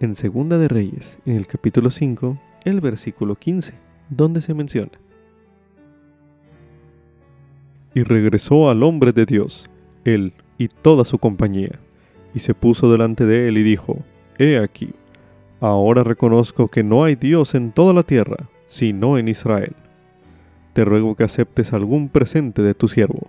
[0.00, 3.74] en Segunda de Reyes, en el capítulo 5, el versículo 15,
[4.10, 4.92] donde se menciona.
[7.94, 9.70] Y regresó al hombre de Dios,
[10.04, 11.78] él y toda su compañía,
[12.34, 13.98] y se puso delante de él y dijo,
[14.38, 14.92] He aquí,
[15.60, 19.74] ahora reconozco que no hay Dios en toda la tierra, sino en Israel.
[20.74, 23.28] Te ruego que aceptes algún presente de tu siervo.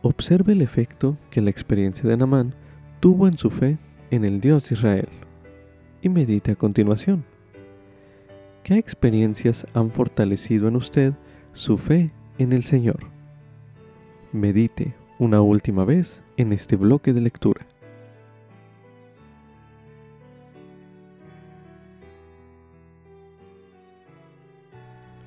[0.00, 2.54] Observe el efecto que la experiencia de Namán
[3.00, 3.76] tuvo en su fe
[4.10, 5.08] en el Dios de Israel
[6.00, 7.24] y medite a continuación.
[8.62, 11.12] ¿Qué experiencias han fortalecido en usted
[11.52, 13.10] su fe en el Señor?
[14.32, 17.66] Medite una última vez en este bloque de lectura.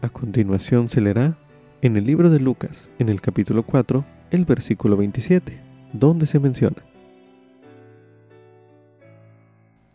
[0.02, 1.38] A continuación se leerá
[1.82, 5.60] en el libro de Lucas, en el capítulo 4, el versículo 27,
[5.92, 6.84] donde se menciona.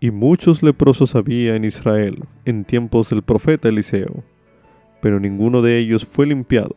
[0.01, 4.25] Y muchos leprosos había en Israel en tiempos del profeta Eliseo,
[5.01, 6.75] pero ninguno de ellos fue limpiado,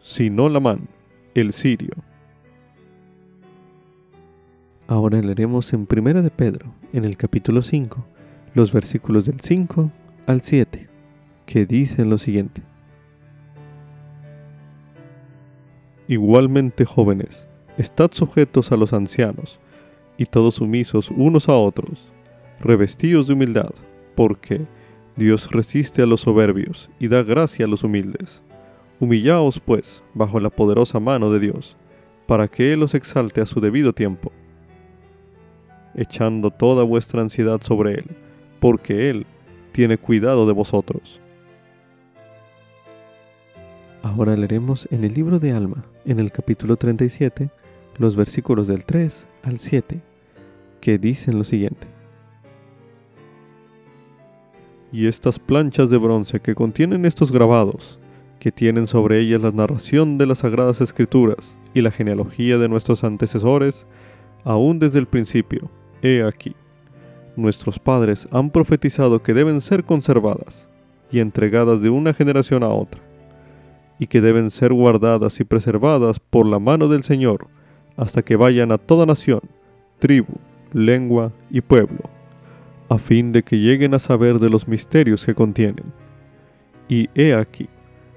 [0.00, 0.88] sino Lamán,
[1.34, 1.94] el sirio.
[4.86, 8.06] Ahora leeremos en Primera de Pedro, en el capítulo 5,
[8.54, 9.90] los versículos del 5
[10.26, 10.87] al 7,
[11.48, 12.60] que dicen lo siguiente.
[16.06, 17.48] Igualmente jóvenes,
[17.78, 19.58] estad sujetos a los ancianos,
[20.18, 22.12] y todos sumisos unos a otros,
[22.60, 23.70] revestidos de humildad,
[24.14, 24.66] porque
[25.16, 28.44] Dios resiste a los soberbios y da gracia a los humildes.
[29.00, 31.78] Humillaos, pues, bajo la poderosa mano de Dios,
[32.26, 34.32] para que Él os exalte a su debido tiempo,
[35.94, 38.04] echando toda vuestra ansiedad sobre Él,
[38.60, 39.24] porque Él
[39.72, 41.22] tiene cuidado de vosotros.
[44.08, 47.50] Ahora leeremos en el libro de Alma, en el capítulo 37,
[47.98, 50.00] los versículos del 3 al 7,
[50.80, 51.86] que dicen lo siguiente.
[54.92, 57.98] Y estas planchas de bronce que contienen estos grabados,
[58.40, 63.04] que tienen sobre ellas la narración de las sagradas escrituras y la genealogía de nuestros
[63.04, 63.86] antecesores,
[64.42, 65.70] aún desde el principio,
[66.00, 66.56] he aquí.
[67.36, 70.70] Nuestros padres han profetizado que deben ser conservadas
[71.10, 73.02] y entregadas de una generación a otra,
[73.98, 77.48] y que deben ser guardadas y preservadas por la mano del Señor
[77.96, 79.40] hasta que vayan a toda nación,
[79.98, 80.34] tribu,
[80.72, 82.08] lengua y pueblo,
[82.88, 85.92] a fin de que lleguen a saber de los misterios que contienen.
[86.88, 87.68] Y he aquí,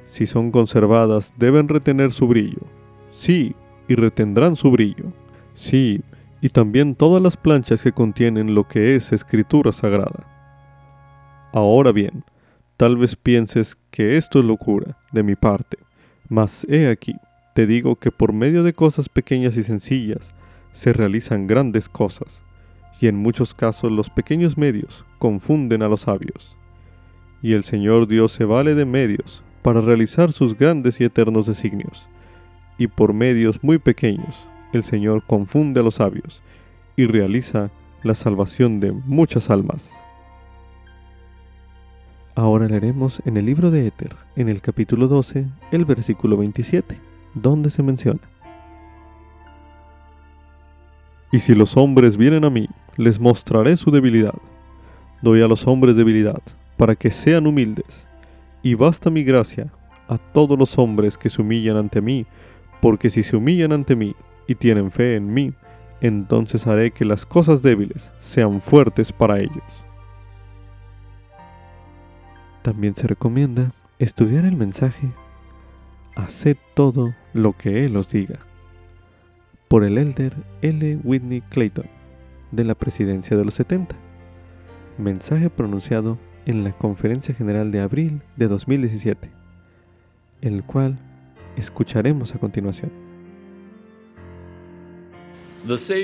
[0.05, 2.61] si son conservadas, deben retener su brillo.
[3.09, 3.55] Sí,
[3.87, 5.05] y retendrán su brillo.
[5.53, 6.01] Sí,
[6.41, 10.27] y también todas las planchas que contienen lo que es escritura sagrada.
[11.53, 12.23] Ahora bien,
[12.81, 15.77] tal vez pienses que esto es locura de mi parte,
[16.29, 17.13] mas he aquí,
[17.53, 20.33] te digo que por medio de cosas pequeñas y sencillas
[20.71, 22.43] se realizan grandes cosas,
[22.99, 26.57] y en muchos casos los pequeños medios confunden a los sabios.
[27.43, 32.07] Y el Señor Dios se vale de medios para realizar sus grandes y eternos designios.
[32.79, 36.41] Y por medios muy pequeños, el Señor confunde a los sabios
[36.95, 37.69] y realiza
[38.01, 40.03] la salvación de muchas almas.
[42.33, 46.97] Ahora leeremos en el libro de Éter, en el capítulo 12, el versículo 27,
[47.33, 48.21] donde se menciona.
[51.33, 54.35] Y si los hombres vienen a mí, les mostraré su debilidad.
[55.21, 56.41] Doy a los hombres debilidad,
[56.77, 58.07] para que sean humildes
[58.63, 59.71] y basta mi gracia
[60.07, 62.25] a todos los hombres que se humillan ante mí,
[62.81, 64.15] porque si se humillan ante mí
[64.47, 65.53] y tienen fe en mí,
[65.99, 69.90] entonces haré que las cosas débiles sean fuertes para ellos.
[72.61, 75.11] También se recomienda estudiar el mensaje
[76.15, 78.39] Haced todo lo que Él os diga,
[79.67, 80.99] por el elder L.
[81.03, 81.88] Whitney Clayton,
[82.51, 83.95] de la presidencia de los 70.
[84.97, 89.31] Mensaje pronunciado en la Conferencia General de abril de 2017,
[90.41, 90.99] el cual
[91.55, 92.91] escucharemos a continuación.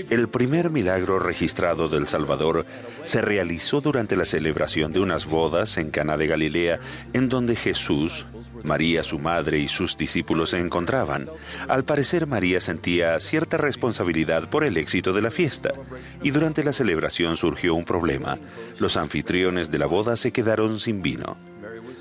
[0.09, 2.65] El primer milagro registrado del Salvador
[3.05, 6.79] se realizó durante la celebración de unas bodas en Cana de Galilea,
[7.13, 8.27] en donde Jesús,
[8.63, 11.27] María su madre y sus discípulos se encontraban.
[11.67, 15.73] Al parecer María sentía cierta responsabilidad por el éxito de la fiesta,
[16.21, 18.38] y durante la celebración surgió un problema.
[18.79, 21.35] Los anfitriones de la boda se quedaron sin vino.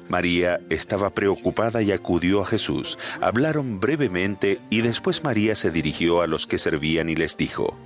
[0.09, 2.99] María estaba preocupada y acudió a Jesús.
[3.21, 7.77] Hablaron brevemente y después María se dirigió a los que servían y les dijo,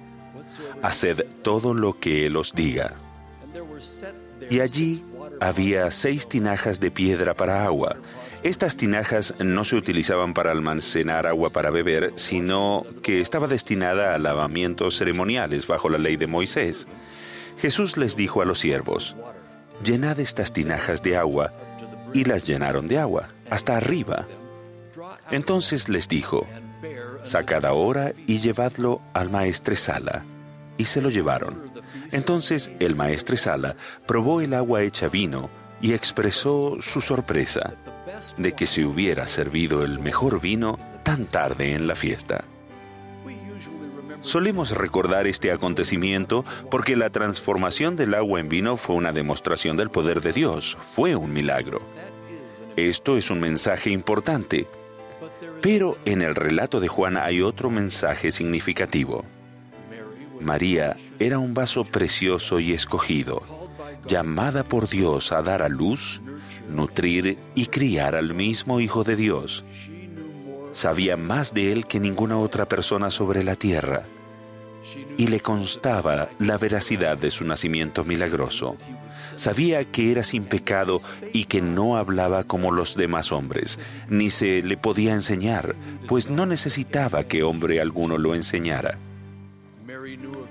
[0.83, 2.95] Haced todo lo que Él os diga.
[4.51, 5.05] Y allí
[5.41, 7.97] había seis tinajas de piedra para agua.
[8.43, 14.19] Estas tinajas no se utilizaban para almacenar agua para beber, sino que estaba destinada a
[14.19, 16.89] lavamientos ceremoniales bajo la ley de Moisés.
[17.59, 19.15] Jesús les dijo a los siervos,
[19.85, 21.53] Llenad estas tinajas de agua
[22.15, 24.27] y las llenaron de agua, hasta arriba.
[25.31, 26.47] Entonces les dijo,
[27.23, 30.25] sacad ahora y llevadlo al maestresala.
[30.77, 31.71] Y se lo llevaron.
[32.11, 33.77] Entonces el maestresala
[34.07, 35.51] probó el agua hecha vino
[35.81, 37.75] y expresó su sorpresa
[38.37, 42.45] de que se hubiera servido el mejor vino tan tarde en la fiesta.
[44.21, 49.91] Solemos recordar este acontecimiento porque la transformación del agua en vino fue una demostración del
[49.91, 51.81] poder de Dios, fue un milagro.
[52.77, 54.67] Esto es un mensaje importante,
[55.61, 59.25] pero en el relato de Juan hay otro mensaje significativo.
[60.41, 63.43] María era un vaso precioso y escogido,
[64.07, 66.23] llamada por Dios a dar a luz,
[66.69, 69.65] nutrir y criar al mismo Hijo de Dios
[70.73, 74.05] sabía más de él que ninguna otra persona sobre la tierra,
[75.17, 78.77] y le constaba la veracidad de su nacimiento milagroso.
[79.37, 81.01] Sabía que era sin pecado
[81.33, 83.79] y que no hablaba como los demás hombres,
[84.09, 85.75] ni se le podía enseñar,
[86.09, 88.99] pues no necesitaba que hombre alguno lo enseñara.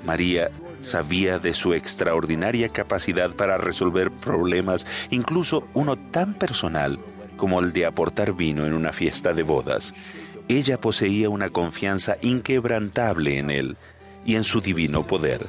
[0.06, 0.50] María
[0.82, 7.00] sabía de su extraordinaria capacidad para resolver problemas, incluso uno tan personal
[7.38, 9.94] como el de aportar vino en una fiesta de bodas.
[10.50, 13.78] ella poseía una confianza inquebrantable en él
[14.26, 15.46] y en su divino poder.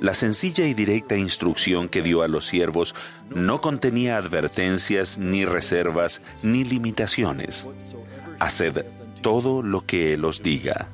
[0.00, 2.94] La sencilla y directa instrucción que dio a los siervos
[3.30, 7.66] no contenía advertencias, ni reservas, ni limitaciones.
[8.38, 8.84] Haced
[9.20, 10.88] todo lo que Él os diga.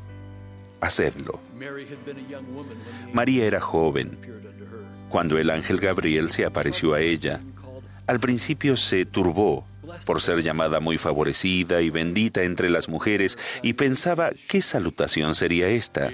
[0.80, 1.40] Hacedlo.
[3.12, 4.18] María era joven
[5.08, 7.40] cuando el ángel Gabriel se apareció a ella.
[8.06, 9.64] Al principio se turbó
[10.06, 15.68] por ser llamada muy favorecida y bendita entre las mujeres y pensaba qué salutación sería
[15.68, 16.10] esta.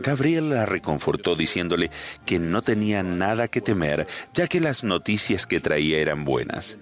[0.00, 1.90] Gabriel la reconfortó diciéndole
[2.24, 6.78] que no tenía nada que temer, ya que las noticias que traía eran buenas.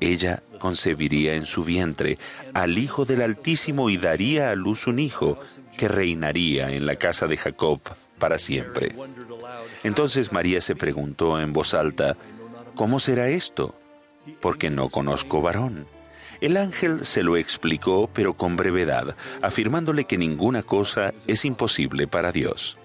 [0.00, 2.18] Ella concebiría en su vientre
[2.54, 5.38] al Hijo del Altísimo y daría a luz un hijo
[5.76, 7.80] que reinaría en la casa de Jacob
[8.18, 8.94] para siempre.
[9.82, 12.16] Entonces María se preguntó en voz alta,
[12.74, 13.74] ¿cómo será esto?
[14.40, 15.86] Porque no conozco varón.
[16.40, 22.32] El ángel se lo explicó, pero con brevedad, afirmándole que ninguna cosa es imposible para
[22.32, 22.78] Dios.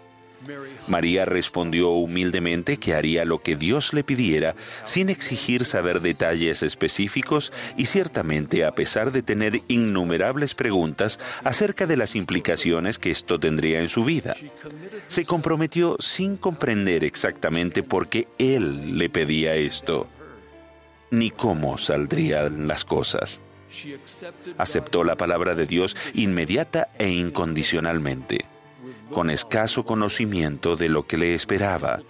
[0.88, 7.52] María respondió humildemente que haría lo que Dios le pidiera sin exigir saber detalles específicos
[7.78, 13.82] y ciertamente a pesar de tener innumerables preguntas acerca de las implicaciones que esto tendría
[13.82, 14.36] en su vida.
[15.08, 20.08] Se comprometió sin comprender exactamente por qué Él le pedía esto,
[21.10, 23.42] ni cómo saldrían las cosas.
[24.58, 28.46] Aceptó la palabra de Dios inmediata e incondicionalmente
[29.12, 32.02] con escaso conocimiento de lo que le esperaba.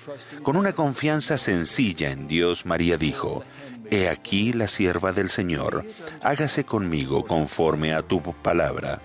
[0.44, 3.44] Con una confianza sencilla en Dios, María dijo,
[3.92, 5.86] He aquí la sierva del Señor,
[6.24, 9.00] hágase conmigo conforme a tu palabra.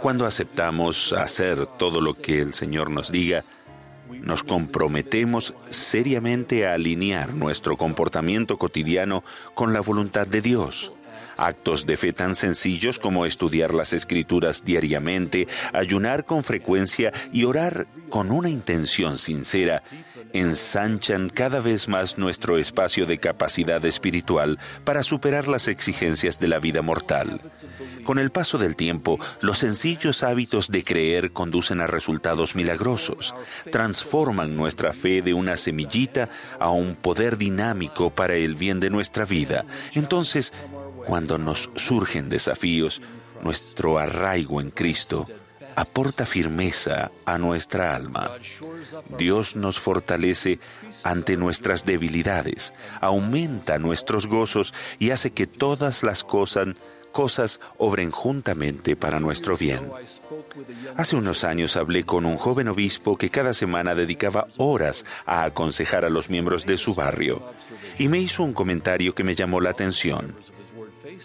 [0.00, 3.44] Cuando aceptamos hacer todo lo que el Señor nos diga,
[4.22, 9.24] nos comprometemos seriamente a alinear nuestro comportamiento cotidiano
[9.54, 10.92] con la voluntad de Dios.
[11.36, 17.86] Actos de fe tan sencillos como estudiar las escrituras diariamente, ayunar con frecuencia y orar
[18.10, 19.82] con una intención sincera
[20.32, 26.58] ensanchan cada vez más nuestro espacio de capacidad espiritual para superar las exigencias de la
[26.58, 27.40] vida mortal.
[28.04, 33.34] Con el paso del tiempo, los sencillos hábitos de creer conducen a resultados milagrosos,
[33.70, 39.24] transforman nuestra fe de una semillita a un poder dinámico para el bien de nuestra
[39.24, 39.64] vida.
[39.94, 40.52] Entonces,
[41.06, 43.00] cuando nos surgen desafíos,
[43.42, 45.26] nuestro arraigo en Cristo
[45.76, 48.30] aporta firmeza a nuestra alma.
[49.16, 50.58] Dios nos fortalece
[51.04, 56.68] ante nuestras debilidades, aumenta nuestros gozos y hace que todas las cosas,
[57.12, 59.92] cosas obren juntamente para nuestro bien.
[60.96, 66.06] Hace unos años hablé con un joven obispo que cada semana dedicaba horas a aconsejar
[66.06, 67.42] a los miembros de su barrio
[67.98, 70.34] y me hizo un comentario que me llamó la atención.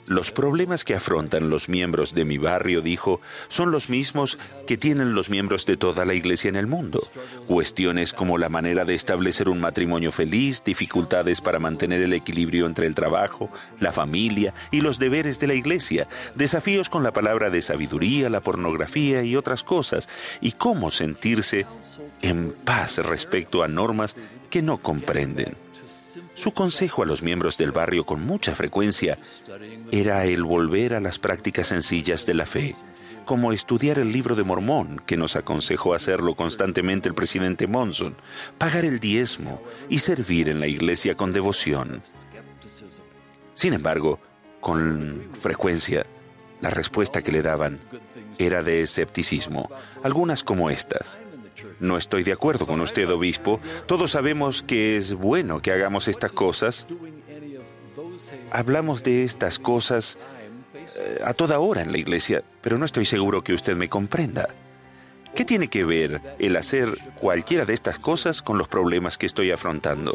[0.08, 4.38] Los problemas que afrontan los miembros de mi barrio, dijo, son los mismos
[4.68, 7.02] que tienen los miembros de toda la iglesia en el mundo.
[7.48, 12.88] Cuestiones como la manera de establecer un matrimonio feliz, dificultades para mantener el equilibrio entre
[12.88, 13.50] el trabajo,
[13.80, 18.42] la familia y los deberes de la iglesia, desafíos con la palabra de sabiduría, la
[18.42, 20.10] pornografía y otras cosas,
[20.42, 21.66] y cómo sentirse
[22.22, 24.16] en paz respecto a normas
[24.50, 25.56] que no comprenden.
[26.42, 29.20] Su consejo a los miembros del barrio con mucha frecuencia
[29.92, 32.74] era el volver a las prácticas sencillas de la fe,
[33.26, 38.16] como estudiar el libro de Mormón, que nos aconsejó hacerlo constantemente el presidente Monson,
[38.58, 42.02] pagar el diezmo y servir en la iglesia con devoción.
[43.54, 44.20] Sin embargo,
[44.62, 46.08] con frecuencia,
[46.60, 47.82] la respuesta que le daban
[48.40, 49.70] era de escepticismo,
[50.02, 51.20] algunas como estas.
[51.80, 53.60] No estoy de acuerdo con usted, obispo.
[53.86, 56.86] Todos sabemos que es bueno que hagamos estas cosas.
[58.52, 60.18] Hablamos de estas cosas
[60.98, 64.50] eh, a toda hora en la iglesia, pero no estoy seguro que usted me comprenda.
[65.36, 69.52] ¿Qué tiene que ver el hacer cualquiera de estas cosas con los problemas que estoy
[69.52, 70.14] afrontando?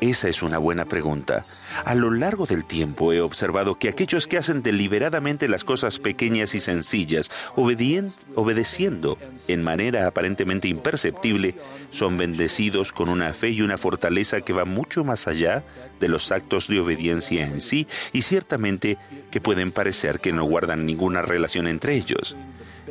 [0.00, 1.42] Esa es una buena pregunta.
[1.84, 6.54] A lo largo del tiempo he observado que aquellos que hacen deliberadamente las cosas pequeñas
[6.54, 9.18] y sencillas, obedeciendo
[9.48, 11.54] en manera aparentemente imperceptible,
[11.90, 15.64] son bendecidos con una fe y una fortaleza que va mucho más allá
[15.98, 18.98] de los actos de obediencia en sí y ciertamente
[19.30, 22.36] que pueden parecer que no guardan ninguna relación entre ellos.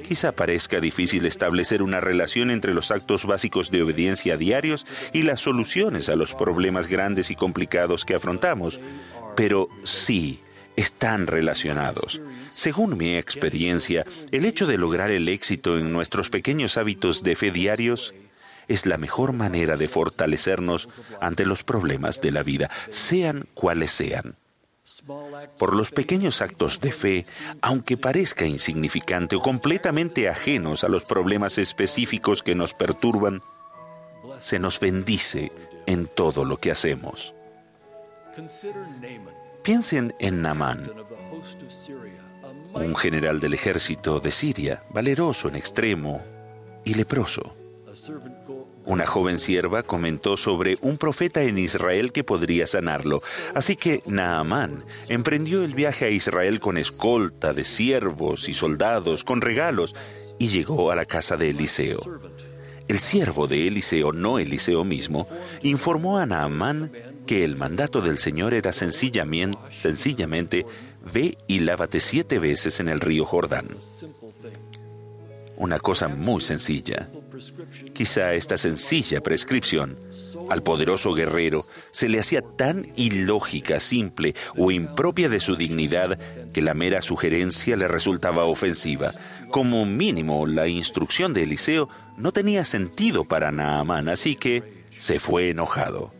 [0.07, 5.41] Quizá parezca difícil establecer una relación entre los actos básicos de obediencia diarios y las
[5.41, 8.79] soluciones a los problemas grandes y complicados que afrontamos,
[9.35, 10.41] pero sí
[10.75, 12.21] están relacionados.
[12.49, 17.49] Según mi experiencia, el hecho de lograr el éxito en nuestros pequeños hábitos de fe
[17.49, 18.13] diarios
[18.67, 20.87] es la mejor manera de fortalecernos
[21.19, 24.35] ante los problemas de la vida, sean cuales sean.
[25.57, 27.25] Por los pequeños actos de fe,
[27.61, 33.41] aunque parezca insignificante o completamente ajenos a los problemas específicos que nos perturban,
[34.39, 35.51] se nos bendice
[35.87, 37.33] en todo lo que hacemos.
[39.63, 40.91] Piensen en Naamán,
[42.73, 46.21] un general del ejército de Siria, valeroso en extremo
[46.83, 47.55] y leproso.
[48.85, 53.19] Una joven sierva comentó sobre un profeta en Israel que podría sanarlo.
[53.55, 59.41] Así que Naamán emprendió el viaje a Israel con escolta de siervos y soldados, con
[59.41, 59.95] regalos,
[60.37, 61.99] y llegó a la casa de Eliseo.
[62.87, 65.27] El siervo de Eliseo, no Eliseo mismo,
[65.63, 66.91] informó a Naamán
[67.25, 70.65] que el mandato del Señor era sencillamente,
[71.11, 73.69] ve y lávate siete veces en el río Jordán.
[75.57, 77.09] Una cosa muy sencilla.
[77.93, 79.97] Quizá esta sencilla prescripción
[80.49, 86.19] al poderoso guerrero se le hacía tan ilógica, simple o impropia de su dignidad
[86.53, 89.11] que la mera sugerencia le resultaba ofensiva.
[89.49, 95.49] Como mínimo, la instrucción de Eliseo no tenía sentido para Naamán, así que se fue
[95.49, 96.13] enojado.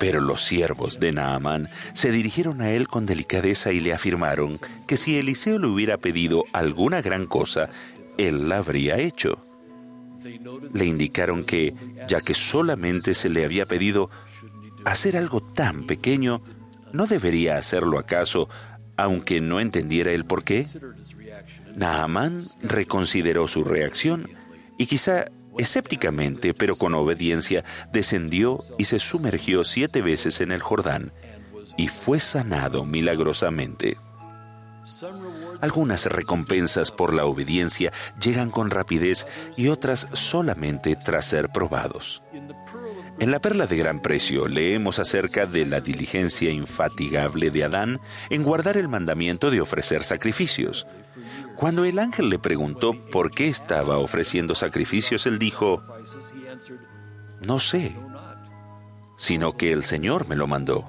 [0.00, 4.96] Pero los siervos de Naamán se dirigieron a él con delicadeza y le afirmaron que
[4.96, 7.68] si Eliseo le hubiera pedido alguna gran cosa,
[8.16, 9.47] él la habría hecho
[10.72, 11.74] le indicaron que,
[12.08, 14.10] ya que solamente se le había pedido
[14.84, 16.42] hacer algo tan pequeño,
[16.92, 18.48] ¿no debería hacerlo acaso,
[18.96, 20.66] aunque no entendiera el por qué?
[21.76, 24.28] Naamán reconsideró su reacción
[24.76, 25.26] y quizá
[25.58, 31.12] escépticamente, pero con obediencia, descendió y se sumergió siete veces en el Jordán
[31.76, 33.96] y fue sanado milagrosamente.
[35.60, 39.26] Algunas recompensas por la obediencia llegan con rapidez
[39.56, 42.22] y otras solamente tras ser probados.
[43.18, 48.44] En la perla de gran precio leemos acerca de la diligencia infatigable de Adán en
[48.44, 50.86] guardar el mandamiento de ofrecer sacrificios.
[51.56, 55.82] Cuando el ángel le preguntó por qué estaba ofreciendo sacrificios, él dijo,
[57.44, 57.96] no sé,
[59.16, 60.88] sino que el Señor me lo mandó.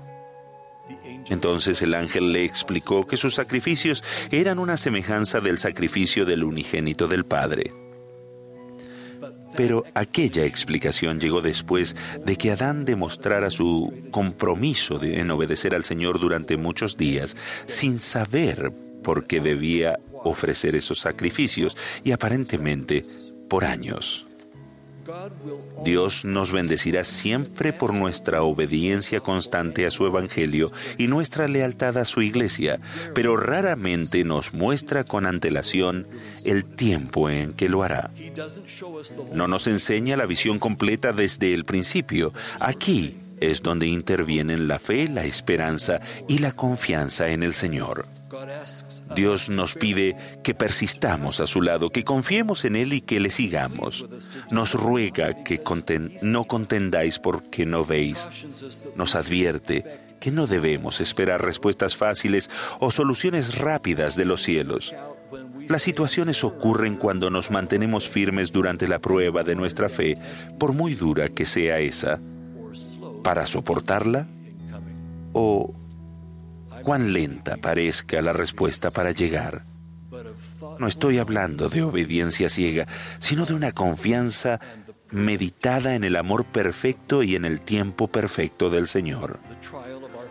[1.30, 7.08] Entonces el ángel le explicó que sus sacrificios eran una semejanza del sacrificio del unigénito
[7.08, 7.72] del Padre.
[9.56, 11.96] Pero aquella explicación llegó después
[12.26, 17.36] de que Adán demostrara su compromiso en obedecer al Señor durante muchos días,
[17.66, 18.72] sin saber
[19.04, 23.04] por qué debía ofrecer esos sacrificios y aparentemente
[23.50, 24.29] por años.
[25.84, 32.06] Dios nos bendecirá siempre por nuestra obediencia constante a su Evangelio y nuestra lealtad a
[32.06, 32.80] su iglesia,
[33.16, 36.08] pero raramente nos muestra con antelación
[36.46, 38.12] el tiempo en que lo hará.
[39.34, 42.34] No nos enseña la visión completa desde el principio.
[42.60, 48.06] Aquí es donde intervienen la fe, la esperanza y la confianza en el Señor.
[49.16, 53.30] Dios nos pide que persistamos a su lado, que confiemos en Él y que le
[53.30, 54.06] sigamos.
[54.52, 55.62] Nos ruega que
[56.22, 58.28] no contendáis porque no veis.
[58.96, 59.86] Nos advierte
[60.20, 62.50] que no debemos esperar respuestas fáciles
[62.80, 64.94] o soluciones rápidas de los cielos.
[65.68, 70.18] Las situaciones ocurren cuando nos mantenemos firmes durante la prueba de nuestra fe,
[70.58, 72.20] por muy dura que sea esa,
[73.24, 74.28] para soportarla
[75.34, 75.74] o
[76.82, 79.66] cuán lenta parezca la respuesta para llegar.
[80.80, 82.88] No estoy hablando de obediencia ciega,
[83.20, 84.60] sino de una confianza
[85.12, 89.40] meditada en el amor perfecto y en el tiempo perfecto del Señor.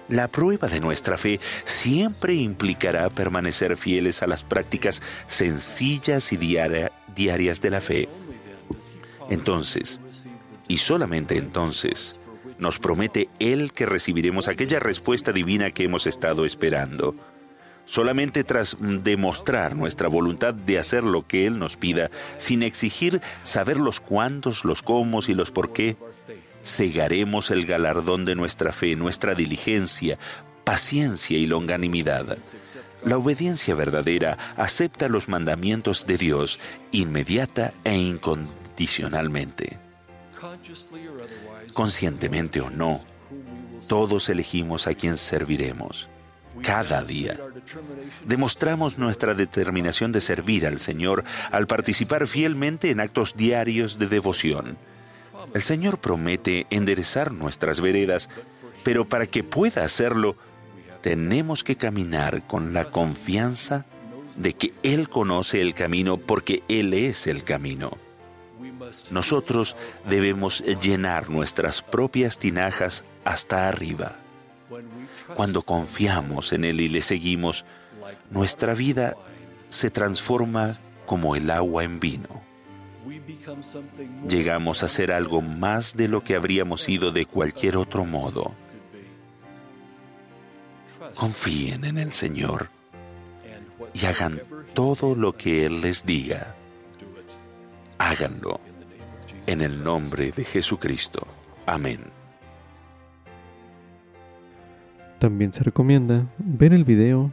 [0.08, 6.36] La prueba de nuestra fe siempre implicará permanecer fieles a las prácticas sencillas y
[7.14, 8.08] diarias de la fe.
[9.28, 10.00] Entonces,
[10.66, 12.20] y solamente entonces,
[12.58, 17.14] nos promete Él que recibiremos aquella respuesta divina que hemos estado esperando.
[17.86, 23.78] Solamente tras demostrar nuestra voluntad de hacer lo que Él nos pida, sin exigir saber
[23.80, 25.96] los cuántos, los cómo y los por qué,
[26.62, 30.18] cegaremos el galardón de nuestra fe, nuestra diligencia,
[30.64, 32.36] paciencia y longanimidad.
[33.06, 36.60] La obediencia verdadera acepta los mandamientos de Dios
[36.92, 39.78] inmediata e incondicionalmente
[41.78, 43.00] conscientemente o no,
[43.86, 46.08] todos elegimos a quien serviremos
[46.60, 47.38] cada día.
[48.26, 51.22] Demostramos nuestra determinación de servir al Señor
[51.52, 54.76] al participar fielmente en actos diarios de devoción.
[55.54, 58.28] El Señor promete enderezar nuestras veredas,
[58.82, 60.34] pero para que pueda hacerlo,
[61.00, 63.86] tenemos que caminar con la confianza
[64.34, 68.07] de que Él conoce el camino porque Él es el camino.
[69.10, 69.76] Nosotros
[70.08, 74.16] debemos llenar nuestras propias tinajas hasta arriba.
[75.34, 77.64] Cuando confiamos en Él y le seguimos,
[78.30, 79.16] nuestra vida
[79.68, 82.42] se transforma como el agua en vino.
[84.28, 88.54] Llegamos a ser algo más de lo que habríamos sido de cualquier otro modo.
[91.14, 92.70] Confíen en el Señor
[93.94, 94.42] y hagan
[94.74, 96.54] todo lo que Él les diga.
[97.98, 98.60] Háganlo
[99.48, 101.26] en el nombre de Jesucristo.
[101.64, 102.00] Amén.
[105.18, 107.32] También se recomienda ver el video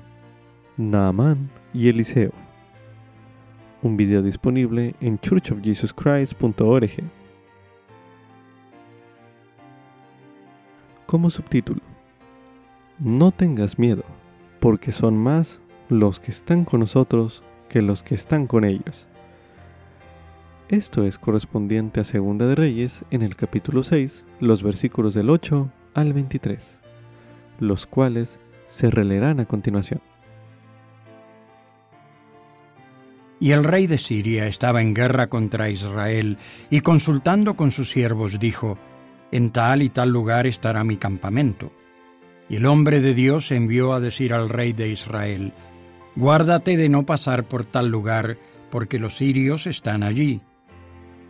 [0.77, 2.31] Naaman y Eliseo,
[3.81, 7.03] un video disponible en churchofjesuschrist.org.
[11.05, 11.81] Como subtítulo,
[12.97, 14.05] No tengas miedo,
[14.61, 15.59] porque son más
[15.89, 19.05] los que están con nosotros que los que están con ellos.
[20.67, 25.69] Esto es correspondiente a Segunda de Reyes en el capítulo 6, los versículos del 8
[25.93, 26.79] al 23,
[27.59, 30.01] los cuales se releerán a continuación.
[33.39, 36.39] Y el rey de Siria estaba en guerra contra Israel,
[36.71, 38.79] y consultando con sus siervos dijo,
[39.31, 41.71] En tal y tal lugar estará mi campamento.
[42.49, 45.53] Y el hombre de Dios envió a decir al rey de Israel,
[46.15, 48.39] Guárdate de no pasar por tal lugar,
[48.71, 50.41] porque los sirios están allí.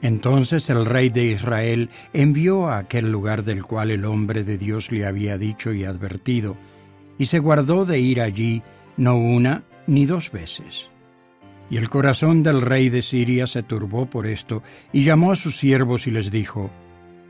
[0.02, 4.92] Entonces el rey de Israel envió a aquel lugar del cual el hombre de Dios
[4.92, 6.58] le había dicho y advertido,
[7.18, 8.62] y se guardó de ir allí
[8.98, 10.90] no una ni dos veces.
[11.70, 14.62] Y el corazón del rey de Siria se turbó por esto,
[14.94, 16.70] y llamó a sus siervos y les dijo,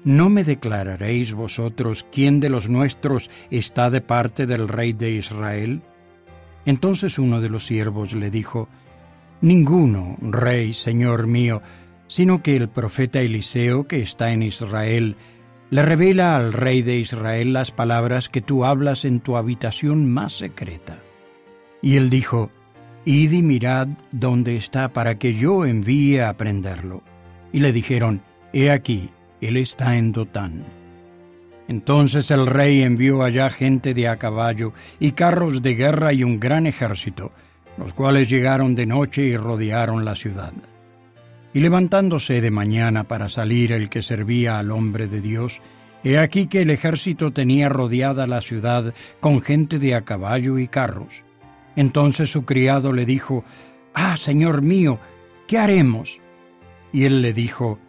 [0.04, 5.82] ¿No me declararéis vosotros quién de los nuestros está de parte del rey de Israel?
[6.66, 8.68] Entonces uno de los siervos le dijo,
[9.42, 11.62] Ninguno, rey, señor mío,
[12.08, 15.16] sino que el profeta Eliseo, que está en Israel,
[15.70, 20.34] le revela al rey de Israel las palabras que tú hablas en tu habitación más
[20.38, 21.00] secreta.
[21.82, 22.52] Y él dijo,
[23.06, 27.04] Id y mirad dónde está para que yo envíe a prenderlo.
[27.52, 28.22] Y le dijeron,
[28.54, 29.10] He aquí,
[29.42, 30.66] él está en Dotán.
[31.68, 36.40] Entonces el rey envió allá gente de a caballo y carros de guerra y un
[36.40, 37.32] gran ejército,
[37.78, 40.54] los cuales llegaron de noche y rodearon la ciudad.
[41.56, 45.62] Y levantándose de mañana para salir el que servía al hombre de Dios,
[46.04, 50.68] he aquí que el ejército tenía rodeada la ciudad con gente de a caballo y
[50.68, 51.24] carros.
[51.78, 53.46] Entonces su criado le dijo,
[53.94, 55.00] Ah, señor mío,
[55.48, 56.20] ¿qué haremos?
[56.92, 57.80] Y él le dijo,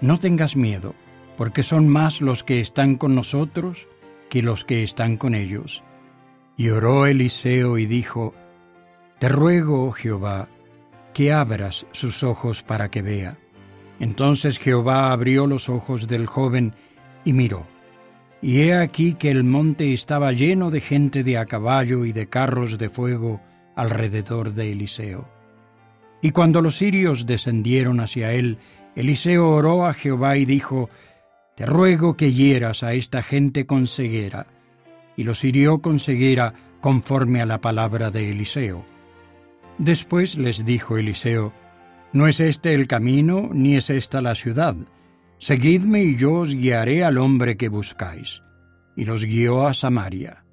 [0.00, 0.94] No tengas miedo
[1.36, 3.86] porque son más los que están con nosotros
[4.30, 5.84] que los que están con ellos.
[6.56, 8.32] Y oró Eliseo y dijo,
[9.18, 10.48] Te ruego, oh Jehová,
[11.14, 13.38] que abras sus ojos para que vea.
[13.98, 16.74] Entonces Jehová abrió los ojos del joven
[17.24, 17.66] y miró.
[18.42, 22.28] Y he aquí que el monte estaba lleno de gente de a caballo y de
[22.28, 23.40] carros de fuego
[23.74, 25.26] alrededor de Eliseo.
[26.20, 28.58] Y cuando los sirios descendieron hacia él,
[28.96, 30.90] Eliseo oró a Jehová y dijo,
[31.54, 34.46] te ruego que hieras a esta gente con ceguera.
[35.16, 38.84] Y los hirió con ceguera conforme a la palabra de Eliseo.
[39.78, 41.52] Después les dijo Eliseo,
[42.12, 44.76] No es este el camino, ni es esta la ciudad.
[45.38, 48.42] Seguidme y yo os guiaré al hombre que buscáis.
[48.96, 50.44] Y los guió a Samaria.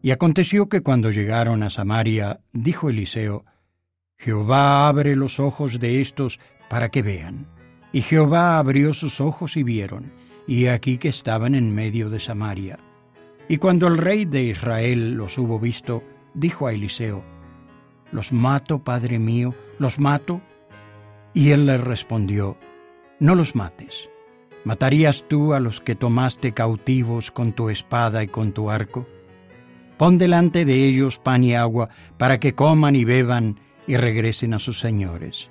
[0.00, 3.44] Y aconteció que cuando llegaron a Samaria, dijo Eliseo,
[4.16, 7.46] Jehová abre los ojos de estos para que vean.
[7.92, 10.12] Y Jehová abrió sus ojos y vieron,
[10.46, 12.78] y aquí que estaban en medio de Samaria.
[13.48, 16.02] Y cuando el rey de Israel los hubo visto,
[16.34, 17.24] dijo a Eliseo,
[18.10, 19.54] ¿Los mato, padre mío?
[19.78, 20.40] ¿Los mato?
[21.34, 22.56] Y él le respondió,
[23.20, 24.08] No los mates.
[24.64, 29.06] ¿Matarías tú a los que tomaste cautivos con tu espada y con tu arco?
[29.96, 34.58] Pon delante de ellos pan y agua para que coman y beban y regresen a
[34.58, 35.50] sus señores.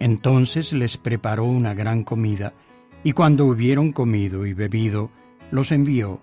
[0.00, 2.54] Entonces les preparó una gran comida,
[3.02, 5.10] y cuando hubieron comido y bebido,
[5.50, 6.20] los envió,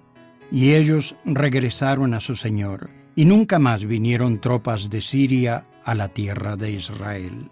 [0.51, 6.09] y ellos regresaron a su señor, y nunca más vinieron tropas de Siria a la
[6.09, 7.49] tierra de Israel.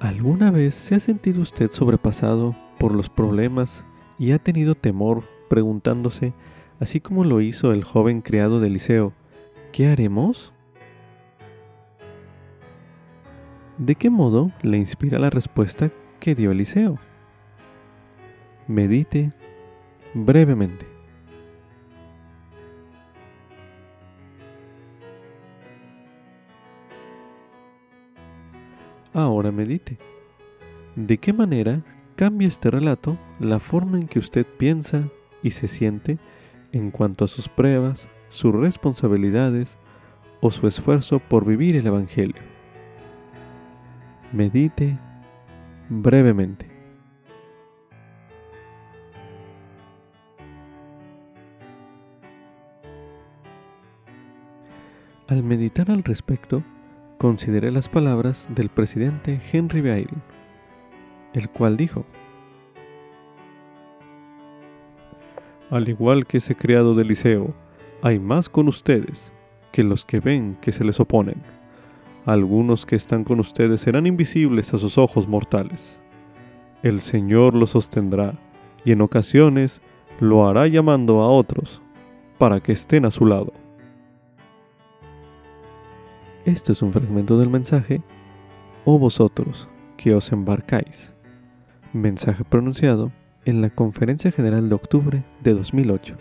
[0.00, 3.84] ¿Alguna vez se ha sentido usted sobrepasado por los problemas
[4.18, 6.34] y ha tenido temor preguntándose,
[6.80, 9.12] así como lo hizo el joven criado de Eliseo,
[9.72, 10.52] ¿qué haremos?
[13.78, 15.90] ¿De qué modo le inspira la respuesta
[16.20, 16.98] que dio Eliseo?
[18.66, 19.32] Medite
[20.14, 20.85] brevemente.
[29.16, 29.96] Ahora medite.
[30.94, 31.82] ¿De qué manera
[32.16, 35.08] cambia este relato la forma en que usted piensa
[35.42, 36.18] y se siente
[36.72, 39.78] en cuanto a sus pruebas, sus responsabilidades
[40.42, 42.42] o su esfuerzo por vivir el Evangelio.
[44.34, 44.98] Medite
[45.88, 46.66] brevemente.
[55.26, 56.62] Al meditar al respecto,
[57.18, 60.22] consideré las palabras del presidente Henry Biden,
[61.32, 62.04] el cual dijo,
[65.70, 67.54] Al igual que ese criado del liceo,
[68.02, 69.32] hay más con ustedes
[69.72, 71.42] que los que ven que se les oponen.
[72.24, 76.00] Algunos que están con ustedes serán invisibles a sus ojos mortales.
[76.82, 78.38] El Señor los sostendrá
[78.84, 79.80] y en ocasiones
[80.20, 81.82] lo hará llamando a otros
[82.38, 83.52] para que estén a su lado.
[86.46, 88.02] Este es un fragmento del mensaje,
[88.84, 91.12] O vosotros que os embarcáis.
[91.92, 93.10] Mensaje pronunciado
[93.44, 96.16] en la Conferencia General de octubre de 2008.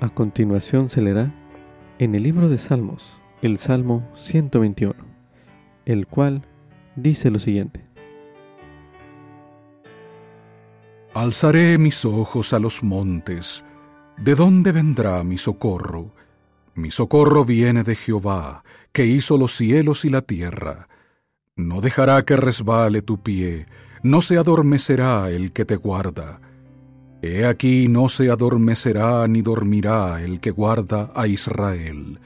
[0.00, 1.34] A continuación se leerá
[1.98, 4.94] en el libro de Salmos, el Salmo 121,
[5.84, 6.46] el cual
[6.94, 7.84] dice lo siguiente.
[11.12, 13.66] Alzaré mis ojos a los montes.
[14.16, 16.14] ¿De dónde vendrá mi socorro?
[16.76, 18.62] Mi socorro viene de Jehová,
[18.92, 20.88] que hizo los cielos y la tierra.
[21.56, 23.66] No dejará que resbale tu pie
[24.06, 26.40] no se adormecerá el que te guarda.
[27.22, 32.20] He aquí no se adormecerá ni dormirá el que guarda a Israel.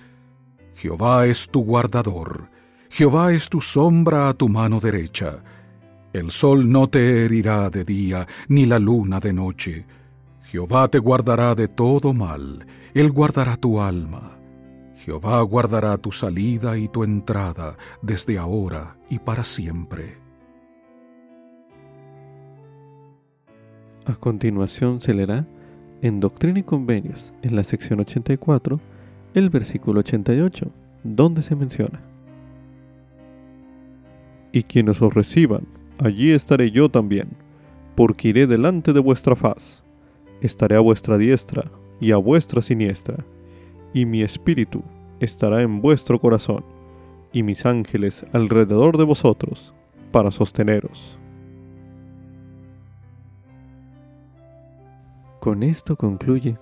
[0.74, 2.50] Jehová es tu guardador,
[2.90, 5.42] Jehová es tu sombra a tu mano derecha.
[6.12, 9.86] El sol no te herirá de día, ni la luna de noche.
[10.42, 14.39] Jehová te guardará de todo mal, Él guardará tu alma.
[15.00, 20.18] Jehová guardará tu salida y tu entrada desde ahora y para siempre.
[24.04, 25.46] A continuación se leerá
[26.02, 28.78] en Doctrina y Convenios, en la sección 84,
[29.32, 30.70] el versículo 88,
[31.02, 32.02] donde se menciona.
[34.52, 35.66] Y quienes os reciban,
[35.98, 37.28] allí estaré yo también,
[37.94, 39.82] porque iré delante de vuestra faz.
[40.42, 41.70] Estaré a vuestra diestra
[42.00, 43.24] y a vuestra siniestra,
[43.92, 44.82] y mi espíritu
[45.20, 46.64] estará en vuestro corazón,
[47.32, 49.72] y mis ángeles alrededor de vosotros,
[50.10, 51.18] para sosteneros.
[55.40, 56.58] Con esto concluye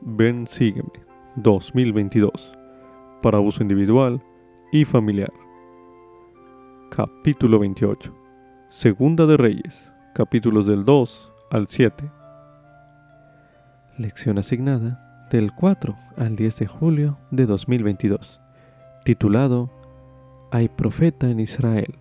[0.00, 0.90] Ven Sígueme
[1.36, 2.52] 2022
[3.22, 4.22] para uso individual
[4.72, 5.30] y familiar.
[6.90, 8.14] Capítulo 28.
[8.68, 12.04] Segunda de Reyes, capítulos del 2 al 7.
[13.98, 18.40] Lección asignada del 4 al 10 de julio de 2022,
[19.04, 19.70] titulado
[20.50, 21.98] Hay profeta en Israel.